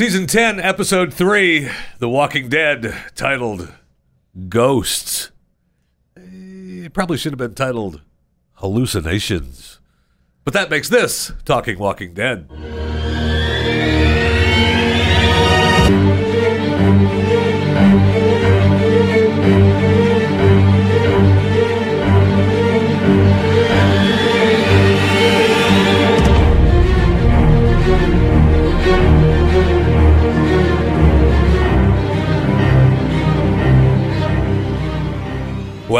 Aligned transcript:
Season 0.00 0.26
10, 0.26 0.60
Episode 0.60 1.12
3, 1.12 1.68
The 1.98 2.08
Walking 2.08 2.48
Dead, 2.48 2.96
titled 3.14 3.70
Ghosts. 4.48 5.30
Eh, 6.16 6.86
It 6.86 6.94
probably 6.94 7.18
should 7.18 7.32
have 7.32 7.38
been 7.38 7.52
titled 7.52 8.00
Hallucinations. 8.54 9.78
But 10.42 10.54
that 10.54 10.70
makes 10.70 10.88
this 10.88 11.32
Talking 11.44 11.78
Walking 11.78 12.14
Dead. 12.14 12.48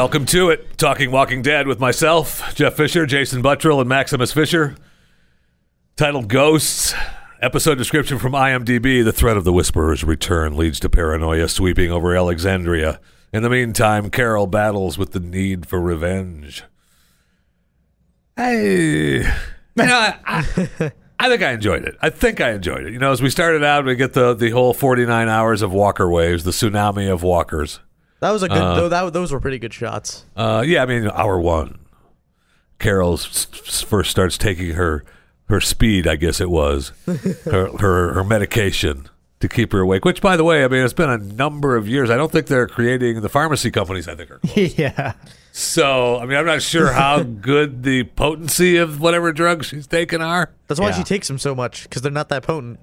Welcome 0.01 0.25
to 0.27 0.49
it, 0.49 0.79
Talking 0.79 1.11
Walking 1.11 1.43
Dead 1.43 1.67
with 1.67 1.79
myself, 1.79 2.55
Jeff 2.55 2.73
Fisher, 2.73 3.05
Jason 3.05 3.43
Buttrill, 3.43 3.81
and 3.81 3.89
Maximus 3.91 4.33
Fisher. 4.33 4.75
Titled 5.95 6.27
Ghosts. 6.27 6.95
Episode 7.43 7.77
description 7.77 8.19
from 8.19 8.33
IMDb 8.33 9.05
The 9.05 9.13
threat 9.13 9.37
of 9.37 9.45
the 9.45 9.53
Whisperer's 9.53 10.03
return 10.03 10.57
leads 10.57 10.81
to 10.81 10.89
paranoia 10.89 11.49
sweeping 11.49 11.93
over 11.93 12.17
Alexandria. 12.17 12.99
In 13.31 13.43
the 13.43 13.51
meantime, 13.51 14.09
Carol 14.09 14.47
battles 14.47 14.97
with 14.97 15.11
the 15.11 15.21
need 15.21 15.67
for 15.67 15.79
revenge. 15.79 16.65
I, 18.39 18.53
you 18.55 19.23
know, 19.77 20.15
I, 20.25 20.93
I, 21.21 21.29
think 21.29 21.43
I 21.43 21.51
enjoyed 21.53 21.85
it. 21.85 21.97
I 22.01 22.09
think 22.09 22.41
I 22.41 22.53
enjoyed 22.53 22.87
it. 22.87 22.95
You 22.95 23.01
know, 23.01 23.13
as 23.13 23.21
we 23.21 23.29
started 23.29 23.63
out, 23.63 23.85
we 23.85 23.97
get 23.97 24.15
the, 24.15 24.33
the 24.33 24.49
whole 24.49 24.73
49 24.73 25.29
hours 25.29 25.61
of 25.61 25.75
walker 25.75 26.09
waves, 26.09 26.45
the 26.45 26.53
tsunami 26.53 27.13
of 27.13 27.23
walkers. 27.23 27.81
That 28.21 28.31
was 28.31 28.43
a 28.43 28.49
good. 28.49 28.57
though, 28.59 28.89
that 28.89 29.13
those 29.13 29.33
were 29.33 29.41
pretty 29.41 29.59
good 29.59 29.75
shots. 29.75 30.25
Uh, 30.37 30.63
yeah, 30.67 30.83
I 30.83 30.87
mean, 30.87 31.09
hour 31.09 31.39
one. 31.41 31.79
Carol 32.79 33.17
first 33.19 34.11
starts 34.11 34.39
taking 34.39 34.71
her 34.73 35.05
her 35.49 35.61
speed, 35.61 36.07
I 36.07 36.17
guess 36.17 36.41
it 36.41 36.49
was, 36.51 36.93
her, 37.07 37.77
her 37.79 38.13
her 38.15 38.25
medication 38.25 39.09
to 39.41 39.49
keep 39.49 39.73
her 39.73 39.81
awake. 39.81 40.05
Which, 40.05 40.21
by 40.23 40.37
the 40.37 40.45
way, 40.45 40.65
I 40.65 40.69
mean, 40.69 40.85
it's 40.85 40.93
been 40.95 41.11
a 41.11 41.19
number 41.19 41.77
of 41.77 41.89
years. 41.89 42.09
I 42.11 42.17
don't 42.17 42.31
think 42.31 42.47
they're 42.47 42.67
creating 42.69 43.21
the 43.23 43.29
pharmacy 43.29 43.71
companies. 43.71 44.07
I 44.09 44.15
think 44.15 44.31
are 44.31 44.39
closed. 44.39 44.79
yeah. 44.79 45.15
so. 45.53 46.19
I 46.19 46.27
mean, 46.27 46.39
I'm 46.39 46.47
not 46.47 46.63
sure 46.63 46.93
how 46.93 47.23
good 47.41 47.83
the 47.83 48.05
potency 48.05 48.77
of 48.77 49.01
whatever 49.01 49.33
drugs 49.33 49.67
she's 49.67 49.87
taking 49.87 50.21
are. 50.23 50.51
That's 50.69 50.79
why 50.81 50.89
Yeah. 50.91 50.99
she 50.99 51.05
takes 51.05 51.27
them 51.29 51.39
so 51.39 51.55
much 51.55 51.83
because 51.85 52.01
they're 52.03 52.13
not 52.13 52.29
that 52.29 52.43
potent. 52.45 52.81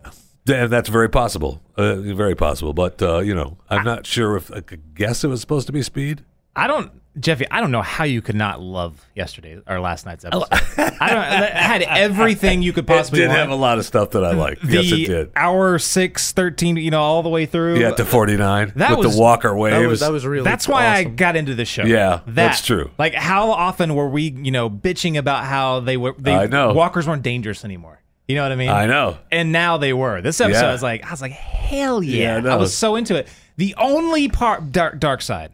And 0.47 0.71
that's 0.71 0.89
very 0.89 1.09
possible, 1.09 1.61
uh, 1.77 1.95
very 1.95 2.35
possible. 2.35 2.73
But 2.73 3.01
uh, 3.01 3.19
you 3.19 3.35
know, 3.35 3.57
I'm 3.69 3.83
not 3.83 4.05
sure 4.05 4.35
if 4.37 4.51
I 4.51 4.61
could 4.61 4.95
guess 4.95 5.23
it 5.23 5.27
was 5.27 5.41
supposed 5.41 5.67
to 5.67 5.73
be 5.73 5.81
speed. 5.83 6.23
I 6.55 6.65
don't, 6.65 6.91
Jeffy. 7.19 7.45
I 7.51 7.61
don't 7.61 7.69
know 7.69 7.83
how 7.83 8.03
you 8.03 8.19
could 8.19 8.35
not 8.35 8.59
love 8.59 9.05
yesterday 9.13 9.59
or 9.67 9.79
last 9.79 10.07
night's 10.07 10.25
episode. 10.25 10.47
I 10.51 11.09
don't. 11.13 11.43
It 11.43 11.53
had 11.53 11.81
everything 11.83 12.63
you 12.63 12.73
could 12.73 12.83
It 12.85 12.87
possibly 12.87 13.19
did 13.19 13.27
want. 13.27 13.39
have 13.39 13.49
a 13.51 13.55
lot 13.55 13.77
of 13.77 13.85
stuff 13.85 14.09
that 14.11 14.23
I 14.25 14.31
liked. 14.31 14.65
the 14.65 14.81
yes, 14.81 14.91
it 14.91 15.05
did. 15.05 15.31
hour 15.35 15.77
six, 15.77 16.31
13, 16.31 16.77
you 16.77 16.89
know, 16.89 17.01
all 17.01 17.21
the 17.21 17.29
way 17.29 17.45
through. 17.45 17.77
Yeah, 17.79 17.91
to 17.91 18.03
49 18.05 18.73
That 18.77 18.89
with 18.97 19.05
was- 19.05 19.15
the 19.15 19.21
Walker 19.21 19.55
waves. 19.55 19.75
That 19.79 19.87
was 19.87 19.99
that 19.99 20.11
was 20.11 20.25
really. 20.25 20.45
That's 20.45 20.67
why 20.67 20.87
I 20.87 21.03
got 21.03 21.35
into 21.35 21.53
the 21.53 21.65
show. 21.65 21.83
Yeah, 21.83 22.21
That- 22.25 22.33
that's 22.33 22.61
true. 22.65 22.89
Like, 22.97 23.13
how 23.13 23.51
often 23.51 23.93
were 23.93 24.09
we, 24.09 24.31
you 24.31 24.51
know, 24.51 24.67
bitching 24.67 25.15
about 25.17 25.45
how 25.45 25.79
they 25.81 25.97
were? 25.97 26.15
They, 26.17 26.33
I 26.33 26.47
know. 26.47 26.73
walkers 26.73 27.07
weren't 27.07 27.21
dangerous 27.23 27.63
anymore. 27.63 28.01
You 28.27 28.35
know 28.35 28.43
what 28.43 28.51
I 28.51 28.55
mean? 28.55 28.69
I 28.69 28.85
know. 28.87 29.17
And 29.31 29.51
now 29.51 29.77
they 29.77 29.93
were. 29.93 30.21
This 30.21 30.41
episode, 30.41 30.59
Yeah. 30.61 30.69
I 30.69 30.71
was 30.73 30.83
like, 30.83 31.05
I 31.05 31.11
was 31.11 31.21
like, 31.21 31.31
hell 31.31 32.03
yeah! 32.03 32.39
Yeah, 32.41 32.49
I. 32.51 32.53
I 32.53 32.57
was 32.57 32.75
so 32.75 32.95
into 32.95 33.15
it. 33.15 33.27
The 33.55 33.73
only 33.77 34.27
part 34.27 34.71
dark 34.71 34.99
dark 34.99 35.21
side 35.21 35.51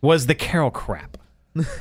was 0.00 0.26
the 0.26 0.34
Carol 0.34 0.70
crap. 0.70 1.18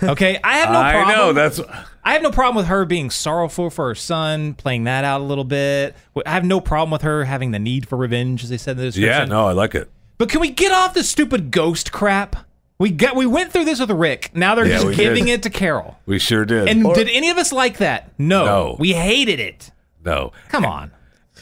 Okay, 0.03 0.39
I 0.43 0.57
have 0.57 0.69
no 0.71 0.79
I 0.81 0.91
problem. 0.93 1.15
know 1.17 1.33
that's 1.33 1.61
I 2.03 2.13
have 2.13 2.21
no 2.23 2.31
problem 2.31 2.55
with 2.57 2.65
her 2.65 2.83
being 2.85 3.09
sorrowful 3.09 3.69
for 3.69 3.87
her 3.89 3.95
son, 3.95 4.55
playing 4.55 4.85
that 4.85 5.03
out 5.05 5.21
a 5.21 5.23
little 5.23 5.43
bit. 5.43 5.95
I 6.25 6.31
have 6.31 6.43
no 6.43 6.59
problem 6.59 6.91
with 6.91 7.03
her 7.03 7.23
having 7.25 7.51
the 7.51 7.59
need 7.59 7.87
for 7.87 7.97
revenge, 7.97 8.43
as 8.43 8.49
they 8.49 8.57
said 8.57 8.71
in 8.71 8.77
the 8.77 8.83
description. 8.85 9.09
yeah. 9.11 9.25
No, 9.25 9.47
I 9.47 9.53
like 9.53 9.75
it. 9.75 9.89
But 10.17 10.29
can 10.29 10.41
we 10.41 10.49
get 10.49 10.71
off 10.71 10.93
the 10.93 11.03
stupid 11.03 11.51
ghost 11.51 11.91
crap? 11.91 12.35
We 12.79 12.89
got 12.89 13.15
we 13.15 13.27
went 13.27 13.51
through 13.53 13.65
this 13.65 13.79
with 13.79 13.91
Rick. 13.91 14.31
Now 14.33 14.55
they're 14.55 14.65
Yeah, 14.65 14.81
just 14.81 14.97
giving 14.97 15.25
did. 15.25 15.33
it 15.33 15.43
to 15.43 15.49
Carol. 15.51 15.97
We 16.07 16.17
sure 16.19 16.45
did. 16.45 16.67
And 16.67 16.83
did 16.95 17.07
any 17.09 17.29
of 17.29 17.37
us 17.37 17.51
like 17.53 17.77
that? 17.77 18.09
No. 18.17 18.43
No. 18.45 18.75
We 18.79 18.93
hated 18.93 19.39
it. 19.39 19.71
No, 20.03 20.31
Come 20.49 20.65
on. 20.65 20.91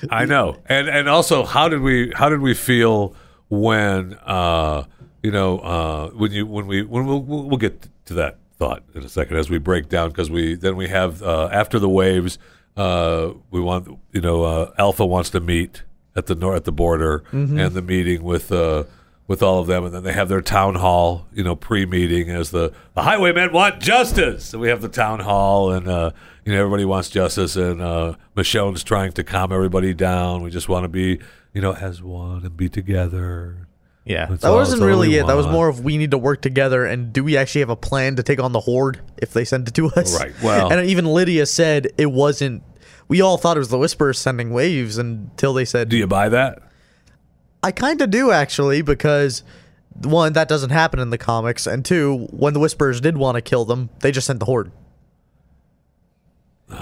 I 0.09 0.25
know. 0.25 0.57
And 0.67 0.87
and 0.87 1.09
also, 1.09 1.43
how 1.45 1.67
did 1.67 1.81
we 1.81 2.11
how 2.15 2.29
did 2.29 2.39
we 2.41 2.53
feel 2.53 3.15
when 3.49 4.13
uh 4.25 4.83
you 5.23 5.31
know 5.31 5.59
uh 5.59 6.09
when 6.11 6.31
you 6.31 6.45
when 6.45 6.67
we 6.67 6.83
when 6.83 7.05
we'll 7.05 7.21
we'll, 7.21 7.57
get 7.57 7.87
to 8.05 8.13
that 8.13 8.37
thought 8.57 8.83
in 8.95 9.03
a 9.03 9.09
second 9.09 9.37
as 9.37 9.49
we 9.49 9.57
break 9.57 9.89
down 9.89 10.09
because 10.09 10.29
we 10.29 10.55
then 10.55 10.75
we 10.75 10.87
have 10.87 11.21
uh 11.23 11.49
after 11.51 11.79
the 11.79 11.89
waves 11.89 12.37
uh 12.77 13.31
we 13.51 13.59
want 13.59 13.87
you 14.13 14.21
know 14.21 14.43
uh 14.43 14.71
Alpha 14.77 15.05
wants 15.05 15.29
to 15.31 15.39
meet 15.39 15.83
at 16.15 16.27
the 16.27 16.35
north 16.35 16.57
at 16.57 16.65
the 16.65 16.71
border 16.71 17.23
and 17.31 17.73
the 17.73 17.81
meeting 17.81 18.23
with 18.23 18.51
uh 18.51 18.83
with 19.29 19.41
all 19.41 19.59
of 19.59 19.67
them, 19.67 19.85
and 19.85 19.93
then 19.93 20.03
they 20.03 20.11
have 20.11 20.27
their 20.27 20.41
town 20.41 20.75
hall, 20.75 21.27
you 21.31 21.43
know, 21.43 21.55
pre-meeting 21.55 22.29
as 22.31 22.49
the, 22.49 22.73
the 22.95 23.03
highwaymen 23.03 23.53
want 23.53 23.79
justice. 23.79 24.43
So 24.45 24.59
we 24.59 24.67
have 24.69 24.81
the 24.81 24.89
town 24.89 25.19
hall, 25.21 25.71
and 25.71 25.87
uh, 25.87 26.11
you 26.43 26.51
know 26.51 26.59
everybody 26.59 26.83
wants 26.83 27.09
justice, 27.09 27.55
and 27.55 27.79
uh, 27.79 28.15
Michonne's 28.35 28.83
trying 28.83 29.11
to 29.13 29.23
calm 29.23 29.53
everybody 29.53 29.93
down. 29.93 30.41
We 30.41 30.49
just 30.49 30.67
want 30.67 30.83
to 30.83 30.89
be, 30.89 31.19
you 31.53 31.61
know, 31.61 31.73
as 31.73 32.01
one 32.01 32.43
and 32.43 32.57
be 32.57 32.67
together. 32.69 33.67
Yeah. 34.03 34.25
That's 34.25 34.41
That 34.41 34.49
all- 34.49 34.55
wasn't 34.55 34.81
really 34.81 35.09
we 35.09 35.19
it. 35.19 35.27
That 35.27 35.35
was 35.35 35.45
more 35.45 35.67
of 35.69 35.81
we 35.83 35.97
need 35.97 36.09
to 36.11 36.17
work 36.17 36.41
together 36.41 36.83
and 36.83 37.13
do 37.13 37.23
we 37.23 37.37
actually 37.37 37.61
have 37.61 37.69
a 37.69 37.75
plan 37.75 38.15
to 38.15 38.23
take 38.23 38.39
on 38.39 38.53
the 38.53 38.59
horde 38.61 38.99
if 39.17 39.33
they 39.33 39.45
send 39.45 39.67
it 39.67 39.75
to 39.75 39.87
us? 39.91 40.19
Right, 40.19 40.33
well- 40.41 40.71
and 40.73 40.89
even 40.89 41.05
Lydia 41.05 41.45
said 41.45 41.89
it 41.99 42.11
wasn't. 42.11 42.63
We 43.07 43.21
all 43.21 43.37
thought 43.37 43.57
it 43.57 43.59
was 43.59 43.69
the 43.69 43.77
Whisperers 43.77 44.17
sending 44.17 44.49
waves 44.51 44.97
until 44.97 45.53
they 45.53 45.65
said, 45.65 45.89
Do 45.89 45.97
you 45.97 46.07
buy 46.07 46.29
that? 46.29 46.63
"I 47.63 47.71
kind 47.71 48.01
of 48.01 48.09
do 48.09 48.31
actually," 48.31 48.81
because 48.81 49.43
one, 50.01 50.33
that 50.33 50.47
doesn't 50.47 50.69
happen 50.69 50.99
in 50.99 51.09
the 51.09 51.17
comics, 51.17 51.67
and 51.67 51.83
two, 51.83 52.27
when 52.31 52.53
the 52.53 52.59
Whisperers 52.59 53.01
did 53.01 53.17
want 53.17 53.35
to 53.35 53.41
kill 53.41 53.65
them, 53.65 53.89
they 53.99 54.11
just 54.11 54.27
sent 54.27 54.39
the 54.39 54.45
horde. 54.45 54.71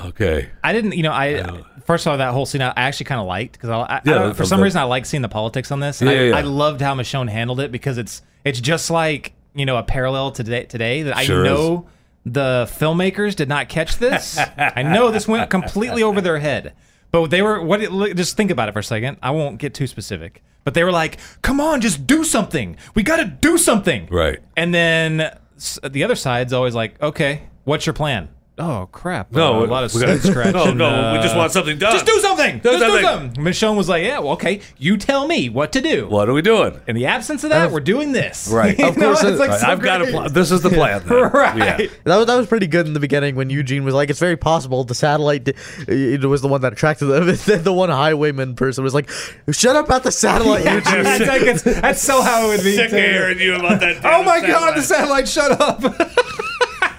Okay. 0.05 0.49
I 0.63 0.73
didn't, 0.73 0.93
you 0.93 1.03
know, 1.03 1.13
I 1.13 1.63
first 1.85 2.05
of 2.05 2.11
all 2.11 2.17
that 2.17 2.33
whole 2.33 2.45
scene 2.45 2.61
I 2.61 2.73
actually 2.75 3.05
kind 3.05 3.21
of 3.21 3.27
liked 3.27 3.53
because 3.53 3.69
I, 3.69 3.77
I, 3.77 3.83
I 3.83 4.01
Yeah, 4.03 4.13
don't- 4.15 4.35
for 4.35 4.45
some 4.45 4.59
the- 4.59 4.65
reason 4.65 4.81
I 4.81 4.83
like 4.83 5.05
seeing 5.05 5.21
the 5.21 5.29
politics 5.29 5.71
on 5.71 5.79
this. 5.79 6.01
Yeah, 6.01 6.09
I, 6.09 6.13
yeah, 6.13 6.21
yeah. 6.23 6.37
I 6.37 6.41
loved 6.41 6.81
how 6.81 6.93
Michonne 6.93 7.29
handled 7.29 7.59
it 7.61 7.71
because 7.71 7.97
it's 7.97 8.21
it's 8.43 8.59
just 8.59 8.89
like 8.91 9.33
you 9.55 9.65
know 9.65 9.77
a 9.77 9.83
parallel 9.83 10.31
to 10.31 10.43
today 10.43 10.63
today 10.65 11.03
that 11.03 11.17
Sure 11.19 11.45
I 11.45 11.49
is. 11.49 11.57
know 11.57 11.87
the 12.25 12.67
filmmakers 12.77 13.33
did 13.35 13.47
not 13.47 13.69
catch 13.69 13.97
this. 13.97 14.37
I 14.57 14.83
know 14.83 15.09
this 15.11 15.25
went 15.27 15.49
completely 15.49 16.03
over 16.03 16.19
their 16.19 16.39
head, 16.39 16.73
but 17.11 17.27
they 17.29 17.41
were 17.41 17.61
what? 17.63 17.81
It, 17.81 17.93
look- 17.93 18.13
just 18.17 18.35
think 18.35 18.51
about 18.51 18.67
it 18.67 18.73
for 18.73 18.79
a 18.79 18.83
second. 18.83 19.17
I 19.23 19.31
won't 19.31 19.57
get 19.57 19.73
too 19.73 19.87
specific, 19.87 20.43
but 20.67 20.73
they 20.73 20.83
were 20.83 20.91
like, 20.91 21.17
"Come 21.41 21.61
on, 21.61 21.79
just 21.79 22.05
do 22.05 22.25
something. 22.25 22.75
We 22.93 23.01
got 23.01 23.17
to 23.17 23.25
do 23.25 23.57
something." 23.57 24.05
Right. 24.11 24.39
And 24.57 24.73
then 24.75 25.21
s- 25.55 25.79
the 25.81 26.03
other 26.03 26.15
side's 26.15 26.51
always 26.51 26.75
like, 26.75 27.01
"Okay, 27.01 27.43
what's 27.63 27.85
your 27.85 27.93
plan?" 27.93 28.27
Oh 28.59 28.89
crap! 28.91 29.31
No, 29.31 29.61
Uh, 29.61 29.65
a 29.65 29.67
lot 29.67 29.83
of 29.83 29.93
we 29.93 29.99
gotta- 30.01 30.13
head 30.13 30.21
scratching. 30.23 30.53
No, 30.77 30.89
no, 30.89 31.13
we 31.13 31.19
just 31.21 31.35
uh, 31.35 31.37
want 31.37 31.51
something 31.51 31.77
done. 31.77 31.91
Just 31.91 32.07
do 32.07 32.19
something. 32.21 32.57
Do 32.57 32.71
just 32.71 32.79
something. 32.79 33.01
do 33.01 33.05
something. 33.05 33.43
Michonne 33.43 33.77
was 33.77 33.87
like, 33.87 34.03
"Yeah, 34.03 34.17
well, 34.19 34.31
okay. 34.33 34.61
You 34.79 34.97
tell 34.97 35.27
me 35.27 35.47
what 35.49 35.71
to 35.73 35.81
do." 35.81 36.07
What 36.07 36.27
are 36.27 36.33
we 36.33 36.41
doing? 36.41 36.79
In 36.87 36.95
the 36.95 37.05
absence 37.05 37.43
of 37.43 37.51
that, 37.51 37.71
we're 37.71 37.81
doing 37.81 38.13
this. 38.13 38.47
Right. 38.51 38.75
You 38.79 38.87
Of 38.87 38.97
know, 38.97 39.07
course 39.13 39.21
it's 39.23 39.31
it- 39.33 39.39
like 39.39 39.49
Right, 39.51 39.59
so 39.61 39.67
I've 39.67 39.79
got 39.81 40.01
a 40.01 40.05
great. 40.05 40.13
plan. 40.15 40.33
This 40.33 40.51
is 40.51 40.61
the 40.61 40.69
plan. 40.71 41.03
then. 41.05 41.17
Right. 41.31 41.57
Yeah. 41.57 41.87
That 42.05 42.17
was, 42.17 42.25
that 42.25 42.35
was 42.35 42.47
pretty 42.47 42.65
good 42.67 42.87
in 42.87 42.93
the 42.93 42.99
beginning 42.99 43.35
when 43.35 43.49
Eugene 43.51 43.83
was 43.83 43.93
like, 43.93 44.09
"It's 44.09 44.19
very 44.19 44.37
possible 44.37 44.83
the 44.83 44.95
satellite 44.95 45.43
di- 45.43 45.53
it 45.87 46.23
was 46.25 46.41
the 46.41 46.47
one 46.47 46.61
that 46.61 46.73
attracted 46.73 47.05
them." 47.05 47.29
And 47.29 47.37
then 47.37 47.63
the 47.63 47.73
one 47.73 47.89
highwayman 47.89 48.55
person 48.55 48.83
was 48.83 48.93
like, 48.95 49.07
"Shut 49.51 49.75
up 49.75 49.85
about 49.85 50.01
the 50.03 50.11
satellite, 50.11 50.65
Eugene." 50.65 51.03
that's, 51.03 51.25
like, 51.27 51.41
it's, 51.43 51.61
that's 51.63 52.01
so 52.01 52.21
how 52.23 52.45
it 52.49 52.57
would 52.57 52.63
be. 52.63 52.75
Sick 52.75 52.85
of 52.85 52.91
too. 52.91 52.97
hearing 52.97 53.39
you 53.39 53.55
about 53.55 53.79
that. 53.81 53.97
Oh 53.97 54.01
damn 54.01 54.25
my 54.25 54.41
god, 54.41 54.75
the 54.75 54.81
satellite. 54.81 55.27
satellite! 55.27 55.27
Shut 55.27 55.61
up. 55.61 56.46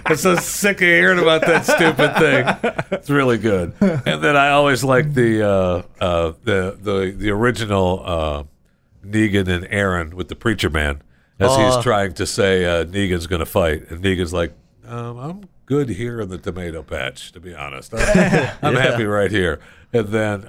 I'm 0.08 0.16
so 0.16 0.36
sick 0.36 0.76
of 0.76 0.88
hearing 0.88 1.18
about 1.18 1.42
that 1.42 1.64
stupid 1.66 2.16
thing. 2.16 2.88
It's 2.98 3.10
really 3.10 3.38
good. 3.38 3.74
And 3.80 4.22
then 4.22 4.36
I 4.36 4.50
always 4.50 4.82
like 4.84 5.12
the 5.14 5.42
uh, 5.46 5.82
uh, 6.00 6.32
the 6.44 6.76
the 6.80 7.14
the 7.16 7.30
original 7.30 8.02
uh, 8.04 8.44
Negan 9.04 9.48
and 9.48 9.66
Aaron 9.70 10.16
with 10.16 10.28
the 10.28 10.34
preacher 10.36 10.70
man 10.70 11.02
as 11.38 11.50
Uh. 11.50 11.74
he's 11.74 11.82
trying 11.82 12.14
to 12.14 12.26
say 12.26 12.64
uh, 12.64 12.84
Negan's 12.84 13.26
going 13.26 13.40
to 13.40 13.46
fight, 13.46 13.90
and 13.90 14.02
Negan's 14.02 14.32
like, 14.32 14.52
um, 14.86 15.18
"I'm 15.18 15.48
good 15.66 15.88
here 15.90 16.20
in 16.20 16.28
the 16.30 16.38
tomato 16.38 16.82
patch, 16.82 17.32
to 17.32 17.40
be 17.40 17.54
honest. 17.54 17.92
I'm, 17.94 18.50
I'm 18.62 18.74
happy 18.88 19.04
right 19.04 19.30
here." 19.30 19.60
And 19.92 20.08
then. 20.08 20.44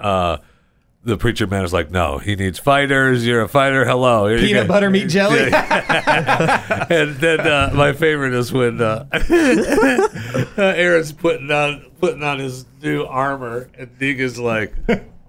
The 1.01 1.15
preacher 1.17 1.47
man 1.47 1.63
is 1.63 1.71
like, 1.71 1.91
no, 1.91 2.17
he 2.17 2.35
needs 2.35 2.59
fighters. 2.59 3.25
You're 3.25 3.41
a 3.41 3.47
fighter. 3.47 3.85
Hello. 3.85 4.27
Here 4.27 4.37
you 4.39 4.47
Peanut 4.47 4.67
go." 4.67 4.73
butter 4.73 4.89
meat 4.89 5.07
jelly. 5.07 5.39
and 5.53 7.15
then 7.15 7.39
uh, 7.39 7.71
my 7.73 7.93
favorite 7.93 8.33
is 8.33 8.51
when 8.51 8.81
uh, 8.81 9.07
Aaron's 10.57 11.13
putting 11.13 11.49
on 11.51 11.85
putting 12.01 12.21
on 12.23 12.39
his 12.39 12.65
new 12.81 13.03
armor, 13.03 13.69
and 13.77 13.97
Negan's 13.97 14.39
like, 14.39 14.73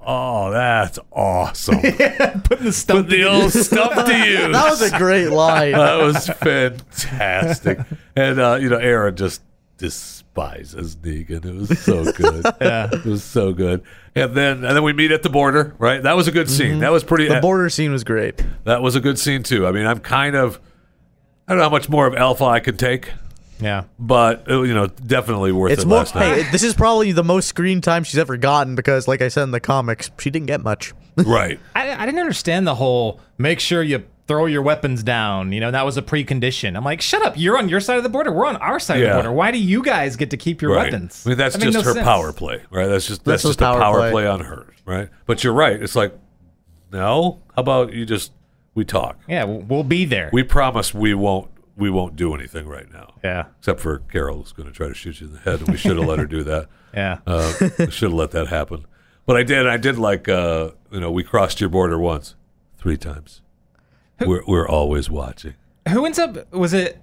Oh, 0.04 0.50
that's 0.50 0.98
awesome. 1.12 1.80
Putting 1.80 2.64
the 2.64 2.72
stump 2.72 3.06
Put 3.06 3.10
the 3.10 3.24
old 3.24 3.52
stump 3.52 3.94
to 4.06 4.16
use. 4.16 4.52
That 4.52 4.70
was 4.70 4.82
a 4.82 4.96
great 4.98 5.28
line. 5.28 5.72
that 5.72 5.98
was 5.98 6.26
fantastic. 6.26 7.78
And 8.16 8.40
uh, 8.40 8.58
you 8.60 8.70
know, 8.70 8.78
Aaron 8.78 9.14
just 9.14 9.42
despises 10.40 10.96
Negan. 10.96 11.44
It 11.44 11.54
was 11.54 11.78
so 11.80 12.12
good. 12.12 12.44
Yeah. 12.60 12.88
It 12.92 13.04
was 13.04 13.22
so 13.24 13.52
good. 13.52 13.82
And 14.14 14.34
then 14.34 14.64
and 14.64 14.76
then 14.76 14.82
we 14.82 14.92
meet 14.92 15.10
at 15.12 15.22
the 15.22 15.30
border, 15.30 15.74
right? 15.78 16.02
That 16.02 16.16
was 16.16 16.28
a 16.28 16.32
good 16.32 16.48
scene. 16.50 16.80
That 16.80 16.92
was 16.92 17.04
pretty 17.04 17.28
The 17.28 17.40
border 17.40 17.68
scene 17.70 17.92
was 17.92 18.04
great. 18.04 18.42
that 18.64 18.82
was 18.82 18.96
a 18.96 19.00
good 19.00 19.18
scene 19.18 19.42
too. 19.42 19.66
I 19.66 19.72
mean, 19.72 19.86
I'm 19.86 20.00
kind 20.00 20.36
of 20.36 20.60
I 21.48 21.52
don't 21.52 21.58
know 21.58 21.64
how 21.64 21.70
much 21.70 21.88
more 21.88 22.06
of 22.06 22.14
Alpha 22.14 22.44
I 22.44 22.60
could 22.60 22.78
take, 22.78 23.10
Yeah. 23.60 23.84
but 23.98 24.48
uh, 24.50 24.62
you 24.62 24.74
know, 24.74 24.86
definitely 24.86 25.52
worth 25.52 25.72
It's 25.72 25.82
it 25.82 25.86
more. 25.86 25.98
last 25.98 26.14
night. 26.14 26.42
Hey, 26.44 26.50
this 26.52 26.62
is 26.62 26.74
probably 26.74 27.12
the 27.12 27.24
most 27.24 27.48
screen 27.48 27.80
time 27.80 28.04
she's 28.04 28.18
ever 28.18 28.36
gotten 28.36 28.74
because, 28.76 29.08
like 29.08 29.20
I 29.22 29.28
said 29.28 29.44
in 29.44 29.50
the 29.50 29.60
comics, 29.60 30.10
she 30.18 30.30
didn't 30.30 30.46
get 30.46 30.62
much. 30.62 30.92
right. 31.16 31.58
I, 31.74 31.90
I 32.02 32.06
didn't 32.06 32.20
understand 32.20 32.66
the 32.66 32.74
whole 32.76 33.20
make 33.38 33.58
sure 33.58 33.82
you 33.82 34.04
throw 34.30 34.46
your 34.46 34.62
weapons 34.62 35.02
down. 35.02 35.50
You 35.50 35.58
know, 35.58 35.72
that 35.72 35.84
was 35.84 35.96
a 35.96 36.02
precondition. 36.02 36.76
I'm 36.76 36.84
like, 36.84 37.00
shut 37.00 37.20
up. 37.26 37.34
You're 37.36 37.58
on 37.58 37.68
your 37.68 37.80
side 37.80 37.96
of 37.96 38.04
the 38.04 38.08
border. 38.08 38.30
We're 38.30 38.46
on 38.46 38.56
our 38.56 38.78
side 38.78 39.02
of 39.02 39.08
the 39.08 39.14
border. 39.14 39.32
Why 39.32 39.50
do 39.50 39.58
you 39.58 39.82
guys 39.82 40.14
get 40.14 40.30
to 40.30 40.36
keep 40.36 40.62
your 40.62 40.72
Right. 40.74 40.92
weapons? 40.92 41.24
I 41.26 41.30
mean, 41.30 41.38
that's 41.38 41.56
That 41.56 41.62
just 41.64 41.74
no 41.78 41.82
her 41.82 41.92
sense. 41.94 42.04
power 42.04 42.32
play, 42.32 42.62
right? 42.70 42.86
That's 42.86 43.06
just 43.08 43.24
that's, 43.24 43.42
That's 43.42 43.56
just 43.56 43.60
her 43.60 43.66
a 43.66 43.68
power 43.72 43.80
power 43.80 43.98
play. 44.02 44.10
play 44.12 44.26
on 44.28 44.40
her, 44.40 44.72
right? 44.86 45.08
But 45.26 45.42
you're 45.42 45.52
right. 45.52 45.82
It's 45.82 45.96
like, 45.96 46.16
no. 46.92 47.40
How 47.56 47.62
about 47.62 47.92
you 47.92 48.06
just 48.06 48.32
we 48.74 48.84
talk? 48.84 49.18
Yeah, 49.28 49.44
we'll 49.44 49.60
we'll 49.62 49.84
be 49.84 50.04
there. 50.04 50.30
We 50.32 50.42
promise 50.44 50.94
we 50.94 51.12
won't 51.14 51.50
we 51.76 51.90
won't 51.90 52.14
do 52.16 52.34
anything 52.34 52.66
right 52.68 52.90
now. 52.92 53.14
yeah. 53.24 53.46
Except 53.58 53.80
for 53.80 53.98
Carol 54.12 54.38
who's 54.38 54.52
going 54.52 54.68
to 54.68 54.74
try 54.74 54.86
to 54.88 54.94
shoot 54.94 55.20
you 55.20 55.26
in 55.28 55.32
the 55.32 55.38
head, 55.40 55.60
and 55.60 55.68
we 55.70 55.76
should 55.76 55.96
have 55.96 56.06
let 56.06 56.18
her 56.18 56.26
do 56.26 56.44
that. 56.44 56.68
Yeah. 56.92 57.18
Uh, 57.24 57.52
we 57.78 57.90
should 57.92 58.10
have 58.10 58.14
let 58.14 58.32
that 58.32 58.48
happen. 58.48 58.84
But 59.24 59.36
I 59.36 59.44
did. 59.44 59.68
I 59.68 59.76
did 59.76 59.96
like 59.96 60.28
uh, 60.28 60.70
you 60.90 60.98
know 60.98 61.12
we 61.12 61.22
crossed 61.22 61.60
your 61.60 61.70
border 61.70 61.98
once, 62.00 62.34
three 62.78 62.96
times. 62.96 63.42
We're 64.26 64.42
we're 64.46 64.68
always 64.68 65.08
watching. 65.10 65.54
Who 65.88 66.04
ends 66.06 66.18
up 66.18 66.52
was 66.52 66.72
it? 66.72 66.98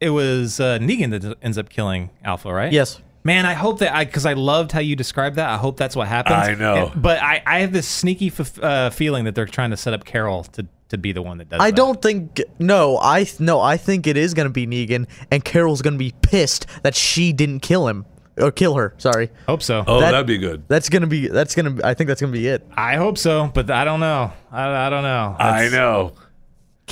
It 0.00 0.10
was 0.10 0.60
uh, 0.60 0.78
Negan 0.78 1.10
that 1.10 1.36
ends 1.42 1.58
up 1.58 1.68
killing 1.68 2.10
Alpha, 2.24 2.52
right? 2.52 2.72
Yes. 2.72 3.00
Man, 3.22 3.44
I 3.44 3.52
hope 3.52 3.80
that 3.80 3.94
I 3.94 4.04
because 4.06 4.24
I 4.24 4.32
loved 4.32 4.72
how 4.72 4.80
you 4.80 4.96
described 4.96 5.36
that. 5.36 5.50
I 5.50 5.58
hope 5.58 5.76
that's 5.76 5.94
what 5.94 6.08
happens. 6.08 6.36
I 6.48 6.54
know. 6.54 6.86
And- 6.92 7.02
but 7.02 7.20
I, 7.22 7.42
I 7.44 7.58
have 7.60 7.72
this 7.72 7.86
sneaky 7.86 8.28
f- 8.28 8.58
uh, 8.62 8.88
feeling 8.90 9.24
that 9.26 9.34
they're 9.34 9.44
trying 9.46 9.70
to 9.72 9.76
set 9.76 9.92
up 9.92 10.04
Carol 10.06 10.44
to, 10.44 10.66
to 10.88 10.96
be 10.96 11.12
the 11.12 11.20
one 11.20 11.36
that 11.36 11.50
does. 11.50 11.58
It. 11.60 11.62
I 11.62 11.70
that. 11.70 11.76
don't 11.76 12.00
think. 12.00 12.40
No, 12.58 12.96
I 12.98 13.26
no, 13.38 13.60
I 13.60 13.76
think 13.76 14.06
it 14.06 14.16
is 14.16 14.32
gonna 14.32 14.48
be 14.48 14.66
Negan, 14.66 15.06
and 15.30 15.44
Carol's 15.44 15.82
gonna 15.82 15.98
be 15.98 16.14
pissed 16.22 16.66
that 16.82 16.94
she 16.94 17.34
didn't 17.34 17.60
kill 17.60 17.88
him 17.88 18.06
or 18.38 18.50
kill 18.50 18.74
her. 18.76 18.94
Sorry. 18.96 19.28
hope 19.46 19.62
so. 19.62 19.84
Oh, 19.86 20.00
That- 20.00 20.12
that'd 20.12 20.26
be 20.26 20.38
good. 20.38 20.62
That's 20.68 20.88
gonna 20.88 21.06
be. 21.06 21.28
That's 21.28 21.54
gonna. 21.54 21.76
I 21.84 21.92
think 21.92 22.08
that's 22.08 22.22
gonna 22.22 22.32
be 22.32 22.46
it. 22.48 22.66
I 22.74 22.96
hope 22.96 23.18
so, 23.18 23.50
but 23.52 23.70
I 23.70 23.84
don't 23.84 24.00
know. 24.00 24.32
I, 24.50 24.86
I 24.86 24.88
don't 24.88 25.02
know. 25.02 25.36
I 25.38 25.68
know. 25.68 26.12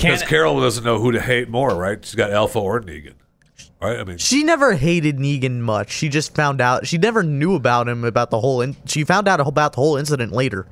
Because 0.01 0.23
Carol 0.23 0.59
doesn't 0.61 0.83
know 0.83 0.99
who 0.99 1.11
to 1.11 1.21
hate 1.21 1.49
more, 1.49 1.75
right? 1.75 2.03
She's 2.03 2.15
got 2.15 2.31
Alpha 2.31 2.59
or 2.59 2.81
Negan, 2.81 3.13
right? 3.81 3.99
I 3.99 4.03
mean, 4.03 4.17
She 4.17 4.43
never 4.43 4.73
hated 4.73 5.17
Negan 5.17 5.59
much. 5.59 5.91
She 5.91 6.09
just 6.09 6.35
found 6.35 6.61
out. 6.61 6.87
She 6.87 6.97
never 6.97 7.23
knew 7.23 7.55
about 7.55 7.87
him 7.87 8.03
about 8.03 8.29
the 8.29 8.39
whole. 8.39 8.61
In, 8.61 8.75
she 8.85 9.03
found 9.03 9.27
out 9.27 9.39
about 9.39 9.73
the 9.73 9.81
whole 9.81 9.97
incident 9.97 10.31
later. 10.31 10.65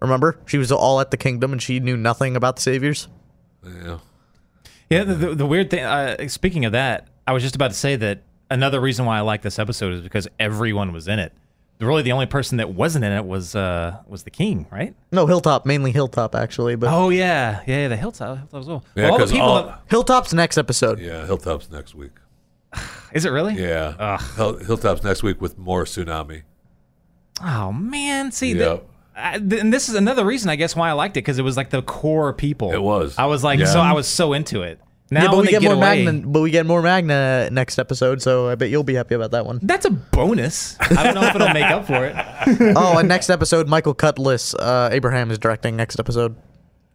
Remember, 0.00 0.38
she 0.46 0.58
was 0.58 0.70
all 0.70 1.00
at 1.00 1.10
the 1.10 1.16
kingdom, 1.16 1.52
and 1.52 1.62
she 1.62 1.80
knew 1.80 1.96
nothing 1.96 2.36
about 2.36 2.56
the 2.56 2.62
saviors. 2.62 3.08
yeah. 3.64 3.98
yeah. 4.90 5.04
The, 5.04 5.14
the, 5.14 5.34
the 5.34 5.46
weird 5.46 5.70
thing. 5.70 5.84
Uh, 5.84 6.28
speaking 6.28 6.64
of 6.64 6.72
that, 6.72 7.08
I 7.26 7.32
was 7.32 7.42
just 7.42 7.54
about 7.54 7.70
to 7.70 7.76
say 7.76 7.96
that 7.96 8.22
another 8.50 8.80
reason 8.80 9.06
why 9.06 9.16
I 9.18 9.20
like 9.22 9.42
this 9.42 9.58
episode 9.58 9.94
is 9.94 10.00
because 10.02 10.28
everyone 10.38 10.92
was 10.92 11.08
in 11.08 11.18
it. 11.18 11.32
Really, 11.80 12.02
the 12.02 12.12
only 12.12 12.26
person 12.26 12.58
that 12.58 12.70
wasn't 12.72 13.04
in 13.04 13.12
it 13.12 13.24
was 13.26 13.54
uh 13.54 13.98
was 14.06 14.22
the 14.22 14.30
king, 14.30 14.66
right? 14.70 14.94
No, 15.12 15.26
Hilltop, 15.26 15.66
mainly 15.66 15.90
Hilltop, 15.92 16.34
actually. 16.34 16.76
But 16.76 16.90
Oh 16.92 17.10
yeah, 17.10 17.60
yeah, 17.66 17.80
yeah 17.82 17.88
the 17.88 17.96
hilltop, 17.96 18.38
hilltop 18.38 18.60
as 18.60 18.66
well. 18.66 18.84
Yeah, 18.94 19.02
Well, 19.04 19.12
all 19.12 19.18
the 19.18 19.22
'cause 19.24 19.32
people. 19.32 19.46
all- 19.46 19.66
that- 19.66 19.80
Hilltop's 19.88 20.32
next 20.32 20.56
episode. 20.56 20.98
Yeah, 21.00 21.26
Hilltop's 21.26 21.70
next 21.70 21.94
week. 21.94 22.12
is 23.12 23.24
it 23.26 23.30
really? 23.30 23.54
Yeah. 23.54 24.18
Hill, 24.36 24.58
Hilltop's 24.58 25.02
next 25.04 25.22
week 25.22 25.40
with 25.40 25.58
more 25.58 25.84
tsunami. 25.84 26.42
Oh 27.44 27.72
man, 27.72 28.30
see 28.32 28.52
Yep. 28.54 28.58
that. 28.58 28.82
I, 29.16 29.38
th- 29.38 29.60
and 29.60 29.72
this 29.72 29.88
is 29.88 29.94
another 29.94 30.24
reason, 30.24 30.48
I 30.50 30.56
guess, 30.56 30.74
why 30.74 30.88
I 30.88 30.92
liked 30.92 31.16
it 31.16 31.20
because 31.20 31.38
it 31.38 31.42
was 31.42 31.56
like 31.56 31.70
the 31.70 31.82
core 31.82 32.32
people. 32.32 32.72
It 32.72 32.82
was. 32.82 33.16
I 33.18 33.26
was 33.26 33.44
like, 33.44 33.58
Yeah. 33.60 33.66
so 33.66 33.80
I 33.80 33.92
was 33.92 34.06
so 34.08 34.32
into 34.32 34.62
it. 34.62 34.80
Now 35.10 35.22
yeah, 35.22 35.26
but 35.28 35.36
when 35.36 35.46
we 35.46 35.50
get, 35.52 35.60
get 35.60 35.68
more 35.68 35.74
away, 35.74 36.04
Magna. 36.04 36.26
But 36.26 36.40
we 36.40 36.50
get 36.50 36.64
more 36.66 36.80
Magna 36.82 37.48
next 37.50 37.78
episode, 37.78 38.22
so 38.22 38.48
I 38.48 38.54
bet 38.54 38.70
you'll 38.70 38.82
be 38.84 38.94
happy 38.94 39.14
about 39.14 39.32
that 39.32 39.44
one. 39.46 39.60
that's 39.62 39.84
a 39.84 39.90
bonus. 39.90 40.76
I 40.80 41.04
don't 41.04 41.14
know 41.14 41.22
if 41.24 41.34
it'll 41.34 41.50
make 41.50 41.64
up 41.70 41.86
for 41.86 42.06
it. 42.06 42.14
oh, 42.76 42.98
and 42.98 43.08
next 43.08 43.28
episode, 43.30 43.68
Michael 43.68 43.94
Cudlitz, 43.94 44.54
uh, 44.58 44.88
Abraham 44.92 45.30
is 45.30 45.38
directing 45.38 45.76
next 45.76 45.98
episode. 46.00 46.36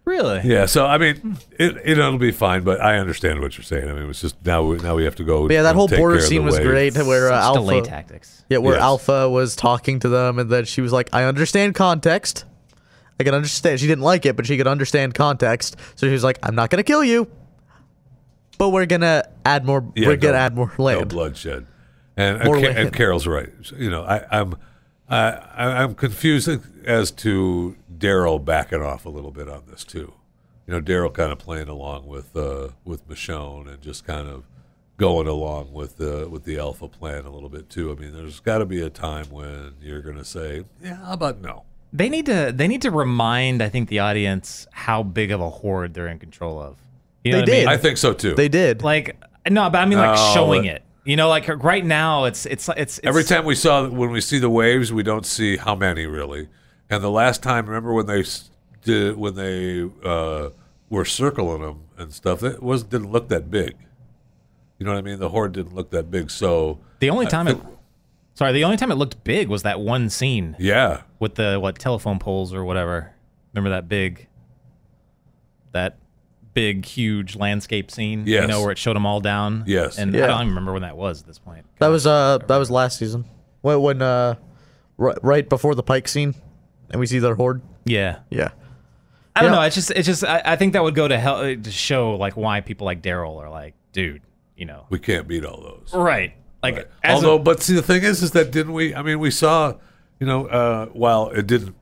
Really? 0.05 0.41
Yeah, 0.43 0.65
so 0.65 0.87
I 0.87 0.97
mean, 0.97 1.37
it, 1.51 1.77
it 1.77 1.99
it'll 1.99 2.17
be 2.17 2.31
fine, 2.31 2.63
but 2.63 2.81
I 2.81 2.97
understand 2.97 3.41
what 3.41 3.55
you're 3.57 3.63
saying. 3.63 3.87
I 3.87 3.93
mean, 3.93 4.09
it's 4.09 4.21
just 4.21 4.43
now 4.43 4.63
we, 4.63 4.77
now 4.77 4.95
we 4.95 5.03
have 5.03 5.15
to 5.17 5.23
go. 5.23 5.47
But 5.47 5.53
yeah, 5.53 5.61
that 5.61 5.75
whole 5.75 5.87
border 5.87 5.97
care 5.97 6.15
of 6.15 6.21
the 6.21 6.27
scene 6.27 6.43
was 6.43 6.55
wave. 6.57 6.65
great, 6.65 6.97
where 6.97 7.31
uh, 7.31 7.43
Such 7.43 7.53
delay 7.53 7.81
tactics. 7.81 8.43
yeah, 8.49 8.57
where 8.57 8.73
Yes. 8.73 8.81
Alpha 8.81 9.29
was 9.29 9.55
talking 9.55 9.99
to 9.99 10.09
them, 10.09 10.39
and 10.39 10.49
then 10.49 10.65
she 10.65 10.81
was 10.81 10.91
like, 10.91 11.09
"I 11.13 11.25
understand 11.25 11.75
context. 11.75 12.45
I 13.19 13.23
can 13.23 13.35
understand." 13.35 13.79
She 13.79 13.85
didn't 13.85 14.03
like 14.03 14.25
it, 14.25 14.35
but 14.35 14.47
she 14.47 14.57
could 14.57 14.65
understand 14.67 15.13
context. 15.13 15.75
So 15.93 16.07
she 16.07 16.11
was 16.13 16.23
like, 16.23 16.39
"I'm 16.41 16.55
not 16.55 16.71
gonna 16.71 16.81
kill 16.81 17.03
you, 17.03 17.27
but 18.59 18.69
we're 18.69 18.85
gonna 18.85 19.23
add 19.43 19.65
more. 19.65 19.83
Yeah, 19.95 20.09
we're 20.09 20.17
gonna 20.17 20.37
add 20.37 20.53
more 20.55 20.71
No 20.77 21.05
bloodshed, 21.05 21.65
and 22.15 22.43
More 22.43 22.57
and, 22.57 22.65
land. 22.65 22.77
and 22.77 22.93
Carol's 22.93 23.25
right. 23.25 23.49
You 23.75 23.89
know, 23.89 24.03
I, 24.03 24.23
I'm 24.39 24.55
I, 25.09 25.31
I- 25.31 25.83
I'm 25.83 25.95
confused 25.95 26.47
as 26.85 27.09
to 27.11 27.75
Daryl 27.97 28.43
backing 28.43 28.83
off 28.83 29.05
a 29.05 29.09
little 29.09 29.31
bit 29.31 29.49
on 29.49 29.63
this 29.67 29.83
too. 29.83 30.13
You 30.67 30.75
know, 30.75 30.81
Daryl 30.81 31.11
kind 31.11 31.31
of 31.31 31.39
playing 31.39 31.67
along 31.69 32.05
with 32.05 32.35
uh, 32.37 32.69
with 32.85 33.09
Michonne 33.09 33.67
and 33.67 33.81
just 33.81 34.05
kind 34.05 34.27
of 34.27 34.43
going 34.97 35.27
along 35.27 35.71
with 35.73 35.97
the 35.97 36.27
with 36.29 36.43
the 36.43 36.59
Alpha 36.59 36.87
plan 36.87 37.25
a 37.25 37.31
little 37.31 37.49
bit 37.49 37.69
too. 37.69 37.91
I 37.91 37.95
mean, 37.99 38.13
there's 38.13 38.39
got 38.39 38.59
to 38.59 38.65
be 38.65 38.81
a 38.81 38.89
time 38.91 39.25
when 39.31 39.73
you're 39.81 40.01
going 40.01 40.17
to 40.17 40.25
say, 40.25 40.65
"Yeah, 40.83 40.97
how 40.97 41.13
about 41.13 41.41
no?" 41.41 41.63
They 41.91 42.07
need 42.07 42.27
to. 42.27 42.51
They 42.53 42.67
need 42.67 42.83
to 42.83 42.91
remind, 42.91 43.63
I 43.63 43.69
think, 43.69 43.89
the 43.89 43.97
audience 43.99 44.67
how 44.71 45.01
big 45.01 45.31
of 45.31 45.41
a 45.41 45.49
horde 45.49 45.95
they're 45.95 46.07
in 46.07 46.19
control 46.19 46.59
of. 46.61 46.75
You 47.23 47.31
know 47.33 47.37
They 47.37 47.41
what 47.41 47.49
I 47.49 47.51
mean? 47.51 47.59
did. 47.61 47.67
I 47.67 47.77
think 47.77 47.97
so 47.97 48.13
too. 48.13 48.35
They 48.35 48.47
did. 48.49 48.81
Like 48.83 49.17
no, 49.49 49.69
but 49.69 49.79
I 49.79 49.85
mean 49.85 49.97
like 49.97 50.15
No, 50.17 50.33
showing 50.33 50.65
it. 50.65 50.83
You 51.05 51.15
know, 51.15 51.27
like 51.27 51.47
right 51.63 51.83
now, 51.83 52.25
it's 52.25 52.45
it's 52.45 52.69
it's, 52.69 52.97
it's 52.99 53.07
Every 53.07 53.23
time 53.23 53.45
we 53.45 53.55
saw 53.55 53.87
when 53.87 54.11
we 54.11 54.21
see 54.21 54.37
the 54.39 54.49
waves, 54.49 54.93
we 54.93 55.01
don't 55.03 55.25
see 55.25 55.57
how 55.57 55.75
many 55.75 56.05
really. 56.05 56.47
And 56.89 57.03
the 57.03 57.09
last 57.11 57.41
time, 57.43 57.65
remember 57.65 57.93
when 57.93 58.05
they 58.05 58.23
did 58.83 59.17
when 59.17 59.35
they 59.35 59.89
uh, 60.03 60.49
were 60.89 61.05
circling 61.05 61.61
them 61.61 61.83
and 61.97 62.13
stuff? 62.13 62.43
It 62.43 62.61
was 62.61 62.83
didn't 62.83 63.11
look 63.11 63.29
that 63.29 63.49
big. 63.49 63.75
You 64.77 64.85
know 64.85 64.93
what 64.93 64.99
I 64.99 65.01
mean? 65.01 65.19
The 65.19 65.29
horde 65.29 65.53
didn't 65.53 65.75
look 65.75 65.89
that 65.91 66.09
big. 66.09 66.31
So 66.31 66.79
The 66.99 67.09
only 67.09 67.25
time 67.25 67.47
it, 67.47 67.57
sorry, 68.35 68.53
the 68.53 68.63
only 68.63 68.77
time 68.77 68.91
it 68.91 68.95
looked 68.95 69.23
big 69.23 69.49
was 69.49 69.63
that 69.63 69.79
one 69.81 70.09
scene 70.09 70.55
yeah, 70.57 71.01
with 71.19 71.35
the 71.35 71.59
what 71.59 71.77
telephone 71.79 72.17
poles 72.19 72.53
or 72.53 72.63
whatever. 72.63 73.11
Remember 73.53 73.71
that 73.71 73.89
big, 73.89 74.27
that 75.73 75.97
big 76.59 76.85
huge 76.85 77.35
landscape 77.35 77.89
scene? 77.91 78.25
you 78.27 78.45
know 78.47 78.61
where 78.61 78.71
it 78.71 78.77
showed 78.77 78.95
them 78.95 79.05
all 79.05 79.19
down. 79.21 79.63
Yes. 79.67 79.97
and 79.97 80.15
I 80.15 80.27
don't 80.27 80.35
even 80.41 80.47
remember 80.49 80.73
when 80.73 80.81
that 80.83 80.97
was 80.97 81.21
at 81.21 81.27
this 81.27 81.39
point. 81.39 81.65
that 81.79 81.87
was 81.87 82.05
uh, 82.05 82.39
that 82.47 82.57
was 82.57 82.69
last 82.69 82.97
season. 82.99 83.25
When, 83.61 83.81
when 83.81 84.01
uh, 84.01 84.35
right, 84.97 85.17
right 85.23 85.47
before 85.49 85.75
the 85.75 85.83
Pike 85.83 86.07
scene, 86.07 86.33
and 86.89 86.99
we 86.99 87.05
see 87.07 87.19
their 87.19 87.35
horde. 87.35 87.61
Yeah, 87.85 88.19
Yeah. 88.29 88.49
I 89.35 89.41
don't 89.43 89.51
Yeah. 89.51 89.59
know. 89.59 89.65
It's 89.65 89.75
just 89.75 89.91
it's 89.91 90.05
just 90.07 90.23
I, 90.25 90.41
I 90.43 90.55
think 90.57 90.73
that 90.73 90.83
would 90.83 90.95
go 90.95 91.07
to 91.07 91.17
hell 91.17 91.41
to 91.55 91.71
show 91.71 92.15
like 92.15 92.35
why 92.35 92.61
people 92.61 92.85
like 92.85 93.01
Daryl 93.01 93.37
are 93.37 93.49
like, 93.49 93.73
dude, 93.93 94.21
you 94.57 94.65
know, 94.65 94.85
we 94.89 94.99
can't 94.99 95.27
beat 95.27 95.45
all 95.45 95.61
those. 95.61 95.93
right? 95.93 96.33
Like, 96.61 96.75
Right. 96.75 96.87
as 97.03 97.15
Although, 97.15 97.35
a, 97.35 97.39
but 97.39 97.61
see, 97.61 97.73
the 97.75 97.81
thing 97.81 98.03
is, 98.03 98.21
is 98.21 98.31
that 98.31 98.51
didn't 98.51 98.73
we? 98.73 98.93
I 98.93 99.01
mean, 99.01 99.19
we 99.19 99.31
saw, 99.31 99.75
you 100.19 100.27
know, 100.27 100.47
uh, 100.47 100.87
while 100.87 101.29
it 101.29 101.47
didn't 101.47 101.75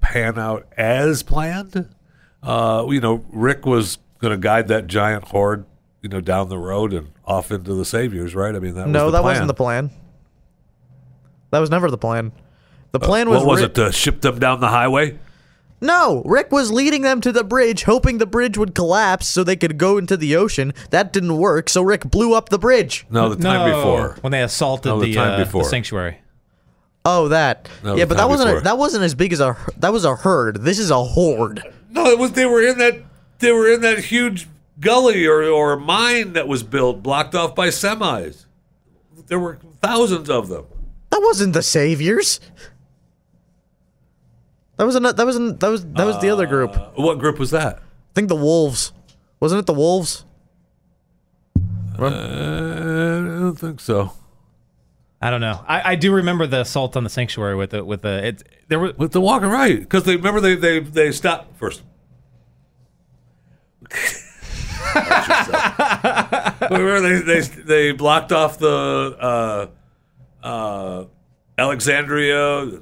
pan 0.00 0.38
out 0.38 0.66
as 0.76 1.22
planned, 1.24 1.88
uh, 2.42 2.86
you 2.88 3.00
know, 3.00 3.24
Rick 3.32 3.66
was 3.66 3.98
going 4.22 4.30
to 4.32 4.38
guide 4.38 4.68
that 4.68 4.86
giant 4.86 5.28
horde, 5.28 5.66
you 6.00 6.08
know, 6.08 6.20
down 6.22 6.48
the 6.48 6.56
road 6.58 6.94
and 6.94 7.10
off 7.26 7.50
into 7.52 7.74
the 7.74 7.84
saviors, 7.84 8.34
right? 8.34 8.54
I 8.54 8.58
mean, 8.58 8.74
that 8.74 8.88
No, 8.88 9.04
was 9.04 9.12
the 9.12 9.18
that 9.18 9.22
plan. 9.22 9.32
wasn't 9.32 9.48
the 9.48 9.54
plan. 9.54 9.90
That 11.50 11.58
was 11.58 11.70
never 11.70 11.90
the 11.90 11.98
plan. 11.98 12.32
The 12.92 13.00
plan 13.00 13.28
was 13.28 13.38
What 13.40 13.46
was 13.48 13.60
Rick- 13.62 13.70
it 13.70 13.74
to 13.76 13.92
ship 13.92 14.20
them 14.22 14.38
down 14.38 14.60
the 14.60 14.68
highway? 14.68 15.18
No, 15.80 16.22
Rick 16.24 16.52
was 16.52 16.70
leading 16.70 17.02
them 17.02 17.20
to 17.22 17.32
the 17.32 17.42
bridge, 17.42 17.82
hoping 17.82 18.18
the 18.18 18.26
bridge 18.26 18.56
would 18.56 18.72
collapse 18.74 19.26
so 19.26 19.42
they 19.42 19.56
could 19.56 19.78
go 19.78 19.98
into 19.98 20.16
the 20.16 20.36
ocean. 20.36 20.72
That 20.90 21.12
didn't 21.12 21.36
work, 21.38 21.68
so 21.68 21.82
Rick 21.82 22.08
blew 22.08 22.34
up 22.34 22.50
the 22.50 22.58
bridge. 22.58 23.04
No, 23.10 23.28
the 23.28 23.42
time 23.42 23.68
no, 23.68 23.76
before. 23.76 24.16
when 24.20 24.30
they 24.30 24.42
assaulted 24.42 24.90
No, 24.90 25.00
the 25.00 25.06
the, 25.06 25.14
time 25.14 25.40
uh, 25.40 25.44
before. 25.44 25.64
the 25.64 25.68
sanctuary. 25.68 26.18
Oh, 27.04 27.26
that. 27.28 27.68
No, 27.82 27.96
yeah, 27.96 28.04
but 28.04 28.16
that 28.18 28.28
wasn't 28.28 28.58
a, 28.58 28.60
that 28.60 28.78
wasn't 28.78 29.02
as 29.02 29.16
big 29.16 29.32
as 29.32 29.40
a 29.40 29.56
that 29.78 29.92
was 29.92 30.04
a 30.04 30.14
herd. 30.14 30.62
This 30.62 30.78
is 30.78 30.92
a 30.92 31.02
horde. 31.02 31.60
No, 31.90 32.06
it 32.06 32.18
was 32.18 32.30
they 32.32 32.46
were 32.46 32.62
in 32.62 32.78
that 32.78 33.02
they 33.42 33.52
were 33.52 33.70
in 33.70 33.82
that 33.82 34.06
huge 34.06 34.48
gully 34.80 35.26
or 35.26 35.42
or 35.44 35.76
mine 35.76 36.32
that 36.32 36.48
was 36.48 36.62
built, 36.62 37.02
blocked 37.02 37.34
off 37.34 37.54
by 37.54 37.68
semis. 37.68 38.46
There 39.26 39.38
were 39.38 39.58
thousands 39.82 40.30
of 40.30 40.48
them. 40.48 40.64
That 41.10 41.20
wasn't 41.22 41.52
the 41.52 41.62
saviors. 41.62 42.40
That 44.78 44.86
was 44.86 44.96
an, 44.96 45.02
that 45.02 45.26
was 45.26 45.36
an, 45.36 45.58
that 45.58 45.68
was 45.68 45.84
that 45.84 46.06
was 46.06 46.18
the 46.20 46.30
other 46.30 46.46
group. 46.46 46.74
Uh, 46.74 46.90
what 46.96 47.18
group 47.18 47.38
was 47.38 47.50
that? 47.50 47.76
I 47.76 48.12
think 48.14 48.28
the 48.28 48.36
wolves. 48.36 48.92
Wasn't 49.38 49.58
it 49.58 49.66
the 49.66 49.74
wolves? 49.74 50.24
Uh, 51.98 52.06
I 52.06 53.38
don't 53.40 53.56
think 53.56 53.80
so. 53.80 54.12
I 55.20 55.30
don't 55.30 55.40
know. 55.40 55.64
I, 55.68 55.92
I 55.92 55.94
do 55.94 56.12
remember 56.12 56.46
the 56.46 56.62
assault 56.62 56.96
on 56.96 57.04
the 57.04 57.10
sanctuary 57.10 57.54
with 57.54 57.70
the 57.70 57.84
with 57.84 58.02
the 58.02 58.26
it. 58.26 58.42
There 58.68 58.80
was 58.80 58.96
With 58.96 59.12
the 59.12 59.20
walking 59.20 59.50
right, 59.50 59.78
because 59.78 60.04
they 60.04 60.16
remember 60.16 60.40
they 60.40 60.56
they 60.56 60.80
they 60.80 61.12
stopped 61.12 61.56
first. 61.58 61.82
remember 66.70 67.00
they, 67.00 67.20
they 67.20 67.40
they 67.40 67.92
blocked 67.92 68.32
off 68.32 68.58
the 68.58 69.16
uh, 69.20 70.46
uh, 70.46 71.04
Alexandria. 71.58 72.80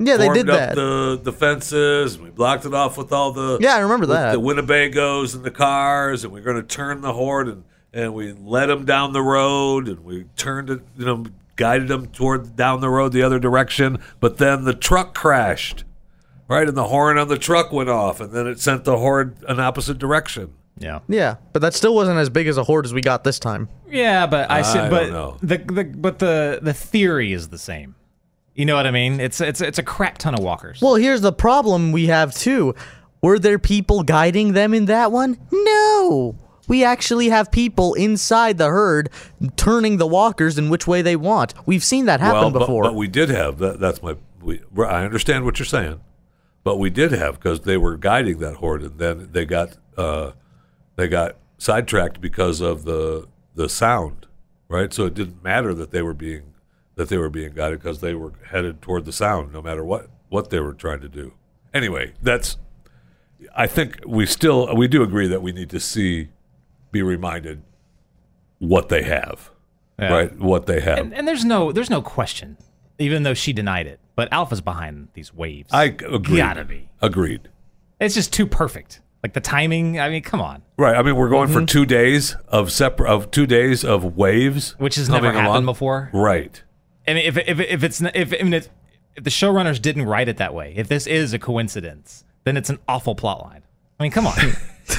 Yeah, 0.00 0.16
they 0.16 0.28
did 0.28 0.48
up 0.48 0.58
that. 0.58 0.74
the 0.74 1.20
the 1.22 1.32
fences. 1.32 2.14
And 2.14 2.24
we 2.24 2.30
blocked 2.30 2.64
it 2.64 2.74
off 2.74 2.96
with 2.96 3.12
all 3.12 3.32
the 3.32 3.58
Yeah, 3.60 3.74
I 3.74 3.80
remember 3.80 4.06
that. 4.06 4.32
the 4.32 4.40
Winnebagos 4.40 5.34
and 5.34 5.44
the 5.44 5.50
cars, 5.50 6.24
and 6.24 6.32
we 6.32 6.40
are 6.40 6.44
going 6.44 6.56
to 6.56 6.62
turn 6.62 7.00
the 7.00 7.12
horde 7.12 7.48
and 7.48 7.64
and 7.92 8.14
we 8.14 8.32
led 8.32 8.66
them 8.66 8.84
down 8.84 9.12
the 9.12 9.22
road, 9.22 9.88
and 9.88 10.04
we 10.04 10.24
turned 10.36 10.68
it, 10.68 10.82
you 10.96 11.06
know, 11.06 11.24
guided 11.56 11.88
them 11.88 12.06
toward 12.06 12.54
down 12.54 12.80
the 12.80 12.90
road 12.90 13.12
the 13.12 13.22
other 13.22 13.38
direction. 13.38 13.98
But 14.20 14.38
then 14.38 14.64
the 14.64 14.74
truck 14.74 15.14
crashed, 15.14 15.84
right, 16.48 16.66
and 16.68 16.76
the 16.76 16.84
horn 16.88 17.18
on 17.18 17.28
the 17.28 17.38
truck 17.38 17.72
went 17.72 17.88
off, 17.90 18.20
and 18.20 18.32
then 18.32 18.46
it 18.46 18.58
sent 18.60 18.84
the 18.84 18.96
horde 18.98 19.36
an 19.48 19.60
opposite 19.60 19.98
direction. 19.98 20.52
yeah 20.78 21.00
yeah, 21.08 21.36
but 21.52 21.60
that 21.62 21.74
still 21.74 21.94
wasn't 21.94 22.18
as 22.18 22.30
big 22.30 22.46
as 22.48 22.56
a 22.56 22.64
horde 22.64 22.84
as 22.86 22.92
we 22.94 23.00
got 23.00 23.24
this 23.24 23.38
time. 23.38 23.68
yeah, 23.88 24.26
but 24.26 24.50
I 24.50 24.58
I 24.58 24.62
said 24.62 24.88
don't 24.88 24.90
but 24.90 25.10
know. 25.10 25.36
the 25.42 25.58
the 25.58 25.84
but 25.84 26.18
the 26.18 26.58
the 26.62 26.72
theory 26.74 27.32
is 27.32 27.48
the 27.48 27.58
same. 27.58 27.94
You 28.54 28.64
know 28.64 28.74
what 28.74 28.86
I 28.88 28.90
mean? 28.90 29.20
It's 29.20 29.40
it's 29.40 29.60
it's 29.60 29.78
a 29.78 29.82
crap 29.84 30.18
ton 30.18 30.34
of 30.34 30.40
walkers. 30.42 30.80
Well, 30.80 30.96
here's 30.96 31.20
the 31.20 31.32
problem 31.32 31.92
we 31.92 32.06
have 32.06 32.34
too. 32.34 32.74
Were 33.22 33.38
there 33.38 33.58
people 33.58 34.02
guiding 34.02 34.52
them 34.52 34.74
in 34.74 34.86
that 34.86 35.12
one? 35.12 35.38
No. 35.52 36.36
We 36.68 36.84
actually 36.84 37.28
have 37.30 37.50
people 37.50 37.94
inside 37.94 38.58
the 38.58 38.66
herd 38.68 39.08
turning 39.56 39.96
the 39.96 40.06
walkers 40.06 40.58
in 40.58 40.68
which 40.70 40.86
way 40.86 41.02
they 41.02 41.16
want. 41.16 41.54
We've 41.66 41.82
seen 41.84 42.04
that 42.06 42.20
happen 42.20 42.40
well, 42.40 42.50
but- 42.50 42.58
before. 42.60 42.82
But, 42.84 42.94
we 42.94 43.08
did 43.08 43.28
have 43.30 43.58
that. 43.58 43.80
That's 43.80 44.02
my. 44.02 44.16
We, 44.42 44.60
I 44.78 45.04
understand 45.04 45.44
what 45.44 45.58
you're 45.58 45.66
saying, 45.66 46.00
but 46.68 46.78
we 46.78 46.90
did 46.90 47.12
have 47.12 47.36
because 47.36 47.60
they 47.60 47.78
were 47.78 47.96
guiding 47.96 48.40
that 48.40 48.56
horde, 48.56 48.82
and 48.82 48.98
then 48.98 49.30
they 49.32 49.46
got 49.46 49.78
uh, 49.96 50.32
they 50.96 51.08
got 51.08 51.36
sidetracked 51.56 52.20
because 52.20 52.60
of 52.60 52.84
the 52.84 53.26
the 53.54 53.70
sound, 53.70 54.26
right? 54.68 54.92
So 54.92 55.06
it 55.06 55.14
didn't 55.14 55.42
matter 55.42 55.72
that 55.72 55.92
they 55.92 56.02
were 56.02 56.12
being 56.12 56.52
that 56.96 57.08
they 57.08 57.16
were 57.16 57.30
being 57.30 57.54
guided 57.54 57.78
because 57.78 58.00
they 58.02 58.12
were 58.12 58.34
headed 58.50 58.82
toward 58.82 59.06
the 59.06 59.12
sound, 59.12 59.50
no 59.50 59.62
matter 59.62 59.82
what 59.82 60.10
what 60.28 60.50
they 60.50 60.60
were 60.60 60.74
trying 60.74 61.00
to 61.00 61.08
do. 61.08 61.32
Anyway, 61.72 62.12
that's. 62.20 62.58
I 63.56 63.66
think 63.66 64.00
we 64.06 64.26
still 64.26 64.76
we 64.76 64.88
do 64.88 65.02
agree 65.02 65.26
that 65.28 65.40
we 65.40 65.52
need 65.52 65.70
to 65.70 65.80
see, 65.80 66.28
be 66.92 67.00
reminded, 67.00 67.62
what 68.58 68.90
they 68.90 69.04
have, 69.04 69.50
Yeah. 69.98 70.12
right? 70.12 70.38
What 70.38 70.66
they 70.66 70.80
have. 70.82 70.98
and, 70.98 71.14
and 71.14 71.26
there's 71.26 71.46
no 71.46 71.72
there's 71.72 71.88
no 71.88 72.02
question, 72.02 72.58
even 72.98 73.22
though 73.22 73.32
she 73.32 73.54
denied 73.54 73.86
it. 73.86 74.00
But 74.18 74.32
Alpha's 74.32 74.60
behind 74.60 75.08
these 75.14 75.32
waves. 75.32 75.68
I 75.72 75.84
agree. 75.84 76.38
Gotta 76.38 76.64
be. 76.64 76.88
Agreed. 77.00 77.48
It's 78.00 78.16
just 78.16 78.32
too 78.32 78.46
perfect. 78.48 79.00
Like 79.22 79.32
the 79.32 79.40
timing. 79.40 80.00
I 80.00 80.08
mean, 80.08 80.24
come 80.24 80.40
on. 80.40 80.62
Right. 80.76 80.96
I 80.96 81.02
mean, 81.04 81.14
we're 81.14 81.28
going 81.28 81.48
Mm-hmm. 81.50 81.60
for 81.60 81.64
two 81.66 81.86
days 81.86 82.34
of 82.48 82.72
separate 82.72 83.08
of 83.08 83.30
two 83.30 83.46
days 83.46 83.84
of 83.84 84.16
waves, 84.16 84.74
Which 84.78 84.96
has 84.96 85.08
never 85.08 85.28
coming 85.28 85.34
happened 85.36 85.46
along. 85.54 85.66
before. 85.66 86.10
Right. 86.12 86.60
I 87.06 87.14
mean, 87.14 87.26
if 87.26 87.36
if 87.38 87.60
if 87.60 87.84
it's 87.84 88.02
n- 88.02 88.10
if 88.12 88.34
I 88.34 88.42
mean, 88.42 88.54
it's, 88.54 88.68
if 89.14 89.22
the 89.22 89.30
showrunners 89.30 89.80
didn't 89.80 90.06
write 90.06 90.28
it 90.28 90.38
that 90.38 90.52
way, 90.52 90.72
if 90.76 90.88
this 90.88 91.06
is 91.06 91.32
a 91.32 91.38
coincidence, 91.38 92.24
then 92.42 92.56
it's 92.56 92.70
an 92.70 92.80
awful 92.88 93.14
plot 93.14 93.42
line. 93.44 93.62
I 94.00 94.02
mean, 94.02 94.10
come 94.10 94.26
on, 94.26 94.34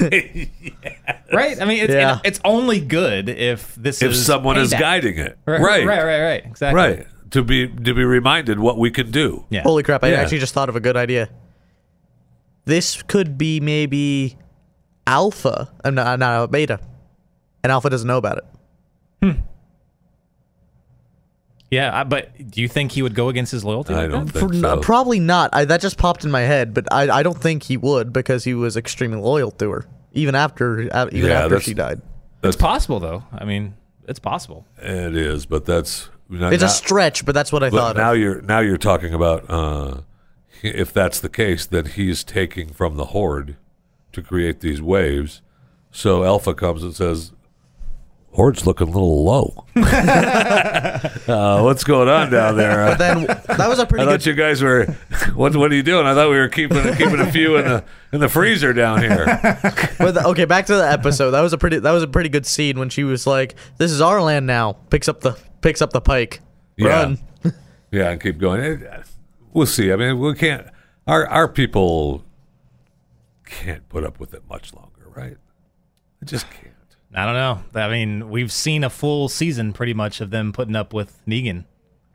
right? 1.32 1.60
I 1.60 1.64
mean, 1.66 1.84
it's 1.84 1.92
Yeah. 1.92 2.18
it's 2.24 2.40
only 2.44 2.80
good 2.80 3.28
if 3.28 3.74
this 3.74 4.02
If 4.02 4.12
is 4.12 4.24
someone 4.26 4.56
is 4.58 4.72
payback. 4.72 4.78
guiding 4.80 5.18
it, 5.18 5.38
Right, 5.46 5.60
right, 5.60 5.86
right, 5.86 6.04
right, 6.04 6.20
right, 6.22 6.44
exactly. 6.46 6.80
right. 6.82 7.06
To 7.30 7.42
be 7.44 7.68
to 7.68 7.94
be 7.94 8.04
reminded 8.04 8.58
what 8.58 8.76
we 8.78 8.90
can 8.90 9.10
do. 9.10 9.44
Yeah. 9.50 9.62
Holy 9.62 9.82
crap, 9.82 10.02
I 10.02 10.08
Yeah. 10.08 10.16
actually 10.20 10.38
just 10.40 10.52
thought 10.54 10.68
of 10.68 10.76
a 10.76 10.80
good 10.80 10.96
idea. 10.96 11.28
This 12.64 13.02
could 13.02 13.38
be 13.38 13.60
maybe 13.60 14.36
Alpha, 15.06 15.70
uh, 15.84 15.90
no, 15.90 16.16
no, 16.16 16.46
Beta. 16.46 16.80
And 17.62 17.70
Alpha 17.72 17.88
doesn't 17.90 18.06
know 18.08 18.16
about 18.18 18.38
it. 18.38 18.44
Hmm. 19.22 19.40
Yeah, 21.70 22.00
I- 22.00 22.04
but 22.04 22.30
do 22.50 22.60
you 22.60 22.68
think 22.68 22.92
he 22.92 23.02
would 23.02 23.14
go 23.14 23.28
against 23.28 23.52
his 23.52 23.64
loyalty? 23.64 23.94
I 23.94 24.02
like 24.02 24.10
don't 24.10 24.26
that? 24.26 24.32
think 24.32 24.48
For- 24.50 24.54
n- 24.56 24.60
so. 24.62 24.80
Probably 24.80 25.20
not. 25.20 25.50
I, 25.52 25.64
that 25.66 25.80
just 25.80 25.98
popped 25.98 26.24
in 26.24 26.30
my 26.30 26.40
head, 26.40 26.74
but 26.74 26.92
I, 26.92 27.08
I 27.18 27.22
don't 27.22 27.38
think 27.40 27.62
he 27.64 27.76
would 27.76 28.12
because 28.12 28.42
he 28.44 28.54
was 28.54 28.76
extremely 28.76 29.18
loyal 29.20 29.52
to 29.52 29.70
her, 29.70 29.86
even 30.12 30.34
after 30.34 30.80
even 30.80 30.90
Yeah, 31.30 31.44
after 31.44 31.60
she 31.60 31.74
died. 31.74 32.00
It's 32.42 32.56
possible, 32.56 32.98
though. 32.98 33.22
I 33.32 33.44
mean, 33.44 33.74
it's 34.08 34.18
possible. 34.18 34.66
It 34.78 35.14
is, 35.14 35.46
but 35.46 35.64
that's 35.64 36.08
not, 36.30 36.52
It's 36.52 36.62
a 36.62 36.68
stretch, 36.68 37.24
but 37.26 37.34
that's 37.34 37.50
what 37.52 37.62
I 37.62 37.70
thought. 37.70 37.96
now 37.96 38.12
of. 38.12 38.18
you're 38.18 38.40
now 38.42 38.60
you're 38.60 38.76
talking 38.78 39.12
about 39.12 39.44
uh, 39.50 40.00
if 40.62 40.92
that's 40.92 41.18
the 41.20 41.28
case, 41.28 41.66
then 41.66 41.86
he's 41.86 42.22
taking 42.24 42.68
from 42.72 42.96
the 42.96 43.06
horde 43.06 43.56
to 44.12 44.22
create 44.22 44.60
these 44.60 44.80
waves. 44.80 45.42
So 45.90 46.22
Alpha 46.24 46.54
comes 46.54 46.82
and 46.84 46.94
says, 46.94 47.32
"Horde's 48.32 48.64
looking 48.66 48.88
a 48.88 48.90
little 48.90 49.24
low. 49.24 49.64
uh, 49.76 51.62
what's 51.62 51.84
going 51.84 52.08
on 52.08 52.30
down 52.30 52.56
there?" 52.56 52.86
But 52.86 52.98
then 52.98 53.26
that 53.26 53.68
was 53.68 53.78
a 53.78 53.86
pretty 53.86 54.04
I 54.04 54.08
thought 54.08 54.26
you 54.26 54.34
guys 54.34 54.62
were. 54.62 54.96
What 55.34 55.54
What 55.56 55.70
are 55.70 55.74
you 55.74 55.82
doing? 55.82 56.06
I 56.06 56.14
thought 56.14 56.28
we 56.30 56.36
were 56.38 56.48
keeping 56.48 56.82
keeping 56.96 57.20
a 57.20 57.30
few 57.30 57.56
in 57.56 57.64
the 57.64 57.84
in 58.12 58.20
the 58.20 58.28
freezer 58.28 58.72
down 58.72 59.00
here. 59.00 59.24
But 59.98 60.12
the- 60.14 60.24
okay, 60.28 60.44
back 60.44 60.66
to 60.66 60.74
the 60.76 60.90
episode. 60.90 61.30
That 61.32 61.40
was 61.40 61.52
a 61.52 61.58
pretty. 61.58 61.78
That 61.78 61.92
was 61.92 62.02
a 62.02 62.08
pretty 62.08 62.28
good 62.28 62.46
scene 62.46 62.78
when 62.78 62.88
she 62.88 63.04
was 63.04 63.26
like, 63.26 63.54
"This 63.78 63.90
is 63.92 64.00
our 64.00 64.20
land 64.20 64.46
now." 64.46 64.72
Picks 64.90 65.08
up 65.08 65.20
the 65.20 65.38
picks 65.60 65.82
up 65.82 65.92
the 65.92 66.00
pike. 66.00 66.40
Yeah. 66.76 66.88
Run. 66.88 67.18
Yeah, 67.92 68.10
and 68.10 68.20
keep 68.20 68.38
going. 68.38 68.60
Eh, 68.60 69.02
We'll 69.52 69.66
see. 69.66 69.92
I 69.92 69.96
mean, 69.96 70.20
we 70.20 70.32
can't. 70.34 70.64
Our 71.08 71.26
our 71.26 71.48
people 71.48 72.24
can't 73.44 73.88
put 73.88 74.04
up 74.04 74.20
with 74.20 74.32
it 74.32 74.44
much 74.48 74.72
longer, 74.72 75.08
right? 75.14 75.36
They 76.20 76.26
just 76.26 76.48
can't. 76.50 76.68
I 77.12 77.24
don't 77.24 77.34
know. 77.34 77.80
I 77.80 77.88
mean, 77.90 78.30
we've 78.30 78.52
seen 78.52 78.84
a 78.84 78.90
full 78.90 79.28
season 79.28 79.72
pretty 79.72 79.92
much 79.94 80.20
of 80.20 80.30
them 80.30 80.52
putting 80.52 80.76
up 80.76 80.94
with 80.94 81.20
Negan. 81.26 81.64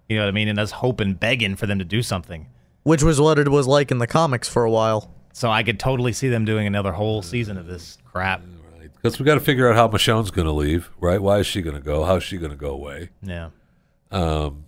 You 0.07 0.15
know 0.15 0.23
what 0.23 0.29
I 0.29 0.31
mean? 0.31 0.47
And 0.47 0.57
us 0.59 0.71
hoping, 0.71 1.15
begging 1.15 1.57
for 1.57 1.65
them 1.67 1.79
to 1.79 1.85
do 1.85 2.01
something. 2.01 2.47
Which 2.83 3.03
was 3.03 3.19
what 3.19 3.37
it 3.37 3.49
was 3.49 3.67
like 3.67 3.91
in 3.91 3.97
the 3.97 4.07
comics 4.07 4.47
for 4.47 4.63
a 4.63 4.71
while. 4.71 5.11
So 5.33 5.51
I 5.51 5.63
could 5.63 5.77
totally 5.79 6.13
see 6.13 6.29
them 6.29 6.45
doing 6.45 6.65
another 6.67 6.93
whole 6.93 7.21
season 7.21 7.57
of 7.57 7.65
this 7.67 7.97
crap. 8.05 8.41
Because 9.05 9.19
we 9.19 9.25
got 9.25 9.35
to 9.35 9.39
figure 9.39 9.69
out 9.69 9.75
how 9.75 9.87
Michonne's 9.87 10.31
going 10.31 10.47
to 10.47 10.51
leave, 10.51 10.89
right? 10.99 11.21
Why 11.21 11.37
is 11.37 11.45
she 11.45 11.61
going 11.61 11.75
to 11.75 11.81
go? 11.81 12.05
How's 12.05 12.23
she 12.23 12.37
going 12.37 12.49
to 12.49 12.57
go 12.57 12.71
away? 12.71 13.09
Yeah. 13.21 13.49
And 14.09 14.63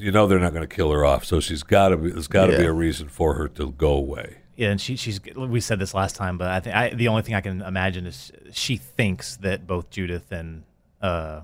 you 0.00 0.10
know 0.10 0.26
they're 0.26 0.40
not 0.40 0.52
going 0.52 0.66
to 0.68 0.74
kill 0.74 0.90
her 0.90 1.04
off, 1.04 1.24
so 1.24 1.38
she's 1.38 1.62
got 1.62 1.90
to 1.90 1.96
be. 1.98 2.10
There's 2.10 2.26
got 2.26 2.46
to 2.46 2.58
be 2.58 2.64
a 2.64 2.72
reason 2.72 3.08
for 3.08 3.34
her 3.34 3.46
to 3.46 3.70
go 3.70 3.92
away. 3.92 4.38
Yeah, 4.56 4.70
and 4.70 4.80
she, 4.80 4.96
she's. 4.96 5.20
We 5.36 5.60
said 5.60 5.78
this 5.78 5.94
last 5.94 6.16
time, 6.16 6.36
but 6.36 6.48
I 6.48 6.58
think 6.58 6.74
I, 6.74 6.88
the 6.90 7.06
only 7.06 7.22
thing 7.22 7.36
I 7.36 7.40
can 7.40 7.62
imagine 7.62 8.06
is 8.06 8.32
she 8.50 8.76
thinks 8.76 9.36
that 9.36 9.68
both 9.68 9.88
Judith 9.90 10.32
and 10.32 10.64
uh, 11.00 11.42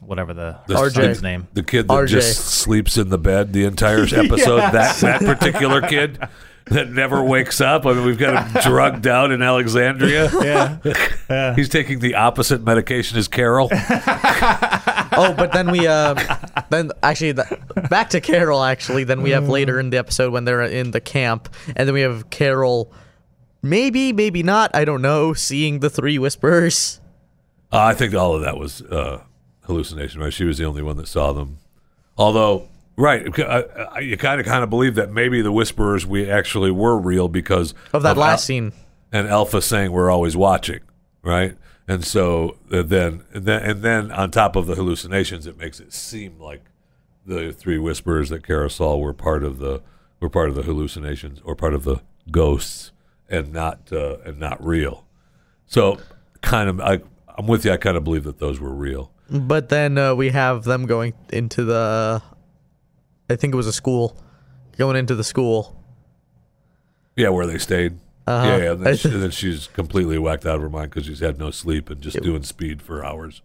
whatever 0.00 0.32
the, 0.32 0.60
The- 0.66 0.76
RJ. 0.76 0.92
son's 0.94 1.22
name. 1.22 1.46
The 1.52 1.62
kid 1.62 1.88
that 1.88 1.94
RJ. 1.94 2.08
just 2.08 2.42
sleeps 2.42 2.96
in 2.96 3.10
the 3.10 3.18
bed 3.18 3.52
the 3.52 3.64
entire 3.66 4.02
episode. 4.12 4.60
That 4.72 4.96
that 4.96 5.20
particular 5.20 5.82
kid 5.82 6.18
that 6.66 6.90
never 6.90 7.22
wakes 7.22 7.60
up. 7.60 7.86
I 7.86 7.92
mean, 7.92 8.06
we've 8.06 8.18
got 8.18 8.46
him 8.46 8.62
drugged 8.62 9.06
out 9.06 9.30
in 9.30 9.42
Alexandria. 9.42 10.30
Yeah. 11.28 11.54
He's 11.56 11.68
taking 11.68 11.98
the 11.98 12.14
opposite 12.14 12.62
medication 12.62 13.18
as 13.18 13.28
Carol. 13.28 13.70
Oh, 15.16 15.32
but 15.32 15.52
then 15.52 15.70
we 15.70 15.86
uh, 15.86 16.14
then 16.70 16.90
actually 17.04 17.30
the, 17.32 17.86
back 17.88 18.10
to 18.10 18.20
Carol. 18.20 18.64
Actually, 18.64 19.04
then 19.04 19.22
we 19.22 19.30
have 19.30 19.48
later 19.48 19.78
in 19.78 19.90
the 19.90 19.96
episode 19.96 20.32
when 20.32 20.44
they're 20.44 20.62
in 20.62 20.90
the 20.90 21.00
camp, 21.00 21.54
and 21.76 21.86
then 21.86 21.94
we 21.94 22.00
have 22.00 22.30
Carol. 22.30 22.92
Maybe, 23.62 24.12
maybe 24.12 24.42
not. 24.42 24.74
I 24.74 24.84
don't 24.84 25.02
know. 25.02 25.32
Seeing 25.32 25.78
the 25.78 25.88
three 25.88 26.18
whispers. 26.18 27.00
Uh, 27.72 27.78
I 27.78 27.94
think 27.94 28.12
all 28.14 28.34
of 28.34 28.42
that 28.42 28.58
was 28.58 28.82
uh, 28.82 29.22
hallucination. 29.66 30.20
Right? 30.20 30.32
She 30.32 30.44
was 30.44 30.58
the 30.58 30.64
only 30.64 30.82
one 30.82 30.96
that 30.96 31.06
saw 31.06 31.32
them. 31.32 31.58
Although, 32.18 32.68
right, 32.96 33.26
I, 33.40 33.98
you 34.00 34.16
kind 34.16 34.40
of 34.40 34.46
kind 34.46 34.62
of 34.64 34.70
believe 34.70 34.94
that 34.96 35.10
maybe 35.12 35.40
the 35.42 35.52
whisperers 35.52 36.06
we 36.06 36.30
actually 36.30 36.70
were 36.70 36.98
real 36.98 37.28
because 37.28 37.74
Of 37.92 38.02
that 38.02 38.16
last 38.16 38.32
Al- 38.32 38.38
scene. 38.46 38.72
and 39.12 39.28
Alpha 39.28 39.60
saying 39.62 39.92
we're 39.92 40.10
always 40.10 40.36
watching, 40.36 40.80
right? 41.22 41.56
And 41.86 42.04
so 42.04 42.56
uh, 42.72 42.82
then, 42.82 43.24
and 43.34 43.44
then, 43.44 43.62
and 43.62 43.82
then 43.82 44.10
on 44.10 44.30
top 44.30 44.56
of 44.56 44.66
the 44.66 44.74
hallucinations, 44.74 45.46
it 45.46 45.58
makes 45.58 45.80
it 45.80 45.92
seem 45.92 46.38
like 46.40 46.62
the 47.26 47.52
three 47.52 47.78
whisperers 47.78 48.28
that 48.30 48.46
Carol 48.46 48.70
saw 48.70 48.96
were 48.96 49.12
part 49.12 49.44
of 49.44 49.58
the 49.58 49.82
were 50.20 50.30
part 50.30 50.48
of 50.48 50.54
the 50.54 50.62
hallucinations 50.62 51.40
or 51.44 51.54
part 51.54 51.74
of 51.74 51.84
the 51.84 52.00
ghosts, 52.30 52.92
and 53.28 53.52
not 53.52 53.90
uh, 53.92 54.16
and 54.24 54.38
not 54.40 54.64
real. 54.64 55.04
So, 55.66 55.98
kind 56.40 56.70
of, 56.70 56.80
I, 56.80 57.00
I'm 57.36 57.46
with 57.46 57.64
you. 57.66 57.72
I 57.72 57.76
kind 57.76 57.96
of 57.98 58.04
believe 58.04 58.24
that 58.24 58.38
those 58.38 58.60
were 58.60 58.72
real. 58.72 59.10
But 59.30 59.68
then 59.68 59.98
uh, 59.98 60.14
we 60.14 60.30
have 60.30 60.64
them 60.64 60.86
going 60.86 61.12
into 61.30 61.64
the. 61.64 62.22
I 63.30 63.36
think 63.36 63.54
it 63.54 63.56
was 63.56 63.66
a 63.66 63.72
school, 63.72 64.16
going 64.76 64.96
into 64.96 65.14
the 65.14 65.24
school. 65.24 65.80
Yeah, 67.16 67.28
where 67.30 67.46
they 67.46 67.58
stayed. 67.58 67.98
Uh-huh. 68.26 68.46
Yeah, 68.46 68.56
yeah. 68.56 68.72
And 68.72 68.86
then, 68.86 68.96
she, 68.96 69.08
and 69.08 69.22
then 69.22 69.30
she's 69.30 69.66
completely 69.68 70.18
whacked 70.18 70.46
out 70.46 70.56
of 70.56 70.62
her 70.62 70.70
mind 70.70 70.90
because 70.90 71.06
she's 71.06 71.20
had 71.20 71.38
no 71.38 71.50
sleep 71.50 71.90
and 71.90 72.00
just 72.00 72.20
doing 72.22 72.42
speed 72.42 72.82
for 72.82 73.04
hours. 73.04 73.42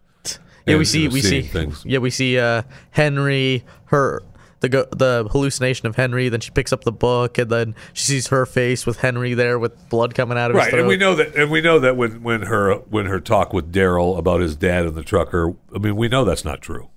Yeah, 0.65 0.77
we 0.77 0.86
see 0.86 1.03
you 1.03 1.09
know, 1.09 1.13
we 1.13 1.21
see 1.21 1.41
things. 1.41 1.83
Yeah, 1.86 2.00
we 2.00 2.09
see 2.09 2.38
uh, 2.39 2.63
Henry 2.91 3.63
her 3.86 4.21
the 4.59 4.69
go- 4.69 4.88
the 4.91 5.27
hallucination 5.31 5.88
of 5.88 5.95
Henry. 5.95 6.29
Then 6.29 6.41
she 6.41 6.51
picks 6.51 6.71
up 6.71 6.83
the 6.83 6.91
book, 6.91 7.38
and 7.38 7.50
then 7.50 7.75
she 7.93 8.03
sees 8.05 8.27
her 8.27 8.45
face 8.45 8.86
with 8.86 9.00
Henry 9.00 9.33
there 9.33 9.57
with 9.57 9.89
blood 9.89 10.13
coming 10.13 10.38
out 10.38 10.51
of 10.51 10.55
his 10.55 10.65
Right, 10.65 10.69
throat. 10.71 10.79
and 10.79 10.88
we 10.88 10.98
know 10.98 11.15
that, 11.15 11.36
and 11.36 11.50
we 11.50 11.62
know 11.62 11.79
that 11.79 11.98
when 11.98 12.21
when 12.21 12.43
her 12.43 12.75
when 12.75 13.07
her 13.07 13.19
talk 13.19 13.51
with 13.53 13.71
Daryl 13.74 14.17
about 14.17 14.41
his 14.41 14.55
dad 14.55 14.86
and 14.86 14.95
the 14.95 15.03
trucker, 15.03 15.55
I 15.74 15.79
mean, 15.79 15.95
we 15.95 16.07
know 16.07 16.24
that's 16.24 16.45
not 16.45 16.62
true, 16.62 16.89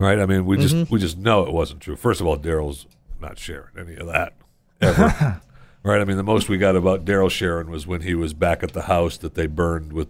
right? 0.00 0.18
I 0.18 0.26
mean, 0.26 0.44
we 0.46 0.56
just 0.56 0.74
Mm-hmm. 0.74 0.92
we 0.92 0.98
just 0.98 1.16
know 1.18 1.44
it 1.46 1.52
wasn't 1.52 1.80
true. 1.80 1.94
First 1.94 2.20
of 2.20 2.26
all, 2.26 2.36
Daryl's 2.36 2.86
not 3.20 3.38
sharing 3.38 3.68
any 3.78 3.94
of 3.96 4.06
that 4.08 4.32
ever, 4.80 5.40
right? 5.84 6.00
I 6.00 6.04
mean, 6.04 6.16
the 6.16 6.22
most 6.24 6.48
we 6.48 6.58
got 6.58 6.74
about 6.74 7.04
Daryl 7.04 7.30
sharing 7.30 7.70
was 7.70 7.86
when 7.86 8.00
he 8.00 8.14
was 8.14 8.32
back 8.34 8.62
at 8.64 8.72
the 8.72 8.82
house 8.82 9.16
that 9.18 9.34
they 9.34 9.46
burned 9.46 9.92
with 9.92 10.08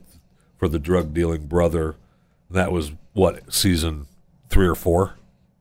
for 0.57 0.69
the 0.69 0.79
drug 0.79 1.13
dealing 1.13 1.47
brother. 1.47 1.97
That 2.51 2.73
was 2.73 2.93
what 3.13 3.53
season 3.53 4.07
three 4.49 4.67
or 4.67 4.75
four, 4.75 5.17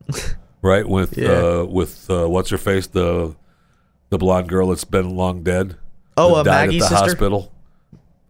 right? 0.62 0.88
With 0.88 1.16
Yeah. 1.18 1.28
uh, 1.60 1.64
with 1.64 2.08
uh, 2.10 2.26
what's 2.28 2.50
her 2.50 2.58
face 2.58 2.86
the 2.86 3.34
the 4.10 4.18
blonde 4.18 4.48
girl 4.48 4.68
that's 4.68 4.84
been 4.84 5.10
long 5.16 5.42
dead. 5.42 5.76
Oh, 6.16 6.34
uh, 6.34 6.42
died 6.42 6.66
Maggie's 6.68 6.82
at 6.84 6.90
the 6.90 6.96
sister? 6.96 7.06
hospital. 7.10 7.52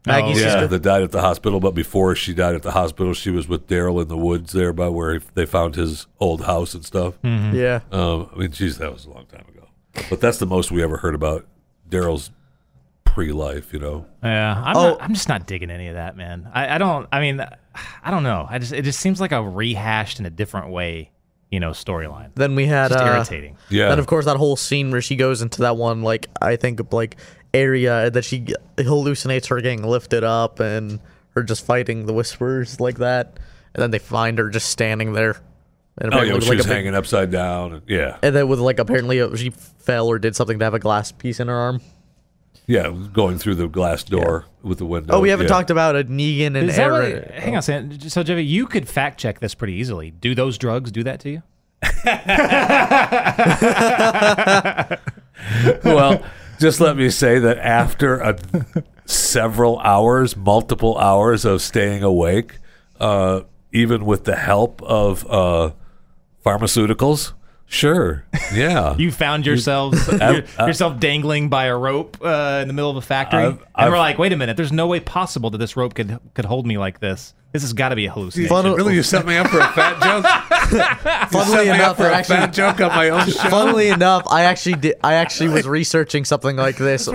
Maggie's 0.06 0.38
Oh, 0.38 0.40
Yeah, 0.40 0.52
sister. 0.52 0.66
that 0.68 0.82
died 0.82 1.02
at 1.02 1.10
the 1.12 1.20
hospital. 1.20 1.60
But 1.60 1.72
before 1.74 2.14
she 2.14 2.32
died 2.34 2.54
at 2.54 2.62
the 2.62 2.70
hospital, 2.72 3.12
she 3.14 3.30
was 3.30 3.48
with 3.48 3.66
Daryl 3.66 4.00
in 4.00 4.08
the 4.08 4.16
woods 4.16 4.52
there 4.52 4.72
by 4.72 4.88
where 4.88 5.14
he, 5.18 5.20
they 5.34 5.44
found 5.46 5.74
his 5.76 6.06
old 6.18 6.44
house 6.46 6.72
and 6.74 6.84
stuff. 6.84 7.14
Yeah, 7.22 7.80
Um, 7.92 8.30
I 8.34 8.38
mean, 8.38 8.50
geez, 8.52 8.78
that 8.78 8.92
was 8.92 9.04
a 9.04 9.10
long 9.10 9.26
time 9.26 9.44
ago. 9.48 9.66
But 10.08 10.20
that's 10.20 10.38
the 10.38 10.46
most 10.46 10.70
we 10.70 10.82
ever 10.82 10.96
heard 10.98 11.14
about 11.14 11.44
Daryl's 11.88 12.30
pre-life. 13.04 13.72
You 13.72 13.78
know, 13.80 14.06
Yeah, 14.22 14.62
I'm, 14.64 14.76
Oh. 14.76 14.88
not, 14.90 15.02
I'm 15.02 15.14
just 15.14 15.28
not 15.28 15.46
digging 15.46 15.70
any 15.70 15.88
of 15.88 15.94
that, 15.94 16.16
man. 16.16 16.48
I, 16.54 16.76
I 16.76 16.78
don't. 16.78 17.08
I 17.12 17.20
mean, 17.20 17.40
I 18.02 18.10
don't 18.10 18.22
know. 18.22 18.46
I 18.48 18.58
just 18.58 18.72
it 18.72 18.82
just 18.82 19.00
seems 19.00 19.20
like 19.20 19.32
a 19.32 19.42
rehashed 19.42 20.20
in 20.20 20.26
a 20.26 20.30
different 20.30 20.68
way, 20.70 21.10
you 21.50 21.60
know, 21.60 21.70
storyline. 21.70 22.30
then 22.36 22.54
we 22.54 22.66
had 22.66 22.90
Just 22.90 23.02
uh, 23.02 23.06
irritating. 23.06 23.56
yeah. 23.68 23.88
Then 23.88 23.98
of 23.98 24.06
course 24.06 24.24
that 24.26 24.36
whole 24.36 24.56
scene 24.56 24.90
where 24.90 25.00
she 25.02 25.16
goes 25.16 25.42
into 25.42 25.62
that 25.62 25.76
one 25.76 26.02
like 26.02 26.28
I 26.40 26.56
think 26.56 26.92
like 26.92 27.16
area 27.54 28.10
that 28.10 28.24
she 28.24 28.46
hallucinates 28.76 29.48
her 29.48 29.60
getting 29.60 29.82
lifted 29.82 30.24
up 30.24 30.60
and 30.60 31.00
her 31.34 31.42
just 31.42 31.64
fighting 31.64 32.06
the 32.06 32.12
whispers 32.12 32.80
like 32.80 32.98
that, 32.98 33.38
and 33.74 33.82
then 33.82 33.90
they 33.90 33.98
find 33.98 34.38
her 34.38 34.48
just 34.50 34.70
standing 34.70 35.12
there. 35.12 35.36
And 35.98 36.14
oh 36.14 36.18
apparently 36.18 36.28
yeah, 36.28 36.34
with, 36.34 36.44
she 36.44 36.48
like, 36.50 36.56
was 36.58 36.66
big- 36.66 36.76
hanging 36.76 36.94
upside 36.94 37.30
down. 37.30 37.72
And, 37.74 37.82
yeah, 37.86 38.18
And 38.22 38.34
then 38.34 38.48
with 38.48 38.58
like 38.58 38.78
apparently 38.78 39.36
she 39.36 39.50
fell 39.50 40.06
or 40.08 40.18
did 40.18 40.34
something 40.36 40.58
to 40.58 40.64
have 40.64 40.74
a 40.74 40.78
glass 40.78 41.12
piece 41.12 41.40
in 41.40 41.48
her 41.48 41.54
arm. 41.54 41.80
yeah, 42.66 42.90
going 43.12 43.38
through 43.38 43.56
the 43.56 43.68
glass 43.68 44.04
door 44.04 44.46
with 44.62 44.78
the 44.78 44.86
window. 44.86 45.14
Oh, 45.14 45.20
we 45.20 45.28
haven't 45.30 45.46
yeah. 45.46 45.52
talked 45.52 45.70
about 45.70 45.96
a 45.96 46.04
Negan 46.04 46.56
and 46.56 46.70
Is 46.70 46.78
Aaron. 46.78 47.12
what, 47.16 47.30
hang 47.32 47.52
on 47.54 47.58
a 47.58 47.62
second. 47.62 48.10
So, 48.10 48.22
Jeffy, 48.22 48.44
you 48.44 48.66
could 48.66 48.88
fact 48.88 49.18
check 49.20 49.40
this 49.40 49.54
pretty 49.54 49.74
easily. 49.74 50.10
Do 50.10 50.34
those 50.34 50.56
drugs 50.56 50.90
do 50.92 51.02
that 51.04 51.20
to 51.20 51.30
you? 51.30 51.42
well, 55.84 56.22
just 56.60 56.78
let 56.78 56.96
me 56.96 57.08
say 57.08 57.38
that 57.38 57.58
after 57.58 58.18
a, 58.18 58.38
several 59.06 59.78
hours, 59.80 60.36
multiple 60.36 60.96
hours 60.98 61.44
of 61.44 61.62
staying 61.62 62.02
awake, 62.02 62.58
uh, 63.00 63.40
even 63.72 64.04
with 64.04 64.24
the 64.24 64.36
help 64.36 64.82
of 64.82 65.26
uh, 65.30 65.72
pharmaceuticals, 66.44 67.32
sure, 67.70 68.24
yeah. 68.52 68.94
You 68.98 69.10
found 69.10 69.46
yourselves 69.46 70.06
your- 70.12 70.44
yourself 70.58 71.00
dangling 71.00 71.48
by 71.48 71.66
a 71.66 71.76
rope 71.76 72.18
uh, 72.20 72.58
in 72.60 72.68
the 72.68 72.74
middle 72.74 72.90
of 72.90 72.96
a 72.96 73.00
factory, 73.02 73.40
I've- 73.44 73.56
and 73.58 73.66
I've- 73.74 73.90
we're 73.90 73.96
like, 73.98 74.18
"Wait 74.18 74.32
a 74.32 74.36
minute! 74.36 74.56
There's 74.58 74.72
no 74.72 74.86
way 74.86 75.00
possible 75.00 75.48
that 75.50 75.58
this 75.58 75.76
rope 75.76 75.94
could 75.94 76.18
could 76.34 76.44
hold 76.44 76.66
me 76.66 76.76
like 76.76 77.00
this. 77.00 77.32
This 77.52 77.62
has 77.62 77.72
got 77.72 77.88
to 77.88 77.96
be 77.96 78.06
a 78.06 78.12
hallucination." 78.12 78.48
Fun- 78.54 78.72
really, 78.74 78.94
you 78.94 79.02
set 79.02 79.24
me 79.26 79.36
up 79.36 79.46
for 79.48 79.58
a 79.60 79.68
fat 79.68 80.00
joke? 80.02 80.24
Funnily 81.30 81.56
set 81.56 81.64
me 81.64 81.70
up 81.70 81.76
enough, 81.76 81.96
for 81.96 82.04
I 82.04 82.10
a 82.10 82.12
actually 82.14 82.36
fat 82.36 82.52
joke 82.52 82.80
on 82.80 82.88
my 82.90 83.08
own 83.08 83.26
show? 83.28 83.48
Funnily 83.48 83.88
enough, 83.88 84.24
I 84.30 84.42
actually 84.42 84.74
did. 84.76 84.96
I 85.02 85.14
actually 85.14 85.48
was 85.50 85.66
researching 85.66 86.24
something 86.24 86.56
like 86.56 86.76
this. 86.76 87.08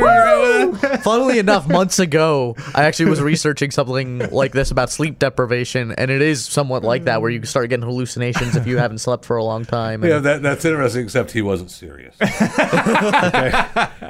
Funnily 1.03 1.39
enough, 1.45 1.67
months 1.67 1.99
ago, 1.99 2.55
I 2.73 2.83
actually 2.85 3.09
was 3.09 3.21
researching 3.21 3.71
something 3.71 4.19
like 4.31 4.51
this 4.51 4.71
about 4.71 4.89
sleep 4.89 5.19
deprivation, 5.19 5.91
and 5.93 6.09
it 6.11 6.21
is 6.21 6.43
somewhat 6.45 6.83
like 6.83 7.05
that, 7.05 7.21
where 7.21 7.29
you 7.31 7.43
start 7.45 7.69
getting 7.69 7.85
hallucinations 7.85 8.55
if 8.55 8.65
you 8.67 8.77
haven't 8.77 8.99
slept 8.99 9.25
for 9.25 9.37
a 9.37 9.43
long 9.43 9.65
time. 9.65 10.03
and- 10.03 10.11
Yeah, 10.11 10.19
that, 10.19 10.41
that's 10.41 10.65
interesting. 10.65 11.03
Except 11.03 11.31
he 11.31 11.41
wasn't 11.41 11.71
serious. 11.71 12.15
okay? 12.21 13.51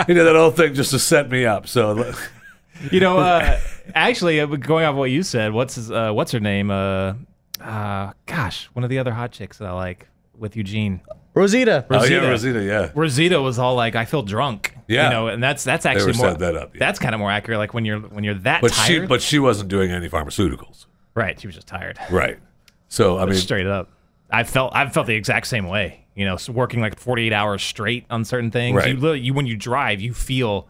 He 0.07 0.13
did 0.13 0.23
that 0.23 0.35
whole 0.35 0.51
thing 0.51 0.73
just 0.73 0.91
to 0.91 0.99
set 0.99 1.29
me 1.29 1.45
up. 1.45 1.67
So 1.67 2.13
You 2.91 2.99
know, 2.99 3.17
uh, 3.19 3.59
actually, 3.93 4.39
uh, 4.41 4.45
going 4.47 4.85
off 4.85 4.95
what 4.95 5.09
you 5.09 5.23
said, 5.23 5.53
what's 5.53 5.75
his, 5.75 5.89
uh, 5.91 6.11
what's 6.11 6.31
her 6.33 6.39
name? 6.41 6.69
Uh, 6.71 7.13
uh, 7.61 8.11
gosh, 8.25 8.65
one 8.73 8.83
of 8.83 8.89
the 8.89 8.99
other 8.99 9.13
hot 9.13 9.31
chicks 9.31 9.59
that 9.59 9.67
I 9.67 9.71
like 9.71 10.07
with 10.37 10.55
Eugene. 10.57 10.99
Rosita. 11.35 11.85
oh 11.89 11.95
yeah, 12.05 12.17
Rosita. 12.17 12.27
Rosita, 12.29 12.63
yeah. 12.63 12.91
Rosita 12.95 13.41
was 13.41 13.59
all 13.59 13.75
like, 13.75 13.95
"I 13.95 14.05
feel 14.05 14.21
drunk." 14.23 14.75
Yeah. 14.87 15.05
you 15.05 15.09
know, 15.09 15.27
and 15.27 15.43
that's 15.43 15.63
that's 15.63 15.85
actually 15.85 16.13
Never 16.13 16.17
more. 16.19 16.29
set 16.31 16.39
that 16.39 16.55
up, 16.55 16.75
yeah. 16.75 16.79
That's 16.79 16.99
kind 16.99 17.13
of 17.15 17.19
more 17.19 17.31
accurate. 17.31 17.57
Like 17.59 17.73
when 17.73 17.85
you're 17.85 17.99
when 17.99 18.23
you're 18.23 18.35
that 18.35 18.61
But 18.61 18.73
she, 18.73 18.95
tired. 18.97 19.09
but 19.09 19.21
she 19.21 19.39
wasn't 19.39 19.69
doing 19.69 19.91
any 19.91 20.07
pharmaceuticals, 20.09 20.85
right, 21.15 21.39
she 21.39 21.47
was 21.47 21.55
just 21.55 21.67
tired. 21.67 21.97
right? 22.11 22.39
So 22.87 23.17
I 23.17 23.25
mean, 23.25 23.35
straight 23.35 23.67
up. 23.67 23.89
I 24.31 24.43
felt 24.43 24.73
I 24.75 24.87
felt 24.89 25.07
the 25.07 25.15
exact 25.15 25.47
same 25.47 25.67
way. 25.67 26.05
You 26.15 26.25
know, 26.25 26.37
working 26.49 26.79
like 26.79 26.97
48 26.97 27.33
hours 27.33 27.61
straight 27.61 28.05
on 28.09 28.23
certain 28.23 28.49
things. 28.51 28.77
Right. 28.77 28.97
You, 28.97 29.13
you 29.13 29.33
when 29.33 29.45
you 29.45 29.57
drive, 29.57 29.99
you 30.01 30.13
feel 30.13 30.67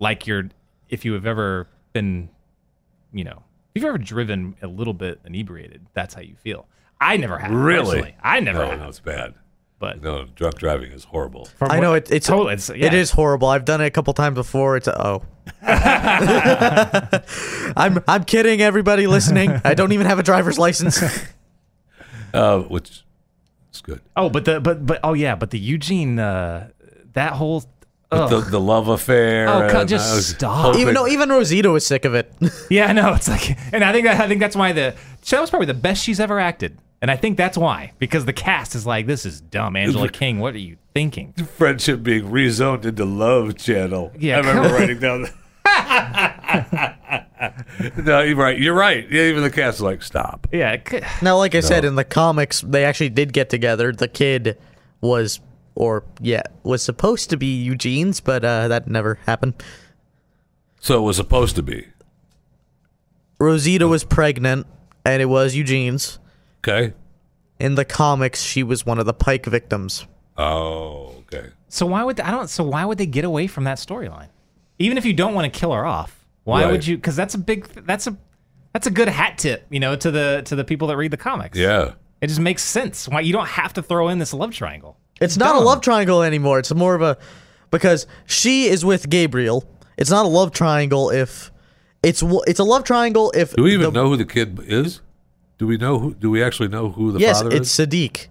like 0.00 0.26
you're 0.26 0.48
if 0.88 1.04
you 1.04 1.12
have 1.14 1.26
ever 1.26 1.68
been, 1.92 2.30
you 3.12 3.24
know, 3.24 3.42
if 3.74 3.82
you've 3.82 3.88
ever 3.88 3.98
driven 3.98 4.54
a 4.62 4.66
little 4.66 4.94
bit 4.94 5.20
inebriated, 5.24 5.84
that's 5.92 6.14
how 6.14 6.20
you 6.22 6.36
feel. 6.36 6.66
I 7.00 7.16
never 7.16 7.36
have. 7.38 7.50
really, 7.50 7.84
personally. 7.96 8.16
I 8.22 8.40
never 8.40 8.58
No, 8.60 8.70
have. 8.70 8.78
no, 8.80 8.88
it's 8.88 9.00
bad. 9.00 9.34
But 9.84 10.02
No, 10.02 10.24
drunk 10.34 10.58
driving 10.58 10.92
is 10.92 11.04
horrible. 11.04 11.44
from 11.56 11.70
I 11.70 11.78
know 11.80 11.94
it, 11.94 12.10
it's 12.10 12.26
totally. 12.26 12.54
It's, 12.54 12.68
yeah. 12.70 12.86
It 12.86 12.94
is 12.94 13.10
horrible. 13.10 13.48
I've 13.48 13.64
done 13.64 13.80
it 13.80 13.86
a 13.86 13.90
couple 13.90 14.12
times 14.14 14.34
before. 14.34 14.76
It's 14.76 14.88
oh. 14.88 15.22
I'm 17.76 18.02
I'm 18.08 18.24
kidding. 18.24 18.62
Everybody 18.62 19.06
listening, 19.06 19.60
I 19.64 19.74
don't 19.74 19.92
even 19.92 20.06
have 20.06 20.18
a 20.18 20.22
driver's 20.22 20.58
license. 20.58 21.02
Uh, 22.34 22.62
which 22.62 23.04
is 23.72 23.80
good. 23.80 24.00
Oh, 24.16 24.28
but 24.28 24.44
the 24.44 24.58
but 24.60 24.84
but 24.84 24.98
oh 25.04 25.12
yeah, 25.12 25.36
but 25.36 25.52
the 25.52 25.58
Eugene 25.58 26.18
uh, 26.18 26.68
that 27.12 27.34
whole. 27.34 27.62
But 28.10 28.26
the, 28.26 28.36
ugh. 28.38 28.50
the 28.50 28.58
love 28.58 28.88
affair. 28.88 29.48
Oh, 29.48 29.70
God, 29.70 29.82
and 29.82 29.88
just 29.88 30.12
I 30.12 30.16
was 30.16 30.26
stop. 30.26 30.64
hoping- 30.66 30.80
even 30.80 30.94
though 30.94 31.06
even 31.06 31.28
Rosita 31.28 31.70
was 31.70 31.86
sick 31.86 32.04
of 32.04 32.14
it. 32.14 32.32
Yeah, 32.70 32.86
I 32.86 32.92
know. 32.92 33.14
It's 33.14 33.28
like, 33.28 33.56
and 33.72 33.84
I 33.84 33.92
think 33.92 34.06
that 34.06 34.20
I 34.20 34.26
think 34.26 34.40
that's 34.40 34.56
why 34.56 34.72
the 34.72 34.96
that 35.30 35.40
was 35.40 35.50
probably 35.50 35.66
the 35.66 35.74
best 35.74 36.02
she's 36.02 36.18
ever 36.18 36.40
acted, 36.40 36.76
and 37.04 37.10
I 37.10 37.16
think 37.16 37.36
that's 37.36 37.58
why 37.58 37.92
because 37.98 38.24
the 38.24 38.32
cast 38.32 38.74
is 38.74 38.86
like, 38.86 39.06
this 39.06 39.26
is 39.26 39.42
dumb, 39.42 39.76
Angela 39.76 40.08
Kang. 40.20 40.38
What 40.38 40.54
are 40.54 40.58
you 40.58 40.78
thinking? 40.94 41.34
friendship 41.34 42.02
being 42.02 42.30
rezoned 42.30 42.86
into 42.86 43.04
love 43.04 43.58
channel. 43.58 44.10
Yeah, 44.18 44.36
I 44.36 44.38
remember 44.38 44.74
writing 44.74 44.98
down. 45.00 45.26
no, 48.04 48.22
you're 48.22 48.36
right. 48.36 48.58
You're 48.58 48.72
right. 48.74 49.06
Yeah, 49.10 49.24
even 49.24 49.42
the 49.42 49.50
cast 49.50 49.76
is 49.76 49.82
like, 49.82 50.02
stop. 50.02 50.46
Yeah, 50.50 50.72
it 50.72 50.86
could- 50.86 51.04
Now, 51.20 51.36
like 51.36 51.54
I 51.54 51.60
said, 51.60 51.84
in 51.84 51.94
the 51.94 52.04
comics, 52.04 52.62
they 52.62 52.86
actually 52.86 53.10
did 53.10 53.34
get 53.34 53.50
together. 53.50 53.92
The 53.92 54.08
kid 54.08 54.56
was, 55.02 55.40
or 55.74 56.04
yeah, 56.20 56.42
was 56.62 56.82
supposed 56.82 57.28
to 57.30 57.36
be 57.36 57.62
Eugene's, 57.62 58.20
but 58.20 58.46
uh, 58.46 58.68
that 58.68 58.88
never 58.88 59.18
happened. 59.26 59.62
So 60.80 61.00
it 61.00 61.02
was 61.02 61.16
supposed 61.18 61.54
to 61.56 61.62
be. 61.62 61.88
Rosita 63.38 63.86
was 63.88 64.04
pregnant, 64.04 64.66
and 65.04 65.20
it 65.20 65.26
was 65.26 65.54
Eugene's. 65.54 66.18
Okay. 66.66 66.94
In 67.60 67.74
the 67.74 67.84
comics, 67.84 68.42
she 68.42 68.62
was 68.62 68.84
one 68.86 68.98
of 68.98 69.06
the 69.06 69.12
Pike 69.14 69.46
victims. 69.46 70.06
Oh, 70.36 71.14
okay. 71.32 71.50
so 71.68 71.86
why 71.86 72.02
would 72.02 72.18
I 72.20 72.30
don't? 72.30 72.48
So 72.50 72.64
why 72.64 72.84
would 72.84 72.98
they 72.98 73.06
get 73.06 73.24
away 73.24 73.46
from 73.46 73.64
that 73.64 73.78
storyline? 73.78 74.28
Even 74.78 74.98
if 74.98 75.04
you 75.04 75.12
don't 75.12 75.34
want 75.34 75.52
to 75.52 75.58
kill 75.60 75.72
her 75.72 75.86
off, 75.86 76.26
why 76.42 76.64
Right. 76.64 76.72
would 76.72 76.86
you? 76.86 76.96
Because 76.96 77.14
that's 77.16 77.34
a 77.34 77.38
big. 77.38 77.66
That's 77.86 78.06
a 78.08 78.16
that's 78.72 78.86
a 78.88 78.90
good 78.90 79.08
hat 79.08 79.38
tip, 79.38 79.64
you 79.70 79.78
know, 79.78 79.94
to 79.94 80.10
the 80.10 80.42
to 80.46 80.56
the 80.56 80.64
people 80.64 80.88
that 80.88 80.96
read 80.96 81.12
the 81.12 81.16
comics. 81.16 81.56
Yeah. 81.56 81.92
it 82.20 82.26
just 82.28 82.40
makes 82.40 82.62
sense. 82.62 83.06
Why 83.08 83.20
you 83.20 83.32
don't 83.32 83.46
have 83.46 83.74
to 83.74 83.82
throw 83.82 84.08
in 84.08 84.18
this 84.18 84.32
love 84.34 84.52
triangle? 84.52 84.96
It's 85.20 85.36
not 85.36 85.54
a 85.54 85.60
love 85.60 85.80
triangle 85.82 86.22
anymore. 86.22 86.58
It's 86.58 86.74
more 86.74 86.94
of 86.96 87.02
a 87.02 87.16
because 87.70 88.06
she 88.26 88.64
is 88.66 88.84
with 88.84 89.08
Gabriel. 89.10 89.62
It's 89.96 90.10
not 90.10 90.24
a 90.24 90.28
love 90.28 90.50
triangle 90.50 91.10
if 91.10 91.52
it's 92.02 92.22
it's 92.48 92.58
a 92.58 92.64
love 92.64 92.82
triangle 92.84 93.30
if 93.36 93.54
Do 93.54 93.62
we 93.62 93.74
even 93.74 93.92
the- 93.92 94.02
know 94.02 94.08
who 94.08 94.16
the 94.16 94.24
kid 94.24 94.58
is? 94.66 95.00
Do 95.64 95.68
we 95.68 95.78
know 95.78 95.98
who? 95.98 96.12
Do 96.12 96.30
we 96.30 96.42
actually 96.42 96.68
know 96.68 96.90
who 96.90 97.10
the 97.10 97.20
yes, 97.20 97.40
father 97.40 97.56
it's 97.56 97.78
is? 97.78 97.88
Siddiq. 97.88 98.26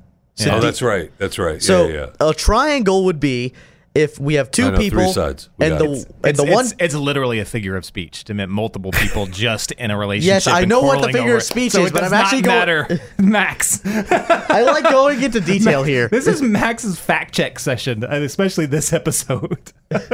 Oh, 0.45 0.59
that's 0.59 0.83
right. 0.83 1.11
That's 1.17 1.39
right. 1.39 1.59
So 1.63 1.87
yeah, 1.87 1.93
yeah. 2.21 2.29
a 2.29 2.31
triangle 2.31 3.05
would 3.05 3.19
be 3.19 3.53
if 3.95 4.19
we 4.19 4.35
have 4.35 4.51
two 4.51 4.65
I 4.65 4.69
know, 4.69 4.75
three 4.75 4.89
people 4.91 5.11
sides. 5.13 5.49
We 5.57 5.65
and 5.65 5.79
the 5.79 5.91
it. 5.93 6.05
and 6.07 6.25
It's, 6.25 6.37
the 6.37 6.45
one 6.45 6.65
it's, 6.65 6.75
it's 6.77 6.93
literally 6.93 7.39
a 7.39 7.45
figure 7.45 7.75
of 7.75 7.85
speech 7.85 8.23
to 8.25 8.35
mean 8.35 8.51
multiple 8.51 8.91
people 8.91 9.25
just 9.31 9.71
in 9.71 9.89
a 9.89 9.97
relationship. 9.97 10.45
Yes, 10.45 10.47
I 10.47 10.65
know 10.65 10.83
what 10.83 11.01
the 11.01 11.11
figure 11.11 11.35
of 11.35 11.41
speech 11.41 11.71
So 11.71 11.81
is, 11.81 11.87
it 11.89 11.93
but 11.95 12.03
I'm 12.03 12.13
actually 12.13 12.43
not 12.43 12.67
going- 12.67 12.87
matter. 12.99 13.03
Max, 13.17 13.81
I 13.83 14.61
like 14.61 14.83
going 14.83 15.23
into 15.23 15.41
detail 15.53 15.81
here. 15.81 16.09
this 16.09 16.27
is 16.27 16.39
Max's 16.39 16.99
fact 16.99 17.33
check 17.33 17.57
session, 17.57 18.03
and 18.03 18.23
especially 18.23 18.67
this 18.67 18.93
episode. 18.93 19.71
Take 19.89 20.11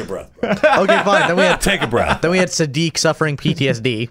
a 0.00 0.04
breath. 0.06 0.30
Bro. 0.40 0.50
Okay, 0.50 1.02
fine. 1.04 1.28
Then 1.28 1.36
we 1.36 1.42
had 1.42 1.60
Take 1.60 1.82
a 1.82 1.86
breath. 1.86 2.22
then 2.22 2.30
we 2.30 2.38
had 2.38 2.48
Siddiq 2.48 2.96
suffering 2.96 3.36
PTSD. 3.36 4.08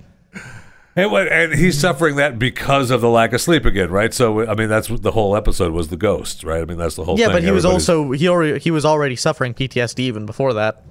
And, 0.98 1.12
what, 1.12 1.28
and 1.28 1.54
he's 1.54 1.78
suffering 1.78 2.16
that 2.16 2.40
because 2.40 2.90
of 2.90 3.02
the 3.02 3.10
lack 3.10 3.34
of 3.34 3.42
sleep 3.42 3.66
again, 3.66 3.92
right? 3.92 4.14
So 4.14 4.48
I 4.48 4.56
mean, 4.56 4.70
that's 4.70 4.90
what 4.90 5.02
the 5.02 5.12
whole 5.12 5.36
episode 5.36 5.74
was 5.74 5.90
the 5.90 5.98
ghosts, 5.98 6.44
right? 6.44 6.62
I 6.62 6.66
mean, 6.66 6.78
that's 6.78 6.96
the 6.96 7.04
whole. 7.04 7.20
Yeah, 7.20 7.26
thing. 7.28 7.36
but 7.36 7.44
he 7.44 7.52
was 7.52 7.66
also 7.66 8.12
he 8.12 8.30
already 8.30 8.60
he 8.60 8.72
was 8.72 8.86
already 8.86 9.16
suffering 9.16 9.54
PTSD 9.54 10.00
even 10.00 10.26
before 10.26 10.54
that. 10.54 10.84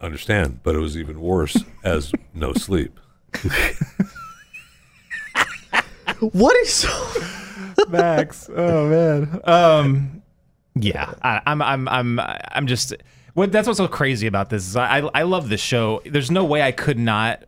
understand, 0.00 0.60
but 0.62 0.74
it 0.74 0.78
was 0.78 0.96
even 0.96 1.20
worse 1.20 1.62
as 1.84 2.12
no 2.32 2.54
sleep. 2.54 2.98
What 6.32 6.56
is 6.56 6.72
so 6.72 7.22
Max. 7.88 8.48
Oh 8.54 8.88
man. 8.88 9.40
Um, 9.44 10.22
yeah, 10.74 11.12
I, 11.22 11.40
I'm, 11.46 11.60
I'm, 11.62 11.88
I'm, 11.88 12.20
I'm 12.20 12.66
just. 12.66 12.94
What 13.34 13.50
that's 13.50 13.66
what's 13.66 13.78
so 13.78 13.88
crazy 13.88 14.26
about 14.26 14.48
this 14.48 14.66
is 14.66 14.76
I, 14.76 14.98
I 14.98 15.22
love 15.22 15.48
this 15.48 15.60
show. 15.60 16.00
There's 16.06 16.30
no 16.30 16.44
way 16.44 16.62
I 16.62 16.72
could 16.72 16.98
not 16.98 17.44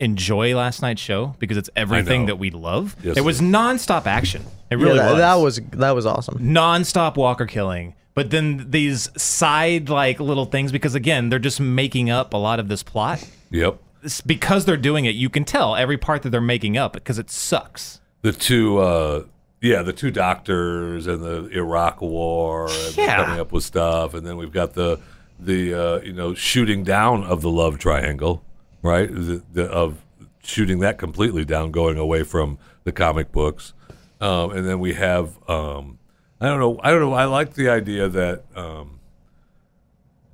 enjoy 0.00 0.56
last 0.56 0.82
night's 0.82 1.00
show 1.00 1.36
because 1.38 1.56
it's 1.56 1.70
everything 1.76 2.26
that 2.26 2.38
we 2.38 2.50
love. 2.50 2.96
Yes, 3.02 3.16
it 3.16 3.20
was 3.20 3.40
it 3.40 3.44
nonstop 3.44 4.06
action. 4.06 4.44
It 4.70 4.76
really 4.76 4.96
yeah, 4.96 5.12
that, 5.14 5.36
was. 5.36 5.56
that 5.56 5.70
was 5.70 5.78
that 5.78 5.90
was 5.90 6.06
awesome. 6.06 6.38
nonstop 6.38 7.16
walker 7.16 7.46
killing. 7.46 7.94
But 8.14 8.30
then 8.30 8.70
these 8.70 9.08
side 9.20 9.88
like 9.88 10.18
little 10.20 10.46
things 10.46 10.72
because 10.72 10.94
again 10.94 11.28
they're 11.28 11.38
just 11.38 11.60
making 11.60 12.10
up 12.10 12.34
a 12.34 12.36
lot 12.36 12.58
of 12.58 12.68
this 12.68 12.82
plot. 12.82 13.24
Yep. 13.50 13.78
It's 14.02 14.20
because 14.20 14.64
they're 14.64 14.76
doing 14.78 15.04
it, 15.04 15.14
you 15.14 15.28
can 15.28 15.44
tell 15.44 15.76
every 15.76 15.98
part 15.98 16.22
that 16.22 16.30
they're 16.30 16.40
making 16.40 16.76
up 16.78 16.94
because 16.94 17.18
it 17.18 17.30
sucks. 17.30 18.00
The 18.22 18.32
two, 18.32 18.78
uh, 18.78 19.24
yeah, 19.60 19.82
the 19.82 19.92
two 19.92 20.10
doctors 20.10 21.06
and 21.06 21.22
the 21.22 21.48
Iraq 21.48 22.00
War, 22.00 22.68
and 22.70 22.96
Yeah. 22.96 23.16
coming 23.24 23.40
up 23.40 23.52
with 23.52 23.62
stuff, 23.64 24.14
and 24.14 24.26
then 24.26 24.36
we've 24.38 24.52
got 24.52 24.72
the 24.74 24.98
the 25.38 25.74
uh, 25.74 26.00
you 26.00 26.12
know 26.14 26.34
shooting 26.34 26.82
down 26.82 27.24
of 27.24 27.42
the 27.42 27.50
love 27.50 27.78
triangle, 27.78 28.42
right? 28.82 29.08
The, 29.12 29.42
the, 29.52 29.64
of 29.66 30.04
shooting 30.42 30.80
that 30.80 30.98
completely 30.98 31.44
down, 31.44 31.70
going 31.70 31.98
away 31.98 32.22
from 32.22 32.58
the 32.84 32.92
comic 32.92 33.32
books, 33.32 33.72
um, 34.20 34.52
and 34.52 34.66
then 34.66 34.80
we 34.80 34.94
have 34.94 35.38
um, 35.48 35.98
I 36.40 36.46
don't 36.46 36.58
know, 36.58 36.80
I 36.82 36.90
don't 36.90 37.00
know. 37.00 37.12
I 37.12 37.26
like 37.26 37.52
the 37.52 37.68
idea 37.68 38.08
that 38.08 38.44
um, 38.56 38.98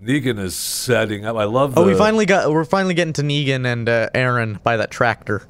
Negan 0.02 0.38
is 0.38 0.54
setting 0.54 1.26
up. 1.26 1.36
I 1.36 1.44
love. 1.44 1.74
The, 1.74 1.80
Oh, 1.80 1.84
we 1.86 1.94
finally 1.94 2.26
got 2.26 2.50
we're 2.50 2.64
finally 2.64 2.94
getting 2.94 3.12
to 3.14 3.22
Negan 3.22 3.66
and 3.66 3.88
uh, 3.88 4.10
Aaron 4.14 4.60
by 4.62 4.76
that 4.76 4.92
tractor. 4.92 5.42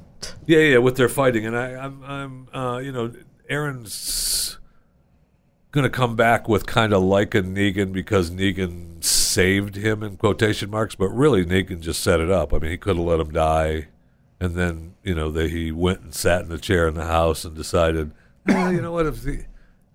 Yeah, 0.47 0.59
yeah, 0.59 0.77
with 0.79 0.97
their 0.97 1.09
fighting, 1.09 1.45
and 1.45 1.55
I, 1.55 1.75
I'm, 1.75 2.03
I'm, 2.03 2.47
uh, 2.51 2.77
you 2.79 2.91
know, 2.91 3.13
Aaron's 3.49 4.56
gonna 5.77 5.89
come 5.89 6.15
back 6.15 6.49
with 6.49 6.65
kind 6.65 6.93
of 6.93 7.01
like 7.03 7.33
a 7.33 7.41
Negan 7.41 7.93
because 7.93 8.31
Negan 8.31 9.03
saved 9.03 9.75
him 9.75 10.03
in 10.03 10.17
quotation 10.17 10.69
marks, 10.69 10.95
but 10.95 11.07
really 11.09 11.45
Negan 11.45 11.79
just 11.79 12.01
set 12.01 12.19
it 12.19 12.29
up. 12.29 12.53
I 12.53 12.59
mean, 12.59 12.71
he 12.71 12.77
could 12.77 12.97
have 12.97 13.05
let 13.05 13.19
him 13.19 13.31
die, 13.31 13.87
and 14.39 14.55
then 14.55 14.95
you 15.03 15.15
know, 15.15 15.31
they, 15.31 15.47
he 15.47 15.71
went 15.71 16.01
and 16.01 16.13
sat 16.13 16.41
in 16.41 16.49
the 16.49 16.57
chair 16.57 16.87
in 16.87 16.95
the 16.95 17.05
house 17.05 17.45
and 17.45 17.55
decided, 17.55 18.11
"Eh, 18.47 18.71
you 18.71 18.81
know 18.81 18.91
what, 18.91 19.05
if 19.05 19.23
he, 19.23 19.31
if 19.31 19.45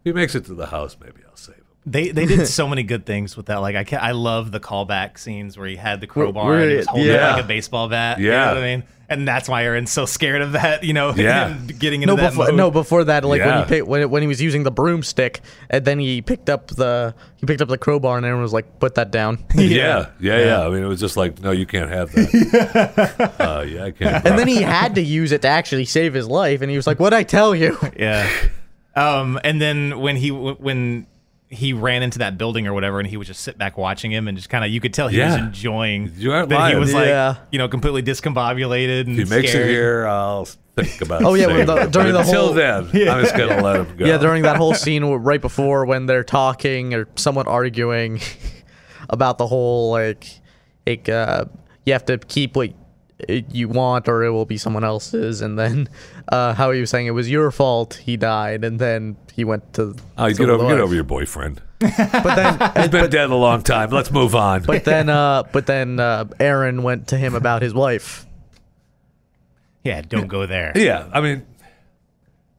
he 0.05 0.13
makes 0.13 0.35
it 0.35 0.47
to 0.47 0.55
the 0.55 0.67
house, 0.67 0.97
maybe 0.99 1.21
I'll 1.29 1.37
save. 1.37 1.62
They 1.85 2.11
they 2.11 2.27
did 2.27 2.47
so 2.61 2.69
many 2.69 2.83
good 2.85 3.05
things 3.07 3.37
with 3.37 3.47
that. 3.47 3.57
Like 3.57 3.75
I 3.77 3.85
ca 3.85 3.97
I 3.97 4.13
love 4.13 4.53
the 4.53 4.61
callback 4.61 5.19
scenes 5.19 5.59
where 5.59 5.67
he 5.67 5.77
had 5.77 6.01
the 6.01 6.07
crowbar 6.07 6.47
Where- 6.49 6.61
and 6.63 6.71
he 6.71 6.77
was 6.77 6.87
holding 6.87 7.09
it 7.13 7.21
like 7.21 7.45
a 7.45 7.47
baseball 7.47 7.89
bat. 7.89 8.19
you 8.21 8.29
know 8.29 8.33
Yeah. 8.33 8.49
what 8.49 8.57
I 8.59 8.61
mean, 8.63 8.85
and 9.09 9.27
that's 9.27 9.49
why 9.49 9.65
Aaron's 9.65 9.91
so 9.91 10.07
scared 10.07 10.43
of 10.43 10.53
that. 10.53 10.85
You 10.85 10.93
know, 10.93 11.13
Yeah. 11.17 11.55
getting 11.79 12.03
into 12.03 12.15
No, 12.15 12.23
that 12.23 12.31
before, 12.31 12.47
mode. 12.47 12.55
no, 12.55 12.71
before 12.71 13.03
that, 13.05 13.25
like 13.25 13.45
when 13.45 13.59
he 13.59 13.65
picked, 13.65 13.87
when 13.89 14.09
when 14.11 14.23
he 14.23 14.29
was 14.29 14.41
using 14.41 14.63
the 14.63 14.71
broomstick, 14.71 15.41
and 15.71 15.85
then 15.85 15.99
he 15.99 16.23
picked 16.23 16.49
up 16.49 16.69
the 16.69 17.17
he 17.37 17.47
picked 17.47 17.61
up 17.61 17.69
the 17.69 17.79
crowbar, 17.79 18.17
and 18.17 18.25
everyone 18.25 18.45
was 18.45 18.53
like, 18.53 18.79
"Put 18.79 18.95
that 18.95 19.11
down." 19.11 19.39
Yeah, 19.57 20.07
yeah, 20.21 20.39
yeah. 20.39 20.65
I 20.65 20.71
mean, 20.71 20.85
it 20.85 20.89
was 20.89 21.01
just 21.01 21.17
like, 21.17 21.41
no, 21.43 21.51
you 21.51 21.67
can't 21.67 21.91
have 21.91 22.13
that. 22.13 23.35
uh, 23.41 23.65
yeah, 23.69 23.85
I 23.87 23.91
can't. 23.91 24.25
and 24.25 24.39
then 24.39 24.47
he 24.47 24.63
had 24.63 24.95
to 24.95 25.03
use 25.03 25.33
it 25.33 25.43
to 25.43 25.49
actually 25.49 25.85
save 25.87 26.15
his 26.15 26.29
life, 26.29 26.63
and 26.63 26.71
he 26.71 26.77
was 26.77 26.87
like, 26.87 27.01
"What'd 27.01 27.19
I 27.19 27.25
tell 27.25 27.57
you?" 27.57 27.77
Yeah. 27.97 28.29
Um, 28.95 29.41
and 29.43 29.61
then 29.61 29.99
when 30.01 30.17
he 30.17 30.31
when 30.31 31.07
he 31.53 31.73
ran 31.75 32.03
into 32.03 32.19
that 32.21 32.39
building 32.39 32.67
or 32.67 32.73
whatever, 32.73 32.99
and 32.99 33.09
he 33.09 33.17
would 33.17 33.27
just 33.27 33.41
sit 33.43 33.59
back 33.59 33.77
watching 33.77 34.11
him, 34.11 34.27
and 34.27 34.37
just 34.37 34.49
kind 34.49 34.65
of 34.65 34.71
you 34.71 34.81
could 34.81 34.95
tell 34.95 35.09
he 35.09 35.21
was 35.21 35.35
enjoying. 35.37 36.11
You 36.17 36.33
aren't 36.33 36.49
that 36.49 36.55
he 36.57 36.61
lying. 36.61 36.79
was 36.81 36.95
like 36.95 37.07
Yeah. 37.07 37.37
you 37.51 37.59
know 37.59 37.69
completely 37.69 38.03
discombobulated 38.03 39.03
and 39.03 39.19
If 39.21 39.29
he 39.29 39.35
makes 39.37 39.51
scared. 39.51 39.69
it 39.69 39.71
here, 39.73 40.07
I'll 40.07 40.47
think 40.77 41.01
about. 41.03 41.23
Oh, 41.23 41.35
yeah, 41.35 41.47
saving 41.47 41.67
well, 41.67 41.77
the- 41.77 41.83
him. 41.83 41.91
during 41.91 42.13
But 42.13 42.23
the 42.23 42.27
until 42.29 42.45
whole- 42.47 42.55
then, 42.55 42.85
I'm 42.87 43.23
just 43.23 43.37
gonna 43.37 43.63
let 43.63 43.77
him 43.87 43.97
go. 43.99 44.07
Yeah, 44.07 44.17
during 44.19 44.43
that 44.45 44.57
whole 44.57 44.75
scene 44.75 45.07
where- 45.09 45.19
right 45.19 45.41
before 45.41 45.85
when 45.85 46.07
they're 46.07 46.25
talking 46.25 46.95
or 46.95 47.07
somewhat 47.17 47.47
arguing 47.47 48.21
about 49.11 49.37
the 49.39 49.47
whole 49.47 49.91
like, 49.91 50.27
like 50.87 51.09
uh, 51.09 51.45
you 51.85 51.93
have 51.93 52.07
to 52.07 52.17
keep 52.19 52.57
what 52.57 52.71
you 53.29 53.69
want 53.69 54.09
or 54.09 54.25
it 54.25 54.31
will 54.31 54.45
be 54.45 54.59
someone 54.59 54.85
else's, 54.85 55.41
and 55.41 55.59
then 55.59 55.89
uh, 56.29 56.55
how 56.55 56.71
he 56.71 56.81
was 56.81 56.91
saying 56.91 57.07
it 57.07 57.13
was 57.13 57.31
your 57.31 57.51
fault 57.51 57.95
he 57.95 58.17
died, 58.17 58.65
and 58.65 58.79
then 58.79 59.17
he 59.35 59.45
went 59.45 59.73
to. 59.75 59.95
Oh, 60.19 60.29
to 60.29 60.35
get 60.35 60.49
over, 60.49 60.69
get 60.69 60.81
over 60.81 60.95
your 60.95 61.05
boyfriend. 61.05 61.63
But 61.81 62.35
then, 62.37 62.73
He's 62.77 62.89
been 62.89 63.11
dead 63.11 63.31
a 63.31 63.35
long 63.35 63.63
time. 63.63 63.91
Let's 63.91 64.11
move 64.11 64.35
on. 64.35 64.63
but 64.63 64.85
then, 64.87 65.09
uh, 65.09 65.45
but 65.53 65.67
then 65.67 65.99
uh, 65.99 66.27
Aaron 66.39 66.83
went 66.83 67.09
to 67.09 67.19
him 67.19 67.35
about 67.35 67.63
his 67.63 67.75
wife. 67.75 68.27
Yeah, 69.85 70.01
don't 70.03 70.29
go 70.29 70.47
there. 70.47 70.73
yeah, 70.77 71.09
I 71.13 71.21
mean, 71.21 71.45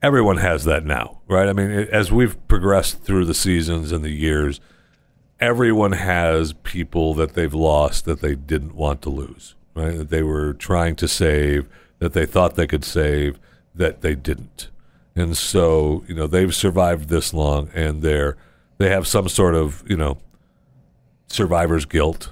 everyone 0.01 0.37
has 0.37 0.65
that 0.65 0.83
now, 0.83 1.21
right? 1.27 1.47
I 1.47 1.53
mean, 1.53 1.71
it, 1.71 1.89
as 1.89 2.11
we've 2.11 2.35
progressed 2.49 3.03
through 3.03 3.25
the 3.25 3.33
seasons 3.33 3.93
and 3.93 4.03
the 4.03 4.09
years, 4.09 4.59
everyone 5.39 5.93
has 5.93 6.51
people 6.51 7.13
that 7.13 7.33
they've 7.33 7.53
lost 7.53 8.03
that 8.05 8.19
they 8.19 8.35
didn't 8.35 8.75
want 8.75 9.01
to 9.03 9.09
lose, 9.09 9.55
right? 9.75 9.97
That 9.97 10.09
they 10.09 10.23
were 10.23 10.53
trying 10.53 10.95
to 10.97 11.07
save, 11.07 11.67
that 11.99 12.13
they 12.13 12.25
thought 12.25 12.55
they 12.55 12.67
could 12.67 12.83
save, 12.85 13.39
that 13.75 14.01
they 14.01 14.15
didn't. 14.15 14.69
And 15.15 15.37
so, 15.37 16.03
you 16.07 16.15
know, 16.15 16.27
they've 16.27 16.53
survived 16.55 17.09
this 17.09 17.33
long 17.33 17.69
and 17.73 18.01
they're 18.01 18.35
they 18.79 18.89
have 18.89 19.07
some 19.07 19.29
sort 19.29 19.53
of, 19.55 19.83
you 19.87 19.95
know, 19.95 20.17
survivor's 21.27 21.85
guilt 21.85 22.31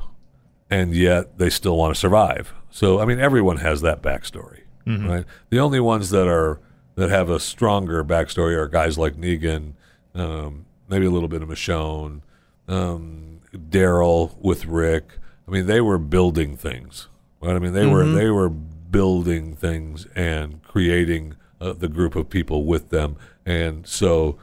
and 0.69 0.93
yet 0.95 1.37
they 1.37 1.49
still 1.49 1.77
want 1.77 1.93
to 1.93 1.99
survive. 1.99 2.53
So, 2.69 2.99
I 2.99 3.05
mean, 3.05 3.19
everyone 3.19 3.57
has 3.57 3.81
that 3.81 4.01
backstory, 4.01 4.61
right? 5.07 5.25
The 5.49 5.59
only 5.59 5.79
ones 5.79 6.09
that 6.09 6.27
are 6.27 6.59
that 6.95 7.09
have 7.09 7.29
a 7.29 7.39
stronger 7.39 8.03
backstory 8.03 8.55
are 8.55 8.67
guys 8.67 8.97
like 8.97 9.15
Negan, 9.15 9.73
um, 10.15 10.65
maybe 10.89 11.05
a 11.05 11.09
little 11.09 11.29
bit 11.29 11.41
of 11.41 11.49
Michonne, 11.49 12.21
um, 12.67 13.41
Daryl 13.53 14.35
with 14.39 14.65
Rick. 14.65 15.19
I 15.47 15.51
mean, 15.51 15.65
they 15.67 15.81
were 15.81 15.97
building 15.97 16.55
things, 16.57 17.07
right? 17.41 17.55
I 17.55 17.59
mean, 17.59 17.73
they 17.73 17.85
were 17.85 18.05
they 18.05 18.29
were 18.29 18.49
building 18.49 19.55
things 19.55 20.05
and 20.15 20.61
creating 20.63 21.35
uh, 21.59 21.73
the 21.73 21.87
group 21.87 22.15
of 22.15 22.29
people 22.29 22.65
with 22.65 22.89
them, 22.89 23.17
and 23.45 23.87
so 23.87 24.37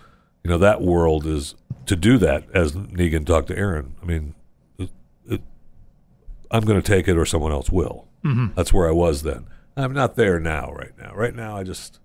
you 0.44 0.50
know 0.50 0.58
that 0.58 0.82
world 0.82 1.26
is 1.26 1.54
to 1.86 1.96
do 1.96 2.18
that. 2.18 2.44
As 2.52 2.72
Negan 2.72 3.26
talked 3.26 3.48
to 3.48 3.56
Aaron, 3.56 3.94
I 4.02 4.04
mean, 4.04 4.34
it, 4.78 4.90
it, 5.26 5.40
I'm 6.50 6.64
going 6.64 6.80
to 6.80 6.86
take 6.86 7.08
it, 7.08 7.16
or 7.16 7.26
someone 7.26 7.52
else 7.52 7.70
will. 7.70 8.06
That's 8.56 8.72
where 8.72 8.86
I 8.88 8.92
was 8.92 9.22
then. 9.22 9.46
I'm 9.76 9.92
not 9.94 10.16
there 10.16 10.38
now. 10.40 10.72
Right 10.72 10.92
now, 10.98 11.14
right 11.14 11.34
now, 11.34 11.56
I 11.56 11.62
just 11.62 11.98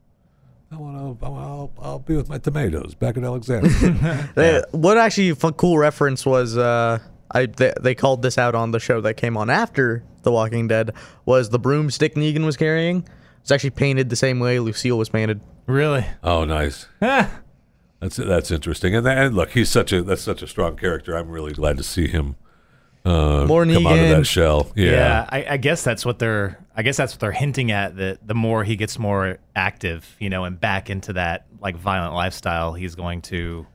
I 0.71 0.77
want 0.77 1.19
to. 1.19 1.25
I'll, 1.25 1.71
I'll 1.81 1.99
be 1.99 2.15
with 2.15 2.29
my 2.29 2.37
tomatoes 2.37 2.95
back 2.95 3.17
at 3.17 3.23
Alexandria. 3.23 4.29
They, 4.35 4.63
what 4.71 4.97
actually 4.97 5.29
a 5.29 5.35
fun, 5.35 5.53
cool 5.53 5.77
reference 5.77 6.25
was 6.25 6.57
uh, 6.57 6.99
I 7.31 7.47
they, 7.47 7.73
they 7.81 7.95
called 7.95 8.21
this 8.21 8.37
out 8.37 8.55
on 8.55 8.71
the 8.71 8.79
show 8.79 9.01
that 9.01 9.15
came 9.15 9.37
on 9.37 9.49
after 9.49 10.03
The 10.23 10.31
Walking 10.31 10.67
Dead 10.67 10.93
was 11.25 11.49
the 11.49 11.59
broomstick 11.59 12.15
Negan 12.15 12.45
was 12.45 12.57
carrying. 12.57 13.07
It's 13.41 13.51
actually 13.51 13.71
painted 13.71 14.09
the 14.09 14.15
same 14.15 14.39
way 14.39 14.59
Lucille 14.59 14.97
was 14.97 15.09
painted. 15.09 15.41
Really? 15.67 16.05
oh, 16.23 16.45
nice. 16.45 16.87
That's 16.99 18.17
that's 18.17 18.51
interesting. 18.51 18.93
And, 18.95 19.05
that, 19.05 19.17
and 19.17 19.33
look, 19.33 19.51
he's 19.51 19.69
such 19.69 19.93
a 19.93 20.03
that's 20.03 20.21
such 20.21 20.41
a 20.41 20.47
strong 20.47 20.75
character. 20.75 21.15
I'm 21.15 21.29
really 21.29 21.53
glad 21.53 21.77
to 21.77 21.83
see 21.83 22.09
him 22.09 22.35
uh, 23.05 23.45
More 23.47 23.65
come 23.65 23.85
out 23.85 23.99
of 23.99 24.09
that 24.09 24.25
shell. 24.27 24.71
Yeah. 24.75 24.91
Yeah, 24.91 25.29
I, 25.29 25.45
I 25.51 25.57
guess 25.57 25.83
that's 25.83 26.05
what 26.05 26.19
they're. 26.19 26.59
I 26.75 26.83
guess 26.83 26.97
that's 26.97 27.13
what 27.13 27.19
they're 27.19 27.31
hinting 27.31 27.71
at. 27.71 27.97
That 27.97 28.25
the 28.25 28.33
more 28.33 28.63
he 28.63 28.75
gets 28.75 28.97
more 28.97 29.39
active, 29.55 30.15
you 30.19 30.29
know, 30.29 30.45
and 30.45 30.59
back 30.59 30.89
into 30.89 31.13
that 31.13 31.45
like 31.59 31.75
violent 31.75 32.13
lifestyle, 32.13 32.73
he's 32.73 32.95
going 32.95 33.21
to, 33.23 33.67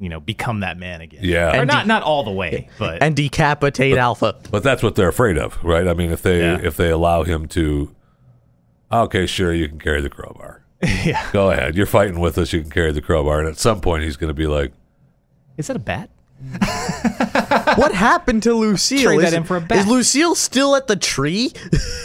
you 0.00 0.08
know, 0.08 0.18
become 0.18 0.60
that 0.60 0.78
man 0.78 1.02
again. 1.02 1.20
Yeah. 1.22 1.50
or 1.56 1.60
And 1.60 1.68
not 1.68 1.86
not 1.86 2.02
all 2.02 2.24
the 2.24 2.30
way, 2.32 2.68
but 2.78 3.02
And 3.02 3.14
decapitate 3.14 3.96
Alpha. 3.98 4.34
But 4.50 4.62
that's 4.62 4.82
what 4.82 4.96
they're 4.96 5.08
afraid 5.08 5.36
of, 5.38 5.62
right? 5.62 5.86
I 5.86 5.92
mean, 5.94 6.10
if 6.10 6.22
they 6.22 6.40
Yeah. 6.40 6.58
if 6.62 6.76
they 6.76 6.90
allow 6.90 7.22
him 7.22 7.46
to, 7.48 7.94
okay, 8.90 9.26
sure, 9.26 9.52
you 9.52 9.68
can 9.68 9.78
carry 9.78 10.00
the 10.00 10.10
crowbar. 10.10 10.64
yeah. 10.82 11.30
Go 11.32 11.50
ahead, 11.50 11.76
you're 11.76 11.84
fighting 11.86 12.18
with 12.18 12.38
us. 12.38 12.52
You 12.54 12.62
can 12.62 12.70
carry 12.70 12.90
the 12.92 13.02
crowbar, 13.02 13.40
and 13.40 13.48
at 13.48 13.58
some 13.58 13.80
point, 13.82 14.02
he's 14.02 14.16
going 14.16 14.28
to 14.28 14.34
be 14.34 14.46
like, 14.46 14.72
Is 15.58 15.66
that 15.66 15.76
a 15.76 15.80
bat? 15.80 16.08
what 17.76 17.92
happened 17.94 18.42
to 18.44 18.54
Lucille? 18.54 19.02
Trade 19.02 19.20
that 19.20 19.26
is, 19.28 19.34
in 19.34 19.44
for 19.44 19.56
a 19.56 19.60
bat. 19.60 19.78
is 19.78 19.86
Lucille 19.86 20.34
still 20.34 20.74
at 20.74 20.86
the 20.86 20.96
tree? 20.96 21.52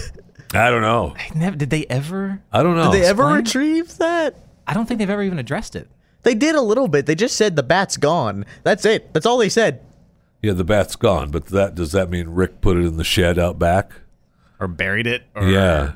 I 0.53 0.69
don't 0.69 0.81
know. 0.81 1.15
Never, 1.33 1.55
did 1.55 1.69
they 1.69 1.85
ever? 1.89 2.41
I 2.51 2.63
don't 2.63 2.75
know. 2.75 2.91
Did 2.91 3.01
they 3.01 3.07
ever 3.07 3.39
explain? 3.39 3.71
retrieve 3.71 3.97
that? 3.97 4.35
I 4.67 4.73
don't 4.73 4.85
think 4.85 4.97
they've 4.99 5.09
ever 5.09 5.23
even 5.23 5.39
addressed 5.39 5.75
it. 5.75 5.87
They 6.25 6.33
did 6.35 6.55
a 6.55 6.61
little 6.61 6.87
bit. 6.89 7.05
They 7.05 7.15
just 7.15 7.37
said 7.37 7.55
the 7.55 7.63
bat's 7.63 7.95
gone. 7.97 8.45
That's 8.63 8.83
it. 8.83 9.13
That's 9.13 9.25
all 9.25 9.37
they 9.37 9.47
said. 9.47 9.79
yeah, 10.41 10.53
the 10.53 10.63
bat's 10.65 10.95
gone, 10.97 11.31
but 11.31 11.45
that 11.47 11.75
does 11.75 11.91
that 11.93 12.09
mean 12.09 12.27
Rick 12.29 12.59
put 12.61 12.75
it 12.77 12.81
in 12.85 12.97
the 12.97 13.03
shed 13.05 13.39
out 13.39 13.57
back? 13.57 13.93
Or 14.59 14.67
buried 14.67 15.07
it? 15.07 15.23
Or, 15.35 15.47
Yeah. 15.47 15.93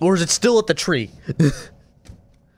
Or 0.00 0.14
is 0.14 0.22
it 0.22 0.30
still 0.30 0.58
at 0.58 0.66
the 0.66 0.74
tree? 0.74 1.10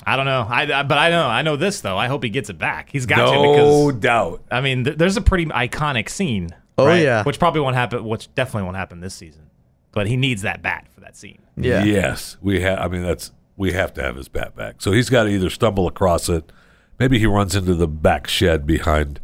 I 0.04 0.16
don't 0.16 0.26
know. 0.26 0.46
I, 0.48 0.62
I- 0.80 0.82
but 0.82 0.98
I 0.98 1.10
know. 1.10 1.26
I 1.26 1.42
know 1.42 1.56
this 1.56 1.80
though. 1.80 1.96
I 1.96 2.08
hope 2.08 2.24
he 2.24 2.30
gets 2.30 2.50
it 2.50 2.58
back. 2.58 2.90
He's 2.90 3.06
got 3.06 3.26
to 3.26 3.32
No 3.32 3.52
because 3.92 4.00
doubt. 4.00 4.42
I 4.50 4.60
mean, 4.60 4.84
th- 4.84 4.98
there's 4.98 5.16
a 5.16 5.20
pretty 5.20 5.46
iconic 5.46 6.08
scene. 6.08 6.50
Oh, 6.78 6.86
right? 6.86 7.02
yeah. 7.02 7.22
which 7.22 7.38
probably 7.38 7.60
won't 7.60 7.76
happen. 7.76 8.04
Which 8.04 8.34
definitely 8.34 8.64
won't 8.64 8.76
happen 8.76 9.00
this 9.00 9.14
season. 9.14 9.50
But 9.92 10.06
he 10.08 10.16
needs 10.16 10.42
that 10.42 10.62
bat 10.62 10.86
for 10.92 11.00
that 11.00 11.16
scene. 11.16 11.42
Yeah. 11.56 11.84
Yes, 11.84 12.36
we 12.40 12.60
have. 12.62 12.78
I 12.80 12.88
mean, 12.88 13.02
that's 13.02 13.30
we 13.56 13.72
have 13.72 13.92
to 13.94 14.02
have 14.02 14.16
his 14.16 14.28
bat 14.28 14.56
back. 14.56 14.80
So 14.82 14.90
he's 14.90 15.10
got 15.10 15.24
to 15.24 15.28
either 15.30 15.50
stumble 15.50 15.86
across 15.86 16.28
it. 16.28 16.50
Maybe 16.98 17.18
he 17.18 17.26
runs 17.26 17.56
into 17.56 17.74
the 17.74 17.88
back 17.88 18.28
shed 18.28 18.66
behind 18.66 19.18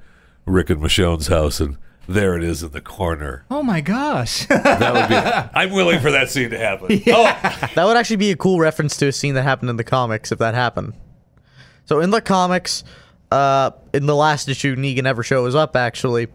Rick 0.46 0.70
and 0.70 0.81
Michonne's 0.83 1.28
house, 1.28 1.61
and 1.61 1.76
there 2.09 2.37
it 2.37 2.42
is 2.42 2.62
in 2.62 2.70
the 2.70 2.81
corner. 2.81 3.44
Oh 3.50 3.62
my 3.62 3.81
gosh! 3.81 4.46
That 4.46 4.94
would 4.94 5.09
be. 5.09 5.14
I'm 5.54 5.70
willing 5.72 6.00
for 6.00 6.11
that 6.11 6.31
scene 6.31 6.50
to 6.50 6.59
happen. 6.59 7.02
Oh, 7.09 7.24
That 7.74 7.85
would 7.85 7.96
actually 7.96 8.16
be 8.16 8.31
a 8.31 8.37
cool 8.37 8.59
reference 8.59 8.96
to 8.98 9.09
a 9.09 9.12
scene 9.12 9.35
that 9.35 9.42
happened 9.42 9.70
in 9.70 9.76
the 9.76 9.85
comics 9.85 10.33
if 10.33 10.38
that 10.38 10.54
happened. 10.54 10.94
So 11.85 12.00
in 12.00 12.11
the 12.11 12.20
comics, 12.20 12.83
uh, 13.31 13.70
in 13.94 14.07
the 14.07 14.16
last 14.16 14.48
issue, 14.48 14.74
Negan 14.76 15.07
ever 15.07 15.22
shows 15.22 15.54
up. 15.54 15.76
Actually, 15.76 16.28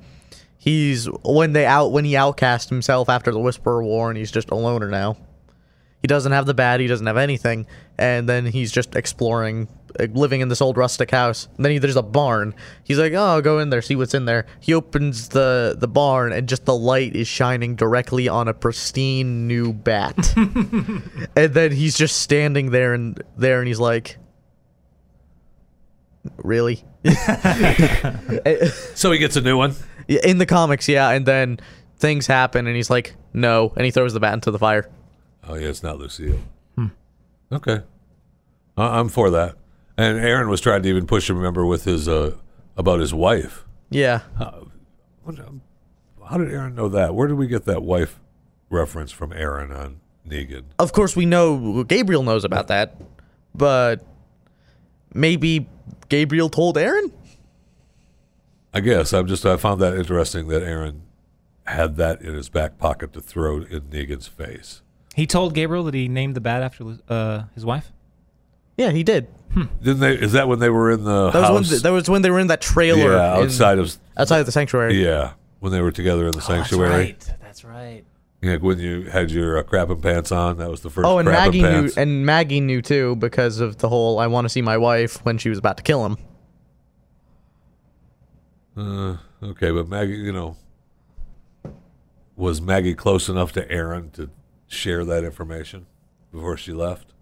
he's 0.58 1.06
when 1.26 1.54
they 1.54 1.66
out 1.66 1.92
when 1.92 2.06
he 2.06 2.16
outcast 2.16 2.70
himself 2.70 3.10
after 3.10 3.32
the 3.32 3.40
Whisperer 3.40 3.84
War, 3.84 4.10
and 4.10 4.18
he's 4.18 4.32
just 4.32 4.50
a 4.52 4.56
loner 4.56 4.90
now. 4.90 5.18
He 6.02 6.08
doesn't 6.08 6.32
have 6.34 6.46
the 6.46 6.54
bat. 6.54 6.80
He 6.82 6.88
doesn't 6.88 7.08
have 7.08 7.18
anything, 7.18 7.66
and 7.98 8.28
then 8.30 8.46
he's 8.46 8.72
just 8.72 8.96
exploring, 8.96 9.68
Uh, 10.00 10.08
living 10.14 10.42
in 10.42 10.50
this 10.50 10.62
old 10.62 10.76
rustic 10.76 11.12
house. 11.12 11.48
And 11.56 11.64
then 11.64 11.74
he, 11.74 11.78
there's 11.78 11.96
a 11.96 12.02
barn. 12.02 12.56
He's 12.84 12.98
like, 12.98 13.14
"Oh, 13.14 13.26
I'll 13.26 13.42
go 13.42 13.60
in 13.60 13.70
there, 13.70 13.82
see 13.82 13.96
what's 13.96 14.16
in 14.16 14.26
there." 14.26 14.48
He 14.60 14.74
opens 14.74 15.30
the 15.30 15.76
the 15.78 15.88
barn, 15.88 16.34
and 16.34 16.50
just 16.50 16.66
the 16.66 16.76
light 16.76 17.16
is 17.16 17.28
shining 17.28 17.76
directly 17.76 18.28
on 18.28 18.48
a 18.48 18.54
pristine 18.54 19.48
new 19.48 19.72
bat. 19.72 20.34
and 20.36 21.54
then 21.54 21.72
he's 21.72 21.96
just 21.96 22.22
standing 22.22 22.72
there 22.72 22.96
and 22.96 23.22
there, 23.38 23.60
and 23.60 23.68
he's 23.68 23.80
like, 23.80 24.18
"Really?" 26.38 26.84
so 28.96 29.12
he 29.12 29.20
gets 29.20 29.36
a 29.36 29.42
new 29.42 29.58
one. 29.58 29.76
In 30.08 30.40
the 30.40 30.48
comics, 30.48 30.90
yeah. 30.90 31.10
And 31.10 31.26
then 31.26 31.60
things 31.98 32.26
happen, 32.26 32.66
and 32.66 32.76
he's 32.76 32.90
like, 32.90 33.14
"No," 33.32 33.74
and 33.76 33.86
he 33.86 33.92
throws 33.92 34.14
the 34.14 34.20
bat 34.20 34.34
into 34.34 34.50
the 34.50 34.60
fire. 34.60 34.90
Oh 35.48 35.54
yeah, 35.54 35.68
it's 35.68 35.84
not 35.84 36.00
Lucille. 36.00 36.40
Hmm. 36.76 36.88
Okay, 37.52 37.82
I'm 38.76 39.10
for 39.10 39.30
that. 39.30 39.56
And 39.98 40.18
Aaron 40.18 40.50
was 40.50 40.60
trying 40.62 40.82
to 40.84 40.90
even 40.90 41.06
push 41.06 41.30
him. 41.30 41.38
Remember 41.38 41.66
with 41.66 41.84
his 41.86 42.08
uh, 42.08 42.36
about 42.78 43.00
his 43.00 43.14
wife. 43.14 43.64
Yeah. 43.90 44.22
What- 45.24 45.38
How 46.30 46.38
did 46.38 46.52
Aaron 46.52 46.74
know 46.76 46.90
that? 46.90 47.14
Where 47.16 47.28
did 47.28 47.36
we 47.38 47.48
get 47.48 47.66
that 47.66 47.84
wife 47.84 48.20
reference 48.70 49.12
from 49.12 49.32
Aaron 49.34 49.72
on 49.72 50.00
Negan? 50.28 50.64
Of 50.80 50.94
course, 50.94 51.16
we 51.16 51.26
know 51.26 51.84
Gabriel 51.84 52.24
knows 52.24 52.44
about 52.44 52.68
that, 52.70 52.96
but 53.54 54.04
maybe 55.14 55.68
Gabriel 56.10 56.50
told 56.50 56.78
Aaron. 56.78 57.12
I 58.74 58.80
guess 58.80 59.14
I'm 59.14 59.28
just 59.28 59.46
I 59.46 59.58
found 59.58 59.80
that 59.82 59.96
interesting 59.96 60.48
that 60.48 60.64
Aaron 60.64 61.04
had 61.68 61.96
that 61.98 62.22
in 62.22 62.34
his 62.34 62.50
back 62.50 62.78
pocket 62.80 63.14
to 63.14 63.22
throw 63.22 63.58
in 63.58 63.82
Negan's 63.84 64.28
face. 64.28 64.82
he 65.16 65.28
told 65.28 65.54
Gabriel 65.54 65.84
that 65.84 65.94
he 65.94 66.08
named 66.08 66.36
the 66.36 66.42
bat 66.42 66.64
after 66.64 66.98
uh, 67.08 67.44
his 67.54 67.64
wife. 67.64 67.92
Yeah, 68.76 68.90
he 68.90 69.04
did. 69.04 69.28
Didn't 69.56 70.00
they? 70.00 70.14
Is 70.16 70.32
that 70.34 70.48
when 70.48 70.60
they 70.60 70.70
were 70.70 70.92
in 70.92 71.04
the 71.04 71.30
That 71.32 71.40
was 71.40 71.44
house? 71.48 71.54
when 71.54 71.64
th- 71.64 71.82
that 71.84 71.92
was 71.92 72.10
when 72.10 72.22
they 72.24 72.32
were 72.32 72.40
in 72.40 72.48
that 72.48 72.62
trailer 72.62 73.12
yeah, 73.14 73.38
in- 73.38 73.44
outside 73.46 73.78
of 73.80 73.96
outside 74.18 74.40
of 74.40 74.46
the 74.46 74.52
sanctuary. 74.52 75.02
yeah, 75.04 75.34
when 75.60 75.72
they 75.72 75.82
were 75.82 75.92
together 75.92 76.26
in 76.26 76.32
the 76.32 76.42
sanctuary. 76.42 77.12
That's 77.18 77.30
right. 77.30 77.38
That's 77.42 77.64
right. 77.66 78.04
Yeah, 78.42 78.58
when 78.58 78.80
you 78.80 79.04
had 79.04 79.32
your 79.32 79.58
uh, 79.60 79.64
crapping 79.64 80.02
pants 80.02 80.32
on, 80.32 80.58
that 80.58 80.70
was 80.70 80.82
the 80.82 80.90
first. 80.90 81.06
Oh, 81.06 81.18
and 81.18 81.30
Maggie 81.30 81.62
knew, 81.62 81.90
and 81.96 82.26
Maggie 82.26 82.60
knew 82.60 82.82
too 82.82 83.16
because 83.18 83.60
of 83.60 83.78
the 83.78 83.88
whole 83.90 84.20
"I 84.20 84.28
want 84.28 84.46
to 84.46 84.50
see 84.50 84.62
my 84.62 84.78
wife" 84.78 85.24
when 85.24 85.38
she 85.38 85.50
was 85.50 85.58
about 85.60 85.78
to 85.78 85.84
kill 85.84 86.06
him. 86.06 86.18
Uh, 88.76 89.18
okay, 89.42 89.72
but 89.72 89.88
Maggie, 89.88 90.14
you 90.16 90.32
know, 90.34 90.58
was 92.36 92.60
Maggie 92.60 92.96
close 92.96 93.30
enough 93.30 93.52
to 93.54 93.70
Aaron 93.72 94.10
to 94.12 94.30
share 94.68 95.06
that 95.06 95.24
information 95.24 95.86
before 96.32 96.58
she 96.58 96.74
left? 96.74 97.13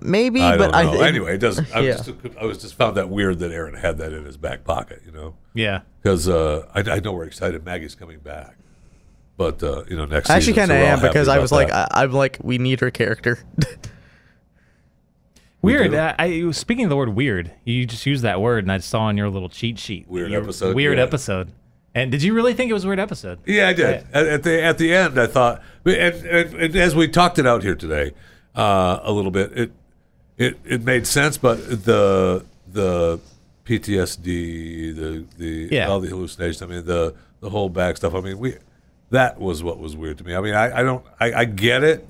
Maybe, 0.00 0.40
I 0.42 0.56
but 0.56 0.66
don't 0.66 0.74
I 0.74 0.82
know. 0.84 0.92
think- 0.92 1.02
anyway, 1.04 1.34
it 1.34 1.38
doesn't. 1.38 1.74
I, 1.74 1.80
Yeah. 1.80 1.92
was 1.96 2.06
just, 2.06 2.18
I 2.40 2.44
was 2.44 2.58
just 2.58 2.74
found 2.74 2.96
that 2.96 3.08
weird 3.08 3.38
that 3.40 3.50
Aaron 3.52 3.74
had 3.74 3.98
that 3.98 4.12
in 4.12 4.24
his 4.24 4.36
back 4.36 4.64
pocket. 4.64 5.02
You 5.04 5.12
know, 5.12 5.34
Yeah. 5.54 5.80
because 6.02 6.28
uh, 6.28 6.66
I, 6.74 6.80
I 6.80 7.00
know 7.00 7.12
we're 7.12 7.24
excited 7.24 7.64
Maggie's 7.64 7.94
coming 7.94 8.18
back, 8.20 8.56
but 9.36 9.62
uh, 9.62 9.84
you 9.88 9.96
know 9.96 10.04
next. 10.06 10.30
I 10.30 10.36
actually 10.36 10.54
kind 10.54 10.70
of 10.70 10.78
we're 10.78 10.84
am 10.84 11.00
because 11.00 11.28
I 11.28 11.38
was 11.38 11.50
about 11.52 11.70
like. 11.70 11.72
I, 11.72 11.88
I'm 12.02 12.12
like, 12.12 12.38
we 12.42 12.58
need 12.58 12.80
her 12.80 12.90
character. 12.90 13.38
Weird. 15.62 15.92
do. 15.92 15.96
Uh, 15.96 16.14
I 16.18 16.50
speaking 16.50 16.84
of 16.86 16.90
the 16.90 16.96
word 16.96 17.10
weird, 17.10 17.52
you 17.64 17.86
just 17.86 18.04
used 18.04 18.24
that 18.24 18.40
word, 18.40 18.64
and 18.64 18.72
I 18.72 18.78
saw 18.78 19.02
on 19.02 19.16
your 19.16 19.30
little 19.30 19.48
cheat 19.48 19.78
sheet. 19.78 20.08
Weird 20.08 20.30
Your 20.32 20.42
episode, 20.42 20.74
Weird 20.74 20.98
yeah. 20.98 21.04
episode. 21.04 21.52
And 21.94 22.10
did 22.10 22.22
you 22.22 22.32
really 22.34 22.54
think 22.54 22.70
it 22.70 22.74
was 22.74 22.84
a 22.84 22.88
weird 22.88 22.98
episode? 22.98 23.38
Yeah, 23.46 23.68
I 23.68 23.72
did. 23.74 24.06
At, 24.12 24.26
at 24.26 24.42
the 24.42 24.62
at 24.62 24.78
the 24.78 24.92
end, 24.94 25.20
I 25.20 25.26
thought, 25.26 25.62
and, 25.84 25.94
and, 25.94 26.54
and 26.54 26.76
as 26.76 26.96
we 26.96 27.06
talked 27.06 27.38
it 27.38 27.46
out 27.46 27.62
here 27.62 27.74
today, 27.76 28.12
uh, 28.56 29.00
a 29.02 29.12
little 29.12 29.30
bit, 29.30 29.52
it 29.56 29.72
it 30.42 30.58
it 30.64 30.82
made 30.82 31.06
sense, 31.06 31.36
but 31.38 31.56
the 31.84 32.44
the 32.70 33.20
PTSD, 33.64 34.94
the 34.96 35.24
the 35.38 35.68
Yeah. 35.74 35.88
all 35.88 36.00
the 36.00 36.08
hallucinations, 36.08 36.62
I 36.62 36.66
mean 36.66 36.84
the 36.84 37.14
the 37.40 37.50
whole 37.50 37.68
back 37.68 37.96
stuff. 37.96 38.14
I 38.14 38.20
mean, 38.20 38.38
we 38.38 38.54
that 39.10 39.40
was 39.40 39.62
what 39.62 39.78
was 39.78 39.96
weird 39.96 40.18
to 40.18 40.24
me. 40.24 40.34
I 40.34 40.40
mean, 40.40 40.54
I, 40.54 40.80
I 40.80 40.82
don't, 40.82 41.04
I, 41.20 41.32
I 41.32 41.44
get 41.44 41.82
it. 41.84 42.08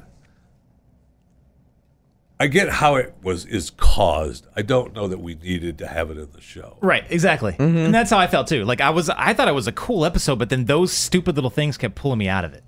I 2.39 2.49
get 2.49 2.69
how 2.71 2.97
it 2.97 3.15
was 3.23 3.45
is 3.47 3.71
caused. 3.71 4.47
I 4.57 4.63
don't 4.63 4.95
know 4.95 5.07
that 5.07 5.19
we 5.21 5.35
needed 5.37 5.79
to 5.79 5.87
have 5.87 6.11
it 6.11 6.19
in 6.19 6.29
the 6.33 6.41
show. 6.41 6.77
Right, 6.81 7.05
exactly. 7.09 7.55
And 7.59 7.95
that's 7.95 8.11
how 8.11 8.19
I 8.19 8.27
felt 8.27 8.49
too. 8.49 8.65
Like 8.65 8.81
I 8.81 8.91
was 8.91 9.09
I 9.11 9.33
thought 9.33 9.47
it 9.49 9.55
was 9.55 9.69
a 9.69 9.73
cool 9.73 10.05
episode, 10.05 10.39
but 10.41 10.49
then 10.49 10.65
those 10.65 10.93
stupid 10.93 11.37
little 11.37 11.51
things 11.51 11.77
kept 11.79 11.95
pulling 11.95 12.19
me 12.19 12.29
out 12.29 12.45
of 12.45 12.53
it. 12.53 12.65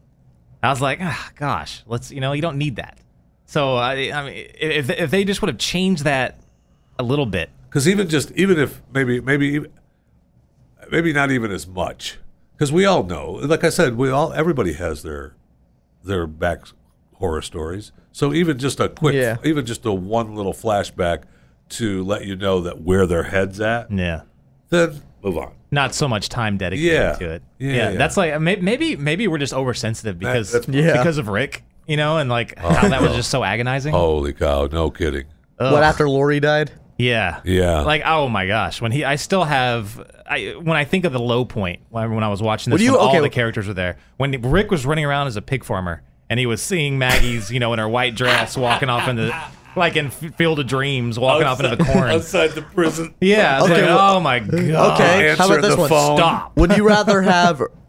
I 0.62 0.70
was 0.70 0.80
like, 0.80 0.98
ah, 1.02 1.30
gosh, 1.36 1.82
let's 1.86 2.10
you 2.12 2.20
know, 2.20 2.32
you 2.32 2.42
don't 2.42 2.56
need 2.56 2.76
that. 2.76 2.98
So 3.46 3.76
I 3.76 4.10
I 4.12 4.24
mean 4.24 4.46
if 4.58 4.90
if 4.90 5.10
they 5.10 5.24
just 5.24 5.40
would 5.42 5.48
have 5.48 5.58
changed 5.58 6.04
that 6.04 6.38
a 6.98 7.02
little 7.02 7.26
bit. 7.26 7.50
Because 7.68 7.88
even 7.88 8.08
just 8.08 8.30
even 8.32 8.58
if 8.58 8.80
maybe 8.92 9.20
maybe 9.20 9.60
maybe 10.90 11.12
not 11.12 11.30
even 11.30 11.50
as 11.50 11.66
much 11.66 12.18
because 12.52 12.70
we 12.70 12.84
all 12.84 13.02
know 13.02 13.30
like 13.32 13.64
i 13.64 13.68
said 13.70 13.96
we 13.96 14.10
all 14.10 14.32
everybody 14.34 14.74
has 14.74 15.02
their 15.02 15.34
their 16.04 16.26
back 16.26 16.60
horror 17.14 17.40
stories 17.42 17.90
so 18.12 18.32
even 18.34 18.58
just 18.58 18.78
a 18.80 18.88
quick 18.88 19.14
Yeah. 19.14 19.38
even 19.44 19.64
just 19.66 19.84
a 19.86 19.92
one 19.92 20.34
little 20.34 20.52
flashback 20.52 21.22
to 21.70 22.04
let 22.04 22.26
you 22.26 22.36
know 22.36 22.60
that 22.60 22.82
where 22.82 23.06
their 23.06 23.22
head's 23.24 23.60
at 23.60 23.90
Yeah. 23.90 24.22
then 24.68 25.00
move 25.22 25.38
on 25.38 25.52
Not 25.70 25.94
so 25.94 26.06
much 26.06 26.28
time 26.28 26.58
dedicated 26.58 26.92
Yeah. 26.92 27.12
to 27.14 27.30
it. 27.30 27.42
Yeah, 27.58 27.72
yeah. 27.72 27.90
That's 27.96 28.16
like 28.18 28.38
may- 28.40 28.56
maybe 28.56 28.94
maybe 28.96 29.26
we're 29.26 29.38
just 29.38 29.54
oversensitive 29.54 30.18
because 30.18 30.52
Yeah. 30.68 30.92
because 30.98 31.16
of 31.18 31.28
Rick, 31.28 31.64
you 31.86 31.96
know, 31.96 32.18
and 32.18 32.28
like 32.30 32.54
oh, 32.62 32.68
how 32.72 32.88
that 32.88 33.00
was 33.02 33.12
just 33.14 33.30
so 33.30 33.42
agonizing. 33.44 33.92
holy 33.92 34.32
cow 34.32 34.66
no 34.70 34.90
kidding 34.90 35.24
what 35.56 35.82
after 35.82 36.08
Lori 36.08 36.40
died? 36.40 36.72
Yeah. 36.98 37.40
Yeah. 37.44 37.80
Like, 37.80 38.02
oh 38.04 38.28
my 38.28 38.46
gosh, 38.46 38.80
when 38.80 38.92
he, 38.92 39.04
I 39.04 39.16
still 39.16 39.44
have, 39.44 40.00
I 40.26 40.54
when 40.60 40.76
I 40.76 40.84
think 40.84 41.04
of 41.04 41.12
the 41.12 41.18
low 41.18 41.44
point 41.44 41.80
when, 41.90 42.14
when 42.14 42.22
I 42.24 42.28
was 42.28 42.40
watching 42.42 42.70
this, 42.70 42.80
Would 42.80 42.84
you- 42.84 42.92
when 42.92 43.00
all 43.00 43.22
the 43.22 43.30
characters 43.30 43.66
were 43.66 43.74
there, 43.74 43.96
when 44.16 44.40
Rick 44.42 44.70
was 44.70 44.84
running 44.86 45.04
around 45.04 45.26
as 45.26 45.36
a 45.36 45.42
pig 45.42 45.64
farmer 45.64 46.02
and 46.30 46.38
he 46.40 46.46
was 46.46 46.62
seeing 46.62 46.98
Maggie's, 46.98 47.50
you 47.50 47.60
know, 47.60 47.72
in 47.72 47.78
her 47.78 47.88
white 47.88 48.14
dress, 48.14 48.56
walking 48.56 48.88
off 48.88 49.08
in 49.08 49.16
the, 49.16 49.34
like 49.76 49.96
in 49.96 50.10
Field 50.10 50.58
of 50.60 50.66
Dreams, 50.66 51.18
walking 51.18 51.46
off 51.46 51.60
into 51.60 51.74
the 51.76 51.84
corn. 51.84 52.10
outside 52.10 52.52
the 52.52 52.62
prison 52.62 53.14
Yeah. 53.20 53.62
Okay, 53.62 53.72
like, 53.74 53.82
well- 53.82 54.16
oh 54.16 54.20
my 54.20 54.38
god. 54.38 55.00
Okay, 55.00 55.34
how 55.36 55.46
about 55.46 55.62
this 55.62 55.74
the 55.74 55.80
one? 55.80 55.88
phone. 55.88 56.16
Stop. 56.16 56.56
Would 56.56 56.76
you 56.76 56.86
rather 56.86 57.22
have 57.22 57.60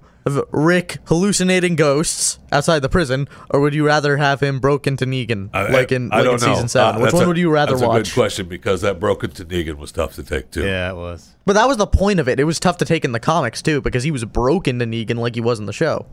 Rick 0.52 0.98
hallucinating 1.06 1.76
ghosts 1.76 2.40
outside 2.52 2.80
the 2.80 2.90
prison, 2.90 3.28
or 3.52 3.60
would 3.60 3.76
you 3.76 3.86
rather 3.86 4.18
have 4.18 4.42
him 4.42 4.60
broken 4.60 4.98
to 4.98 5.06
Negan, 5.06 5.50
I- 5.54 5.68
like 5.72 5.92
in 5.92 6.12
I 6.12 6.18
like 6.18 6.26
don't 6.26 6.34
in 6.36 6.40
season 6.40 6.62
know. 6.64 6.68
seven? 6.68 7.02
Uh, 7.02 7.06
Which 7.06 7.14
one 7.14 7.24
a- 7.24 7.28
would 7.28 7.38
you 7.38 7.52
rather 7.52 7.74
that's 7.74 7.84
a 7.84 7.86
good 7.86 7.90
watch? 7.90 8.14
question 8.14 8.48
because 8.48 8.82
that 8.82 9.00
broken 9.00 9.30
to 9.32 9.46
Negan 9.46 9.78
was 9.78 9.92
tough 9.92 10.16
to 10.16 10.24
take 10.24 10.50
too 10.50 10.64
Yeah, 10.64 10.90
it 10.92 10.96
was. 10.96 11.36
But 11.46 11.54
that 11.54 11.68
was 11.68 11.78
the 11.78 11.86
point 11.86 12.20
of 12.20 12.28
it. 12.28 12.40
It 12.40 12.46
was 12.46 12.60
tough 12.60 12.78
to 12.78 12.86
take 12.86 13.06
in 13.06 13.12
the 13.12 13.20
comics 13.20 13.62
too, 13.62 13.82
because 13.82 14.04
he 14.04 14.10
was 14.12 14.26
broken 14.26 14.80
to 14.80 14.86
Negan 14.86 15.18
like 15.18 15.36
he 15.36 15.42
was 15.42 15.60
in 15.60 15.68
the 15.68 15.74
show. 15.74 16.08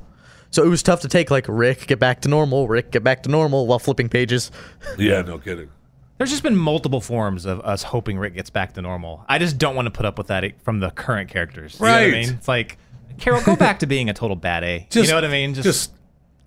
So 0.50 0.62
it 0.62 0.68
was 0.68 0.82
tough 0.82 1.00
to 1.00 1.08
take 1.08 1.30
like 1.30 1.46
Rick 1.48 1.86
get 1.86 1.98
back 1.98 2.20
to 2.20 2.28
normal, 2.28 2.68
Rick 2.68 2.90
get 2.90 3.02
back 3.02 3.22
to 3.22 3.30
normal 3.30 3.66
while 3.66 3.78
flipping 3.78 4.10
pages. 4.10 4.50
yeah 4.98 5.22
no 5.22 5.38
kidding 5.38 5.70
There's 6.18 6.28
just 6.30 6.42
been 6.42 6.56
multiple 6.56 7.00
forms 7.00 7.46
of 7.46 7.60
us 7.60 7.82
hoping 7.84 8.18
Rick 8.18 8.34
gets 8.34 8.50
back 8.50 8.74
to 8.74 8.82
normal. 8.82 9.24
I 9.26 9.38
just 9.38 9.56
don't 9.56 9.74
want 9.74 9.86
to 9.86 9.90
put 9.90 10.04
up 10.04 10.18
with 10.18 10.26
that 10.26 10.44
from 10.62 10.80
the 10.80 10.90
current 10.90 11.30
characters. 11.30 11.78
You 11.80 11.86
know 11.86 11.92
what 11.92 11.98
I 11.98 12.04
Right. 12.04 12.12
mean? 12.12 12.28
It's 12.34 12.46
like, 12.48 12.76
Carol, 13.18 13.42
go 13.42 13.56
back 13.56 13.78
to 13.80 13.86
being 13.86 14.08
a 14.10 14.14
total 14.14 14.36
bad 14.36 14.64
A. 14.64 14.86
you 14.92 15.06
know 15.06 15.14
what 15.14 15.24
I 15.24 15.28
mean? 15.28 15.54
Just, 15.54 15.64
just 15.66 15.92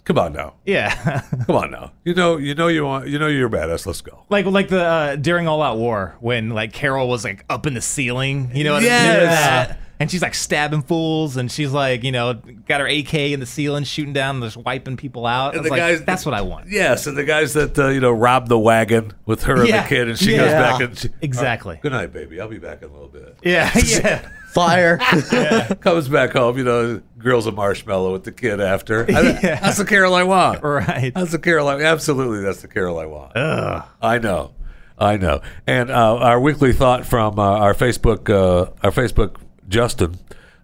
come 0.04 0.17
on 0.19 0.34
now. 0.34 0.54
yeah. 0.65 1.21
Come 1.47 1.56
on 1.56 1.71
now. 1.71 1.91
You 2.04 2.13
know, 2.13 2.38
you 2.38 2.54
know, 2.56 2.67
you 2.67 2.84
want, 2.86 3.08
you 3.08 3.17
know, 3.19 3.28
you're 3.28 3.47
a 3.47 3.51
badass. 3.51 3.86
Let's 3.86 4.01
go. 4.01 4.23
like 4.30 4.45
like 4.45 4.69
the 4.69 4.84
uh, 4.84 5.15
during 5.15 5.47
All 5.47 5.62
Out 5.62 5.78
War 5.78 6.15
when 6.19 6.49
like 6.49 6.73
Carol 6.73 7.08
was 7.08 7.23
like 7.23 7.43
up 7.49 7.65
in 7.67 7.73
the 7.73 7.82
ceiling, 7.82 8.51
you 8.54 8.63
know 8.63 8.73
what 8.73 8.78
I 8.80 8.82
mean? 8.82 8.89
Yes. 8.91 9.45
That. 9.69 9.80
And 9.97 10.12
she's 10.12 10.21
like 10.21 10.36
stabbing 10.36 10.82
fools, 10.82 11.38
and 11.38 11.49
she's 11.49 11.71
like, 11.71 12.04
you 12.04 12.12
know, 12.12 12.34
got 12.67 12.82
her 12.82 12.86
AK 12.88 13.13
in 13.13 13.39
the 13.39 13.45
ceiling, 13.45 13.86
shooting 13.86 14.12
down, 14.12 14.41
just 14.41 14.58
wiping 14.58 14.97
people 14.97 15.25
out. 15.25 15.56
And 15.56 15.60
It's 15.60 15.63
the 15.67 15.69
like, 15.69 15.80
guys- 15.80 16.04
that's 16.04 16.25
what 16.25 16.36
I 16.36 16.41
want. 16.41 16.67
Yes, 16.67 17.08
and 17.08 17.15
the 17.15 17.23
guys 17.23 17.54
that 17.54 17.80
uh, 17.80 17.88
you 17.88 18.01
know 18.01 18.12
robbed 18.12 18.49
the 18.49 18.60
wagon 18.60 19.13
with 19.25 19.43
her 19.43 19.56
and 19.62 19.69
Yeah. 19.69 19.84
the 19.84 19.88
kid, 19.88 20.10
and 20.10 20.19
she 20.19 20.36
goes 20.36 20.51
back 20.51 20.82
and 20.82 20.97
she, 20.99 21.10
Exactly. 21.21 21.80
Good 21.82 21.93
night, 21.93 22.12
baby. 22.12 22.41
I'll 22.41 22.49
be 22.49 22.58
back 22.60 22.82
in 22.82 22.89
a 22.89 22.91
little 22.91 23.08
bit. 23.08 23.38
Yeah, 23.41 23.71
yeah. 23.86 24.30
Fire. 24.55 24.97
Comes 25.81 26.07
back 26.07 26.31
home, 26.31 26.57
you 26.57 26.63
know, 26.63 27.01
grills 27.19 27.45
a 27.45 27.51
marshmallow 27.51 28.11
with 28.13 28.23
the 28.23 28.31
kid 28.31 28.59
after. 28.61 29.05
I- 29.07 29.21
Yeah. 29.43 29.59
That's 29.59 29.77
the 29.77 29.85
Carol 29.85 30.15
I 30.15 30.23
want. 30.23 30.63
right. 30.63 31.13
That's 31.13 31.31
the 31.31 31.39
Carol. 31.39 31.67
I, 31.67 31.81
absolutely, 31.81 32.41
that's 32.41 32.61
the 32.61 32.67
Carol 32.69 32.97
I 32.97 33.05
want. 33.05 33.35
I 33.35 34.17
know, 34.17 34.53
I 34.97 35.17
know. 35.17 35.41
And 35.67 35.91
uh, 35.91 36.15
our 36.17 36.39
weekly 36.39 36.71
thought 36.73 37.05
from 37.05 37.37
uh, 37.37 37.43
our 37.43 37.73
Facebook, 37.73 38.29
uh, 38.29 38.71
our 38.81 38.91
Facebook, 38.91 39.35
Justin. 39.67 40.17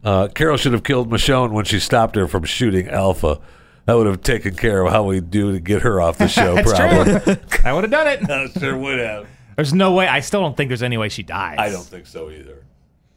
Uh, 0.04 0.30
Carol 0.30 0.58
should 0.58 0.71
have 0.73 0.84
killed 0.84 1.10
Michonne 1.12 1.51
when 1.51 1.65
she 1.65 1.80
stopped 1.80 2.15
her 2.15 2.27
from 2.27 2.43
shooting 2.45 2.88
Alpha. 2.88 3.39
That 3.86 3.95
would 3.97 4.08
have 4.08 4.21
taken 4.21 4.56
care 4.56 4.84
of 4.86 4.91
how 4.91 5.04
we 5.04 5.19
do 5.19 5.51
to 5.54 5.60
get 5.60 5.82
her 5.82 5.99
off 6.01 6.17
the 6.17 6.27
show. 6.30 6.56
Probably. 6.63 7.38
I 7.65 7.73
would 7.73 7.84
have 7.84 7.91
done 7.91 8.08
it. 8.08 8.27
I 8.30 8.47
sure 8.60 8.77
would 8.77 8.99
have. 8.99 9.27
There's 9.58 9.73
no 9.73 9.91
way. 9.93 10.08
I 10.08 10.21
still 10.21 10.39
don't 10.41 10.56
think 10.56 10.69
there's 10.69 10.82
any 10.82 10.97
way 10.97 11.10
she 11.10 11.23
dies. 11.23 11.58
I 11.60 11.69
don't 11.69 11.84
think 11.84 12.08
so 12.08 12.30
either. 12.32 12.63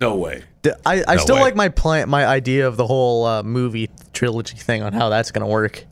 No 0.05 0.17
way. 0.17 0.43
I, 0.87 1.05
I 1.07 1.15
No 1.17 1.21
still 1.23 1.37
way. 1.37 1.43
like 1.43 1.57
my 1.57 1.69
plan, 1.69 2.09
my 2.09 2.25
idea 2.27 2.67
of 2.67 2.77
the 2.77 2.87
whole 2.87 3.25
uh, 3.27 3.43
movie 3.43 3.91
trilogy 4.13 4.57
thing 4.57 4.83
on 4.83 4.93
how 4.93 5.09
that's 5.09 5.31
gonna 5.31 5.47
work. 5.49 5.85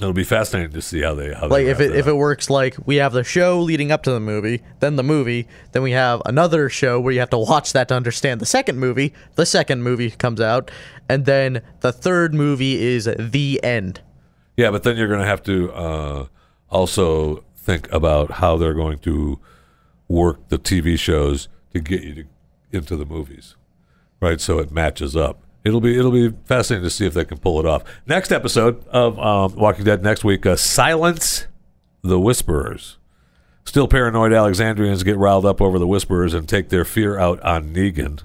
It'll 0.00 0.12
be 0.12 0.22
fascinating 0.24 0.72
to 0.72 0.80
see 0.82 1.00
how 1.02 1.14
they 1.14 1.32
how 1.34 1.48
Like 1.48 1.64
they 1.64 1.70
if 1.70 1.80
it 1.80 1.92
if 1.96 2.06
up. 2.06 2.10
it 2.10 2.14
works 2.14 2.48
like 2.48 2.76
we 2.86 2.96
have 2.96 3.12
the 3.12 3.24
show 3.24 3.60
leading 3.60 3.90
up 3.90 4.04
to 4.04 4.12
the 4.12 4.20
movie, 4.20 4.62
then 4.78 4.94
the 4.96 5.02
movie, 5.02 5.48
then 5.72 5.82
we 5.82 5.90
have 5.90 6.22
another 6.24 6.68
show 6.68 7.00
where 7.00 7.12
you 7.12 7.18
have 7.20 7.30
to 7.30 7.38
watch 7.38 7.72
that 7.72 7.88
to 7.88 7.94
understand 7.96 8.40
the 8.40 8.46
second 8.46 8.78
movie. 8.78 9.12
The 9.34 9.44
second 9.46 9.82
movie 9.82 10.10
comes 10.12 10.40
out, 10.40 10.70
and 11.08 11.24
then 11.24 11.62
the 11.80 11.90
third 11.92 12.32
movie 12.32 12.80
is 12.80 13.08
the 13.18 13.60
end. 13.64 14.00
Yeah, 14.56 14.70
but 14.70 14.82
then 14.84 14.96
you're 14.96 15.08
going 15.08 15.20
to 15.20 15.26
have 15.26 15.42
to 15.44 15.72
uh, 15.72 16.26
also 16.70 17.44
think 17.56 17.92
about 17.92 18.32
how 18.32 18.56
they're 18.56 18.74
going 18.74 18.98
to 19.00 19.40
work 20.08 20.48
the 20.48 20.58
TV 20.58 20.96
shows 20.98 21.48
to 21.72 21.80
get 21.80 22.02
you 22.02 22.14
to, 22.14 22.24
into 22.72 22.96
the 22.96 23.04
movies, 23.04 23.56
right? 24.20 24.40
So 24.40 24.58
it 24.58 24.70
matches 24.70 25.16
up. 25.16 25.40
It'll 25.64 25.80
be 25.80 25.98
it'll 25.98 26.12
be 26.12 26.32
fascinating 26.44 26.84
to 26.84 26.90
see 26.90 27.06
if 27.06 27.14
they 27.14 27.24
can 27.24 27.38
pull 27.38 27.58
it 27.60 27.66
off. 27.66 27.82
Next 28.06 28.32
episode 28.32 28.86
of 28.88 29.18
um, 29.18 29.54
Walking 29.56 29.84
Dead 29.84 30.02
next 30.02 30.24
week: 30.24 30.46
uh, 30.46 30.56
Silence 30.56 31.46
the 32.02 32.18
Whisperers. 32.18 32.96
Still 33.64 33.86
paranoid 33.88 34.32
Alexandrians 34.32 35.02
get 35.02 35.18
riled 35.18 35.44
up 35.44 35.60
over 35.60 35.78
the 35.78 35.86
Whisperers 35.86 36.32
and 36.32 36.48
take 36.48 36.70
their 36.70 36.84
fear 36.84 37.18
out 37.18 37.40
on 37.42 37.74
Negan. 37.74 38.22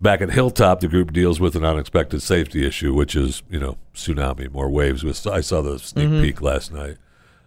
Back 0.00 0.20
at 0.20 0.30
Hilltop, 0.30 0.80
the 0.80 0.88
group 0.88 1.12
deals 1.12 1.38
with 1.38 1.54
an 1.54 1.64
unexpected 1.64 2.20
safety 2.22 2.66
issue, 2.66 2.92
which 2.92 3.14
is, 3.14 3.44
you 3.48 3.60
know, 3.60 3.78
tsunami, 3.94 4.50
more 4.50 4.68
waves. 4.68 5.04
With 5.04 5.24
I 5.28 5.40
saw 5.40 5.62
the 5.62 5.78
sneak 5.78 6.10
peek 6.20 6.42
last 6.42 6.72
night 6.72 6.96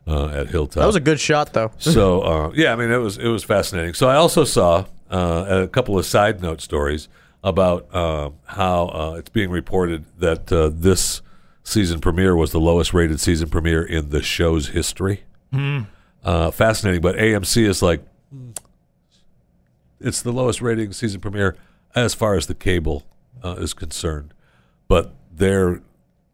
uh, 0.08 0.28
at 0.28 0.48
Hilltop. 0.48 0.80
That 0.80 0.86
was 0.86 0.96
a 0.96 1.02
good 1.02 1.20
shot 1.20 1.52
though. 1.52 1.72
so 1.78 2.22
uh, 2.22 2.52
yeah, 2.56 2.72
I 2.72 2.78
mean, 2.78 2.92
it 2.92 2.98
was 2.98 3.18
it 3.18 3.28
was 3.28 3.44
fascinating. 3.44 3.94
So 3.96 4.08
I 4.08 4.16
also 4.16 4.46
saw 4.46 4.86
uh, 5.10 5.64
a 5.64 5.68
couple 5.68 5.98
of 5.98 6.06
side 6.06 6.42
note 6.42 6.62
stories 6.62 7.08
about 7.44 7.88
uh, 7.94 8.32
how 8.46 8.88
uh, 8.88 9.16
it's 9.20 9.30
being 9.30 9.50
reported 9.52 10.06
that 10.20 10.52
uh, 10.52 10.70
this 10.74 11.22
season 11.64 12.00
premiere 12.00 12.36
was 12.36 12.52
the 12.52 12.60
lowest 12.60 12.94
rated 12.94 13.20
season 13.20 13.50
premiere 13.50 13.84
in 13.84 14.10
the 14.10 14.22
show's 14.22 14.70
history. 14.70 15.24
Uh, 16.24 16.52
fascinating, 16.52 17.02
but 17.02 17.16
AMC 17.16 17.66
is 17.66 17.82
like, 17.82 18.02
"Hmm, 18.32 18.50
it's 20.00 20.22
the 20.22 20.34
lowest 20.34 20.62
rating 20.62 20.92
season 20.92 21.22
premiere 21.22 21.56
as 21.94 22.14
far 22.14 22.36
as 22.36 22.48
the 22.48 22.56
cable 22.56 23.04
uh, 23.44 23.56
is 23.60 23.74
concerned, 23.74 24.34
but 24.88 25.14
they're 25.32 25.82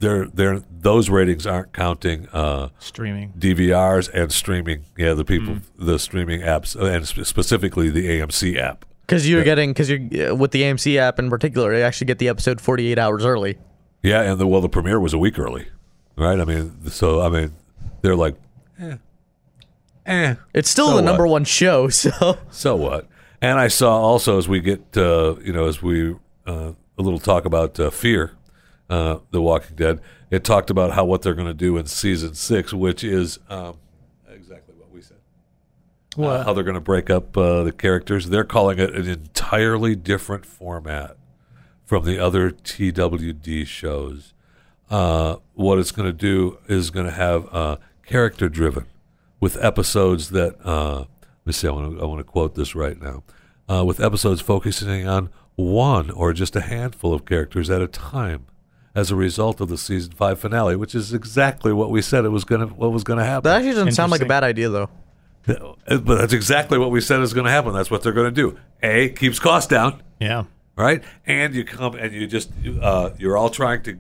they're 0.02 0.26
they're 0.28 0.60
those 0.82 1.10
ratings 1.10 1.48
aren't 1.48 1.72
counting. 1.74 2.28
Uh, 2.34 2.70
Streaming. 2.80 3.34
DVRs 3.40 4.10
and 4.14 4.32
streaming. 4.32 4.84
Yeah, 4.98 5.14
the 5.14 5.24
people, 5.24 5.58
the 5.78 5.98
streaming 6.00 6.42
apps, 6.42 6.76
uh, 6.80 6.86
and 6.86 7.08
sp- 7.08 7.24
specifically 7.24 7.90
the 7.90 8.08
AMC 8.10 8.58
app. 8.58 8.86
Because 9.06 9.30
you're 9.30 9.44
getting, 9.44 9.72
because 9.72 9.90
you're 9.90 10.34
with 10.36 10.52
the 10.52 10.64
AMC 10.64 10.98
app 10.98 11.20
in 11.20 11.30
particular, 11.30 11.74
you 11.76 11.82
actually 11.84 12.08
get 12.08 12.18
the 12.20 12.30
episode 12.30 12.60
48 12.60 12.98
hours 12.98 13.26
early. 13.26 13.58
Yeah, 14.02 14.22
and 14.22 14.40
the 14.40 14.48
well, 14.48 14.62
the 14.62 14.70
premiere 14.70 15.00
was 15.00 15.14
a 15.14 15.18
week 15.18 15.38
early, 15.38 15.68
right? 16.18 16.40
I 16.40 16.46
mean, 16.46 16.90
so 16.90 17.22
I 17.22 17.30
mean, 17.30 17.54
they're 18.02 18.16
like, 18.16 18.36
eh, 18.80 18.96
eh. 20.06 20.36
It's 20.54 20.70
still 20.70 20.90
So 20.90 20.96
the 20.96 21.02
number 21.04 21.28
one 21.28 21.44
show, 21.44 21.90
so 21.90 22.38
So 22.50 22.76
what? 22.76 23.08
And 23.42 23.60
I 23.60 23.68
saw 23.70 24.00
also 24.00 24.38
as 24.38 24.48
we 24.48 24.60
get, 24.62 24.96
uh, 24.98 25.36
you 25.44 25.52
know, 25.54 25.66
as 25.68 25.82
we 25.82 26.16
uh, 26.48 26.72
a 26.98 27.02
little 27.02 27.20
talk 27.20 27.46
about 27.46 27.80
uh, 27.80 27.90
Fear, 27.90 28.32
uh, 28.92 29.20
The 29.32 29.42
Walking 29.42 29.76
Dead. 29.76 30.02
It 30.30 30.44
talked 30.44 30.70
about 30.70 30.92
how 30.92 31.06
what 31.06 31.22
they're 31.22 31.34
going 31.34 31.48
to 31.48 31.54
do 31.54 31.78
in 31.78 31.86
season 31.88 32.36
six, 32.36 32.74
which 32.74 33.04
is 33.04 33.40
um, 33.50 33.78
exactly 34.30 34.76
what 34.78 34.92
we 34.92 35.02
said. 35.02 35.18
Uh, 36.18 36.44
how 36.44 36.54
they're 36.54 36.64
going 36.64 36.76
to 36.76 36.82
break 36.82 37.10
up 37.10 37.36
uh, 37.38 37.64
the 37.64 37.72
characters. 37.72 38.30
They're 38.30 38.44
calling 38.44 38.80
it 38.80 38.94
an 38.94 39.08
entirely 39.08 39.96
different 39.96 40.46
format 40.46 41.18
from 41.86 42.06
the 42.06 42.20
other 42.20 42.52
TWD 42.52 43.66
shows. 43.66 44.34
Uh, 44.90 45.38
what 45.54 45.80
it's 45.80 45.92
going 45.92 46.08
to 46.08 46.14
do 46.14 46.60
is 46.68 46.90
going 46.90 47.06
to 47.06 47.14
have 47.14 47.48
uh, 47.54 47.78
character 48.06 48.50
driven 48.50 48.86
with 49.40 49.62
episodes 49.64 50.30
that 50.32 50.56
uh, 50.66 51.00
let 51.00 51.08
me 51.46 51.54
see. 51.54 51.68
I 51.68 51.72
want 51.72 51.98
to 51.98 52.02
I 52.02 52.06
want 52.06 52.20
to 52.20 52.26
quote 52.26 52.56
this 52.56 52.76
right 52.76 53.02
now. 53.02 53.24
Uh, 53.70 53.86
with 53.86 54.02
episodes 54.02 54.42
focusing 54.42 55.08
on 55.08 55.30
one 55.56 56.12
or 56.12 56.34
just 56.34 56.58
a 56.58 56.62
handful 56.62 57.14
of 57.14 57.26
characters 57.26 57.70
at 57.70 57.82
a 57.82 57.88
time, 57.88 58.46
as 58.94 59.10
a 59.12 59.16
result 59.16 59.62
of 59.62 59.70
the 59.70 59.78
season 59.78 60.12
five 60.12 60.40
finale, 60.40 60.76
which 60.76 60.94
is 60.96 61.14
exactly 61.14 61.72
what 61.74 61.90
we 61.90 62.02
said 62.02 62.26
it 62.26 62.30
was 62.30 62.44
going 62.44 62.68
to 62.68 62.74
what 62.74 62.92
was 62.92 63.04
going 63.04 63.20
to 63.20 63.26
happen. 63.26 63.50
that 63.50 63.58
actually 63.58 63.74
doesn't 63.74 63.92
sound 63.94 64.12
like 64.12 64.22
a 64.22 64.26
bad 64.26 64.44
idea 64.44 64.70
though. 64.70 64.90
But 65.46 66.06
that's 66.06 66.34
exactly 66.34 66.78
what 66.78 66.92
we 66.92 67.02
said 67.02 67.20
is 67.22 67.34
going 67.34 67.46
to 67.46 67.52
happen. 67.52 67.74
That's 67.74 67.90
what 67.90 68.04
they're 68.04 68.14
going 68.14 68.34
to 68.34 68.42
do. 68.42 68.58
A 68.84 69.10
keeps 69.10 69.40
costs 69.40 69.68
down, 69.70 70.02
Yeah. 70.20 70.44
right? 70.76 71.04
And 71.26 71.56
you 71.56 71.64
come 71.64 71.96
and 71.96 72.14
you 72.14 72.28
just 72.28 72.52
uh, 72.82 73.12
you're 73.18 73.38
all 73.38 73.50
trying 73.50 73.82
to 73.84 73.98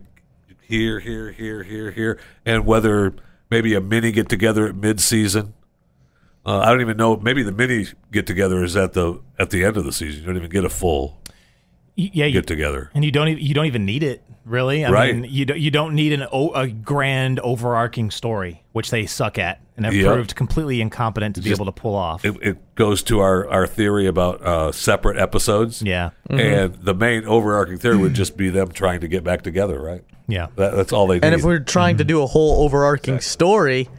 here, 0.61 0.99
here, 0.99 1.31
here, 1.31 1.63
here, 1.63 1.91
here, 1.91 2.19
and 2.45 2.65
whether 2.65 3.13
maybe 3.49 3.73
a 3.73 3.81
mini 3.81 4.11
get 4.11 4.29
together 4.29 4.67
at 4.67 4.75
mid 4.75 4.99
season. 5.01 5.53
Uh, 6.45 6.59
I 6.59 6.69
don't 6.71 6.81
even 6.81 6.97
know. 6.97 7.17
Maybe 7.17 7.43
the 7.43 7.51
mini 7.51 7.87
get 8.11 8.25
together 8.25 8.63
is 8.63 8.75
at 8.77 8.93
the 8.93 9.19
at 9.37 9.49
the 9.49 9.63
end 9.65 9.77
of 9.77 9.83
the 9.85 9.91
season. 9.91 10.21
You 10.21 10.27
don't 10.27 10.37
even 10.37 10.49
get 10.49 10.63
a 10.65 10.69
full 10.69 11.07
Y- 11.09 11.20
Yeah. 11.95 12.25
You, 12.25 12.33
get 12.33 12.47
together. 12.47 12.89
and 12.93 13.03
you 13.05 13.11
don't 13.11 13.27
even 13.27 13.43
you 13.45 13.53
don't 13.53 13.65
even 13.65 13.85
need 13.85 14.03
it 14.03 14.23
really. 14.45 14.83
I 14.85 14.89
Right. 14.91 15.15
mean, 15.15 15.31
you 15.31 15.45
don't 15.45 15.59
you 15.59 15.71
don't 15.71 15.93
need 15.93 16.13
an 16.13 16.25
o- 16.31 16.51
a 16.53 16.67
grand 16.67 17.39
overarching 17.41 18.09
story, 18.11 18.63
which 18.71 18.89
they 18.89 19.05
suck 19.05 19.37
at 19.37 19.59
and 19.77 19.85
have 19.85 19.93
Yep. 19.93 20.05
proved 20.13 20.35
completely 20.35 20.81
incompetent 20.81 21.35
to 21.35 21.41
be 21.41 21.51
able 21.51 21.65
to 21.65 21.71
pull 21.71 21.93
off. 21.95 22.23
It, 22.25 22.35
it 22.41 22.75
goes 22.75 23.03
to 23.03 23.19
our 23.19 23.47
our 23.49 23.67
theory 23.67 24.07
about 24.07 24.41
uh, 24.41 24.71
separate 24.71 25.17
episodes. 25.17 25.81
yeah. 25.81 26.11
And 26.29 26.73
the 26.75 26.93
main 26.95 27.25
overarching 27.25 27.77
theory 27.77 27.97
would 27.97 28.13
just 28.13 28.35
be 28.37 28.49
them 28.49 28.71
trying 28.71 29.01
to 29.01 29.07
get 29.07 29.23
back 29.23 29.41
together, 29.43 29.79
right? 29.81 30.03
Yeah. 30.27 30.47
That, 30.55 30.75
that's 30.75 30.93
all 30.93 31.07
they 31.07 31.15
need. 31.15 31.25
And 31.25 31.35
if 31.35 31.43
we're 31.43 31.59
trying 31.59 31.97
to 31.97 32.03
do 32.05 32.23
a 32.23 32.25
whole 32.25 32.63
overarching 32.63 33.19
story, 33.19 33.89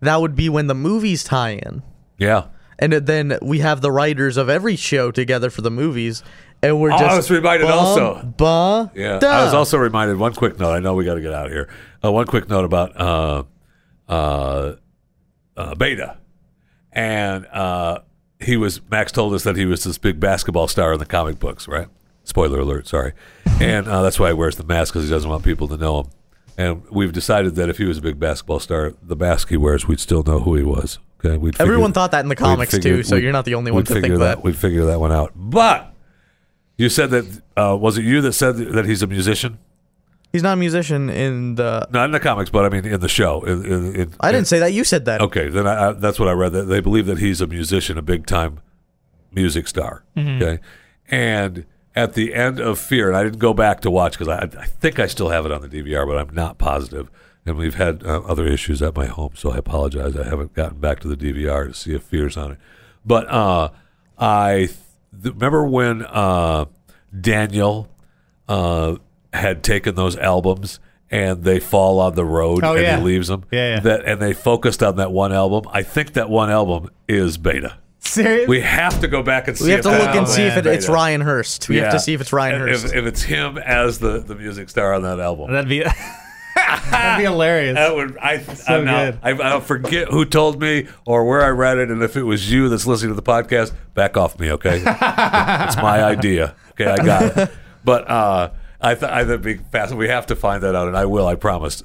that 0.00 0.20
would 0.20 0.34
be 0.34 0.48
when 0.48 0.66
the 0.68 0.74
movies 0.74 1.22
tie 1.22 1.50
in. 1.64 1.82
yeah. 2.16 2.44
And 2.78 2.92
then 2.94 3.38
we 3.42 3.60
have 3.60 3.80
the 3.80 3.92
writers 3.92 4.36
of 4.36 4.48
every 4.48 4.74
show 4.74 5.12
together 5.12 5.50
for 5.50 5.60
the 5.60 5.70
movies, 5.70 6.24
and 6.62 6.80
we're 6.80 6.92
Oh, 6.92 6.98
just 6.98 7.10
I 7.10 7.16
was 7.16 7.30
reminded 7.30 7.66
bum, 7.68 7.78
also. 7.78 8.22
Bum, 8.36 8.90
Yeah, 8.94 9.18
duh. 9.18 9.28
I 9.28 9.44
was 9.44 9.54
also 9.54 9.78
reminded. 9.78 10.18
One 10.18 10.34
quick 10.34 10.58
note. 10.58 10.72
I 10.72 10.78
know 10.80 10.94
we 10.94 11.04
got 11.04 11.14
to 11.14 11.20
get 11.20 11.32
out 11.32 11.46
of 11.46 11.52
here. 11.52 11.68
Uh, 12.04 12.12
one 12.12 12.26
quick 12.26 12.48
note 12.48 12.64
about 12.64 12.98
uh, 13.00 13.42
uh, 14.08 14.76
uh, 15.56 15.74
Beta, 15.74 16.16
and 16.92 17.46
uh, 17.46 18.00
he 18.40 18.56
was. 18.56 18.80
Max 18.90 19.12
told 19.12 19.34
us 19.34 19.44
that 19.44 19.56
he 19.56 19.66
was 19.66 19.84
this 19.84 19.98
big 19.98 20.20
basketball 20.20 20.68
star 20.68 20.92
in 20.92 20.98
the 20.98 21.06
comic 21.06 21.38
books, 21.38 21.68
right? 21.68 21.88
Spoiler 22.24 22.60
alert. 22.60 22.86
Sorry, 22.86 23.12
and 23.60 23.88
uh, 23.88 24.02
that's 24.02 24.18
why 24.18 24.28
he 24.28 24.34
wears 24.34 24.56
the 24.56 24.64
mask 24.64 24.92
because 24.94 25.08
he 25.08 25.10
doesn't 25.14 25.28
want 25.30 25.44
people 25.44 25.68
to 25.68 25.76
know 25.76 26.00
him. 26.00 26.06
And 26.58 26.82
we've 26.90 27.12
decided 27.12 27.54
that 27.54 27.68
if 27.70 27.78
he 27.78 27.84
was 27.84 27.98
a 27.98 28.02
big 28.02 28.20
basketball 28.20 28.60
star, 28.60 28.92
the 29.02 29.16
mask 29.16 29.48
he 29.48 29.56
wears, 29.56 29.88
we'd 29.88 30.00
still 30.00 30.22
know 30.22 30.38
who 30.40 30.54
he 30.54 30.62
was. 30.62 30.98
Okay, 31.24 31.38
we'd 31.38 31.54
figure- 31.54 31.62
Everyone 31.72 31.92
thought 31.94 32.10
that 32.10 32.20
in 32.20 32.28
the 32.28 32.36
comics 32.36 32.72
figure- 32.72 32.96
too, 32.98 33.02
so 33.02 33.16
you're 33.16 33.32
not 33.32 33.44
the 33.46 33.54
only 33.54 33.70
one 33.72 33.84
to 33.84 33.92
think 33.92 34.04
figure 34.04 34.18
that. 34.18 34.44
We'd 34.44 34.56
figure 34.56 34.84
that 34.86 35.00
one 35.00 35.12
out. 35.12 35.32
But 35.34 35.91
you 36.82 36.88
said 36.88 37.10
that 37.10 37.42
uh, 37.56 37.76
was 37.76 37.96
it 37.96 38.04
you 38.04 38.20
that 38.22 38.32
said 38.32 38.56
that 38.56 38.84
he's 38.84 39.02
a 39.02 39.06
musician? 39.06 39.58
He's 40.32 40.42
not 40.42 40.54
a 40.54 40.56
musician 40.56 41.10
in 41.10 41.54
the. 41.54 41.86
Not 41.90 42.06
in 42.06 42.10
the 42.10 42.20
comics, 42.20 42.50
but 42.50 42.64
I 42.64 42.70
mean 42.70 42.84
in 42.86 43.00
the 43.00 43.08
show. 43.08 43.42
In, 43.42 43.64
in, 43.64 43.94
in, 43.94 44.14
I 44.18 44.32
didn't 44.32 44.48
say 44.48 44.58
that. 44.60 44.72
You 44.72 44.82
said 44.82 45.04
that. 45.04 45.20
Okay, 45.20 45.48
then 45.48 45.66
I, 45.66 45.88
I, 45.88 45.92
that's 45.92 46.18
what 46.18 46.28
I 46.28 46.32
read. 46.32 46.52
That 46.52 46.64
they 46.64 46.80
believe 46.80 47.06
that 47.06 47.18
he's 47.18 47.40
a 47.40 47.46
musician, 47.46 47.98
a 47.98 48.02
big 48.02 48.26
time 48.26 48.60
music 49.30 49.68
star. 49.68 50.04
Okay, 50.18 50.58
and 51.08 51.66
at 51.94 52.14
the 52.14 52.34
end 52.34 52.58
of 52.58 52.78
Fear, 52.78 53.08
and 53.08 53.16
I 53.16 53.24
didn't 53.24 53.38
go 53.38 53.54
back 53.54 53.80
to 53.82 53.90
watch 53.90 54.18
because 54.18 54.28
I, 54.28 54.60
I 54.60 54.66
think 54.66 54.98
I 54.98 55.06
still 55.06 55.28
have 55.28 55.46
it 55.46 55.52
on 55.52 55.60
the 55.60 55.68
DVR, 55.68 56.06
but 56.06 56.18
I'm 56.18 56.34
not 56.34 56.58
positive. 56.58 57.10
And 57.44 57.56
we've 57.56 57.74
had 57.74 58.04
uh, 58.04 58.20
other 58.20 58.46
issues 58.46 58.80
at 58.82 58.96
my 58.96 59.06
home, 59.06 59.32
so 59.34 59.50
I 59.50 59.58
apologize. 59.58 60.16
I 60.16 60.24
haven't 60.24 60.54
gotten 60.54 60.78
back 60.78 61.00
to 61.00 61.08
the 61.08 61.16
DVR 61.16 61.66
to 61.66 61.74
see 61.74 61.94
if 61.94 62.02
Fear's 62.04 62.36
on 62.36 62.52
it. 62.52 62.58
But 63.04 63.28
uh, 63.28 63.70
I 64.16 64.68
th- 65.20 65.34
remember 65.34 65.64
when 65.66 66.02
uh, 66.04 66.66
Daniel 67.18 67.88
uh, 68.48 68.96
had 69.32 69.62
taken 69.62 69.94
those 69.94 70.16
albums 70.16 70.80
and 71.10 71.42
they 71.44 71.60
fall 71.60 72.00
on 72.00 72.14
the 72.14 72.24
road 72.24 72.64
Oh, 72.64 72.72
and 72.74 72.82
yeah. 72.82 72.96
he 72.98 73.02
leaves 73.02 73.28
them. 73.28 73.44
Yeah, 73.50 73.74
yeah. 73.74 73.80
That 73.80 74.04
and 74.06 74.20
they 74.20 74.32
focused 74.32 74.82
on 74.82 74.96
that 74.96 75.12
one 75.12 75.32
album. 75.32 75.70
I 75.72 75.82
think 75.82 76.14
that 76.14 76.30
one 76.30 76.50
album 76.50 76.90
is 77.08 77.36
Beta. 77.38 77.76
Serious? 78.00 78.48
We 78.48 78.60
have 78.62 79.00
to 79.00 79.08
go 79.08 79.22
back 79.22 79.46
and 79.48 79.56
see. 79.56 79.66
We 79.66 79.70
have 79.70 79.78
if 79.80 79.84
to 79.84 79.90
that 79.90 80.06
look 80.06 80.16
and 80.16 80.28
see 80.28 80.42
if 80.42 80.56
it, 80.56 80.66
it's 80.66 80.88
Ryan 80.88 81.20
Hurst. 81.20 81.68
We 81.68 81.76
have 81.76 81.92
to 81.92 82.00
see 82.00 82.14
if 82.14 82.20
it's 82.20 82.32
Ryan 82.32 82.62
If- 82.62 82.82
Hurst. 82.82 82.94
If, 82.94 83.06
it's 83.06 83.22
him 83.22 83.58
as 83.58 83.98
the, 84.00 84.18
the 84.20 84.34
music 84.34 84.68
star 84.70 84.92
on 84.94 85.02
that 85.02 85.20
album. 85.20 85.52
That'd 85.52 85.68
be 85.68 85.84
that'd 86.90 87.18
be 87.18 87.24
hilarious. 87.24 87.76
That 87.76 87.94
would 87.94 88.16
I 88.18 88.38
So 88.42 88.78
I'm 88.78 88.84
now, 88.84 89.10
good. 89.10 89.18
I, 89.22 89.56
I 89.56 89.60
forget 89.60 90.08
who 90.08 90.24
told 90.24 90.60
me 90.60 90.88
or 91.06 91.24
where 91.24 91.42
I 91.42 91.48
read 91.48 91.78
it, 91.78 91.90
and 91.90 92.02
if 92.02 92.16
it 92.16 92.22
was 92.22 92.50
you 92.50 92.68
that's 92.68 92.86
listening 92.86 93.10
to 93.10 93.20
the 93.20 93.22
podcast, 93.22 93.72
back 93.94 94.16
off 94.16 94.38
me, 94.38 94.50
okay? 94.52 94.76
it's 94.78 95.76
my 95.76 96.02
idea, 96.02 96.54
okay? 96.72 96.86
I 96.86 96.96
got 97.04 97.36
it. 97.36 97.50
But 97.84 98.08
uh, 98.08 98.50
I 98.80 98.94
th- 98.94 99.10
I 99.10 99.24
think 99.24 99.42
be 99.42 99.56
fast. 99.56 99.94
We 99.94 100.08
have 100.08 100.26
to 100.26 100.36
find 100.36 100.62
that 100.62 100.74
out, 100.74 100.88
and 100.88 100.96
I 100.96 101.04
will. 101.06 101.26
I 101.26 101.34
promise. 101.34 101.82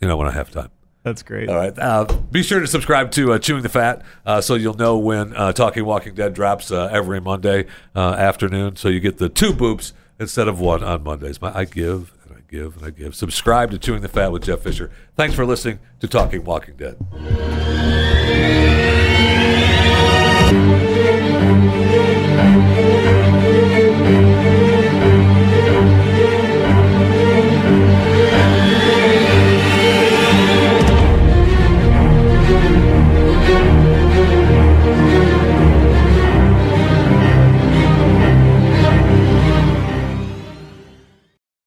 You 0.00 0.08
know 0.08 0.16
when 0.16 0.28
I 0.28 0.32
have 0.32 0.50
time. 0.50 0.70
That's 1.02 1.22
great. 1.22 1.48
All 1.48 1.56
right. 1.56 1.78
Uh, 1.78 2.04
be 2.30 2.42
sure 2.42 2.60
to 2.60 2.66
subscribe 2.66 3.10
to 3.12 3.32
uh, 3.32 3.38
Chewing 3.38 3.62
the 3.62 3.70
Fat 3.70 4.02
uh, 4.26 4.40
so 4.40 4.54
you'll 4.54 4.74
know 4.74 4.98
when 4.98 5.34
uh, 5.34 5.52
Talking 5.52 5.84
Walking 5.86 6.14
Dead 6.14 6.34
drops 6.34 6.70
uh, 6.70 6.88
every 6.92 7.20
Monday 7.20 7.66
uh, 7.96 8.12
afternoon. 8.12 8.76
So 8.76 8.88
you 8.88 9.00
get 9.00 9.16
the 9.16 9.30
two 9.30 9.52
boops 9.52 9.92
instead 10.18 10.46
of 10.46 10.60
one 10.60 10.84
on 10.84 11.02
Mondays. 11.02 11.40
My, 11.40 11.56
I 11.56 11.64
give 11.64 12.12
give 12.50 12.76
and 12.76 12.84
I 12.84 12.90
give. 12.90 13.14
Subscribe 13.14 13.70
to 13.70 13.78
Chewing 13.78 14.02
the 14.02 14.08
Fat 14.08 14.32
with 14.32 14.44
Jeff 14.44 14.60
Fisher. 14.60 14.90
Thanks 15.16 15.34
for 15.34 15.46
listening 15.46 15.78
to 16.00 16.08
Talking 16.08 16.44
Walking 16.44 16.76
Dead. 16.76 16.96